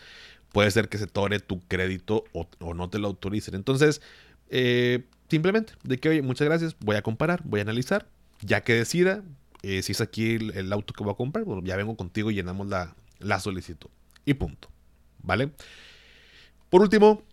puede 0.51 0.71
ser 0.71 0.89
que 0.89 0.97
se 0.97 1.07
tore 1.07 1.39
tu 1.39 1.59
crédito 1.61 2.23
o, 2.33 2.73
no 2.73 2.89
te 2.89 2.99
lo 2.99 3.07
autoricen. 3.07 3.55
Entonces, 3.55 4.01
eh, 4.49 5.05
simplemente, 5.29 5.73
de 5.83 5.97
que, 5.97 6.09
oye, 6.09 6.21
muchas 6.21 6.47
gracias, 6.47 6.75
voy 6.79 6.95
a 6.95 7.01
comparar, 7.01 7.41
voy 7.43 7.59
a 7.61 7.63
analizar, 7.63 8.07
ya 8.41 8.61
que 8.61 8.73
decida 8.73 9.23
eh, 9.63 9.81
si 9.81 9.91
es 9.91 10.01
aquí 10.01 10.35
el, 10.35 10.73
auto 10.73 10.93
que 10.93 11.03
voy 11.03 11.13
a 11.13 11.15
comprar, 11.15 11.45
bueno, 11.45 11.61
ya 11.63 11.75
vengo 11.75 11.95
contigo 11.95 12.31
y 12.31 12.35
llenamos 12.35 12.67
la, 12.67 12.95
la 13.19 13.39
solicitud. 13.39 13.89
Y 14.25 14.33
punto. 14.33 14.69
¿Vale? 15.23 15.51
Por 16.69 16.81
último, 16.81 17.23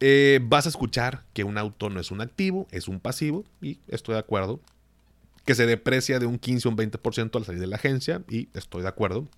eh, 0.00 0.40
vas 0.42 0.66
a 0.66 0.68
escuchar 0.68 1.24
que 1.32 1.44
un 1.44 1.56
auto 1.58 1.88
no 1.88 1.98
es 2.00 2.10
un 2.10 2.20
activo, 2.20 2.68
es 2.70 2.88
un 2.88 3.00
pasivo, 3.00 3.44
y 3.60 3.78
estoy 3.88 4.14
de 4.14 4.20
acuerdo. 4.20 4.60
Que 5.44 5.54
se 5.54 5.64
deprecia 5.64 6.18
de 6.18 6.26
un 6.26 6.38
15 6.38 6.66
o 6.66 6.70
un 6.72 6.76
20% 6.76 7.36
al 7.36 7.44
salir 7.44 7.60
de 7.60 7.68
la 7.68 7.76
agencia, 7.76 8.22
y 8.28 8.48
estoy 8.52 8.82
de 8.82 8.88
acuerdo 8.88 9.28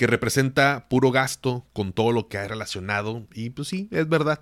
que 0.00 0.06
representa 0.06 0.86
puro 0.88 1.10
gasto 1.10 1.66
con 1.74 1.92
todo 1.92 2.12
lo 2.12 2.26
que 2.26 2.38
hay 2.38 2.48
relacionado. 2.48 3.26
Y 3.34 3.50
pues 3.50 3.68
sí, 3.68 3.86
es 3.90 4.08
verdad. 4.08 4.40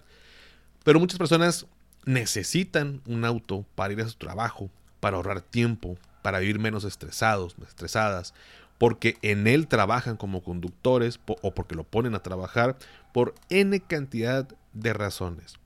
Pero 0.84 1.00
muchas 1.00 1.18
personas 1.18 1.66
necesitan 2.04 3.02
un 3.06 3.24
auto 3.24 3.66
para 3.74 3.92
ir 3.92 4.00
a 4.00 4.08
su 4.08 4.14
trabajo, 4.14 4.70
para 5.00 5.16
ahorrar 5.16 5.40
tiempo, 5.40 5.98
para 6.22 6.38
vivir 6.38 6.60
menos 6.60 6.84
estresados, 6.84 7.56
estresadas, 7.66 8.34
porque 8.78 9.18
en 9.22 9.48
él 9.48 9.66
trabajan 9.66 10.16
como 10.16 10.44
conductores 10.44 11.18
o 11.26 11.52
porque 11.52 11.74
lo 11.74 11.82
ponen 11.82 12.14
a 12.14 12.22
trabajar 12.22 12.76
por 13.12 13.34
N 13.48 13.80
cantidad 13.80 14.46
de 14.74 14.92
razones. 14.92 15.56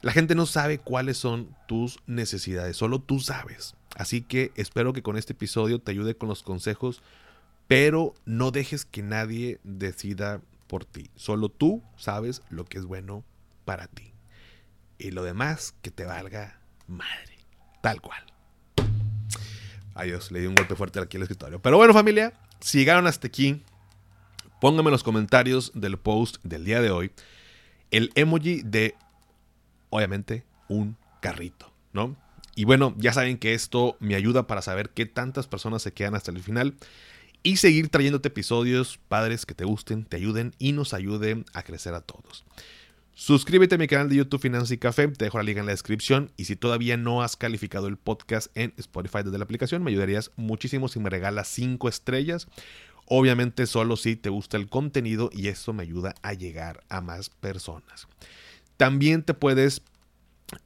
La 0.00 0.12
gente 0.12 0.34
no 0.34 0.46
sabe 0.46 0.78
cuáles 0.78 1.18
son 1.18 1.54
tus 1.68 1.98
necesidades, 2.06 2.74
solo 2.78 3.00
tú 3.00 3.20
sabes. 3.20 3.74
Así 3.96 4.22
que 4.22 4.50
espero 4.56 4.94
que 4.94 5.02
con 5.02 5.18
este 5.18 5.34
episodio 5.34 5.78
te 5.78 5.90
ayude 5.90 6.16
con 6.16 6.30
los 6.30 6.42
consejos 6.42 7.02
pero 7.70 8.16
no 8.24 8.50
dejes 8.50 8.84
que 8.84 9.00
nadie 9.00 9.60
decida 9.62 10.42
por 10.66 10.84
ti. 10.84 11.08
Solo 11.14 11.50
tú 11.50 11.84
sabes 11.96 12.42
lo 12.50 12.64
que 12.64 12.78
es 12.78 12.84
bueno 12.84 13.22
para 13.64 13.86
ti. 13.86 14.12
Y 14.98 15.12
lo 15.12 15.22
demás, 15.22 15.72
que 15.80 15.92
te 15.92 16.04
valga 16.04 16.58
madre. 16.88 17.38
Tal 17.80 18.00
cual. 18.00 18.26
Adiós, 19.94 20.32
le 20.32 20.40
di 20.40 20.48
un 20.48 20.56
golpe 20.56 20.74
fuerte 20.74 20.98
aquí 20.98 21.16
al 21.16 21.22
escritorio. 21.22 21.62
Pero 21.62 21.76
bueno, 21.76 21.94
familia, 21.94 22.32
si 22.58 22.78
llegaron 22.78 23.06
hasta 23.06 23.28
aquí, 23.28 23.62
pónganme 24.60 24.88
en 24.88 24.92
los 24.94 25.04
comentarios 25.04 25.70
del 25.72 25.96
post 25.96 26.38
del 26.42 26.64
día 26.64 26.80
de 26.80 26.90
hoy 26.90 27.12
el 27.92 28.10
emoji 28.16 28.62
de, 28.64 28.96
obviamente, 29.90 30.44
un 30.66 30.96
carrito, 31.20 31.72
¿no? 31.92 32.16
Y 32.56 32.64
bueno, 32.64 32.96
ya 32.98 33.12
saben 33.12 33.38
que 33.38 33.54
esto 33.54 33.96
me 34.00 34.16
ayuda 34.16 34.48
para 34.48 34.60
saber 34.60 34.90
qué 34.90 35.06
tantas 35.06 35.46
personas 35.46 35.82
se 35.82 35.92
quedan 35.92 36.16
hasta 36.16 36.32
el 36.32 36.42
final 36.42 36.74
y 37.42 37.56
seguir 37.56 37.88
trayéndote 37.88 38.28
episodios 38.28 38.98
padres 39.08 39.46
que 39.46 39.54
te 39.54 39.64
gusten, 39.64 40.04
te 40.04 40.16
ayuden 40.16 40.54
y 40.58 40.72
nos 40.72 40.94
ayuden 40.94 41.44
a 41.52 41.62
crecer 41.62 41.94
a 41.94 42.00
todos. 42.00 42.44
Suscríbete 43.14 43.74
a 43.74 43.78
mi 43.78 43.86
canal 43.86 44.08
de 44.08 44.16
YouTube 44.16 44.40
Finanzas 44.40 44.70
y 44.70 44.78
Café, 44.78 45.08
te 45.08 45.26
dejo 45.26 45.38
la 45.38 45.44
liga 45.44 45.60
en 45.60 45.66
la 45.66 45.72
descripción 45.72 46.32
y 46.36 46.46
si 46.46 46.56
todavía 46.56 46.96
no 46.96 47.22
has 47.22 47.36
calificado 47.36 47.86
el 47.86 47.98
podcast 47.98 48.50
en 48.56 48.72
Spotify 48.78 49.18
desde 49.22 49.36
la 49.36 49.44
aplicación, 49.44 49.82
me 49.82 49.90
ayudarías 49.90 50.30
muchísimo 50.36 50.88
si 50.88 51.00
me 51.00 51.10
regalas 51.10 51.48
5 51.48 51.88
estrellas. 51.88 52.46
Obviamente 53.04 53.66
solo 53.66 53.96
si 53.96 54.16
te 54.16 54.30
gusta 54.30 54.56
el 54.56 54.68
contenido 54.68 55.30
y 55.32 55.48
eso 55.48 55.72
me 55.72 55.82
ayuda 55.82 56.14
a 56.22 56.32
llegar 56.32 56.82
a 56.88 57.00
más 57.00 57.28
personas. 57.28 58.06
También 58.76 59.22
te 59.22 59.34
puedes 59.34 59.82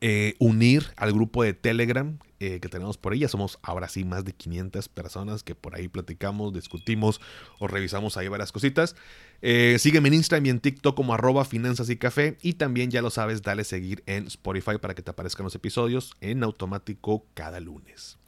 eh, 0.01 0.35
unir 0.39 0.93
al 0.97 1.13
grupo 1.13 1.43
de 1.43 1.53
Telegram 1.53 2.19
eh, 2.41 2.61
que 2.61 2.69
tenemos 2.69 2.99
por 2.99 3.13
ahí. 3.13 3.21
Ya 3.21 3.29
somos 3.29 3.59
ahora 3.63 3.89
sí 3.89 4.05
más 4.05 4.25
de 4.25 4.33
500 4.33 4.89
personas 4.89 5.43
que 5.43 5.55
por 5.55 5.75
ahí 5.75 5.89
platicamos, 5.89 6.53
discutimos 6.53 7.21
o 7.59 7.69
revisamos 7.69 8.17
ahí 8.17 8.29
varias 8.29 8.53
cositas. 8.53 8.97
Eh, 9.41 9.77
sígueme 9.79 10.09
en 10.09 10.15
Instagram 10.15 10.47
y 10.47 10.51
en 10.51 10.61
TikTok 10.61 10.97
como 10.97 11.15
arroba 11.15 11.45
finanzas 11.45 11.91
y 11.91 11.97
café. 11.97 12.37
Y 12.43 12.55
también 12.55 12.91
ya 12.91 13.03
lo 13.03 13.11
sabes, 13.11 13.43
dale 13.43 13.65
seguir 13.65 14.03
en 14.07 14.27
Spotify 14.27 14.79
para 14.81 14.95
que 14.95 15.03
te 15.03 15.11
aparezcan 15.11 15.45
los 15.45 15.55
episodios 15.55 16.15
en 16.21 16.43
automático 16.43 17.27
cada 17.35 17.61
lunes. 17.61 18.19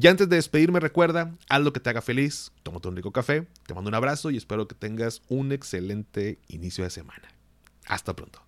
Y 0.00 0.06
antes 0.06 0.28
de 0.28 0.36
despedirme, 0.36 0.80
recuerda, 0.80 1.34
haz 1.48 1.60
lo 1.60 1.72
que 1.72 1.80
te 1.80 1.90
haga 1.90 2.02
feliz, 2.02 2.52
tómate 2.62 2.88
un 2.88 2.96
rico 2.96 3.12
café, 3.12 3.48
te 3.66 3.74
mando 3.74 3.88
un 3.88 3.94
abrazo 3.94 4.30
y 4.30 4.36
espero 4.36 4.68
que 4.68 4.74
tengas 4.74 5.22
un 5.28 5.50
excelente 5.52 6.38
inicio 6.48 6.84
de 6.84 6.90
semana. 6.90 7.28
Hasta 7.86 8.14
pronto. 8.14 8.47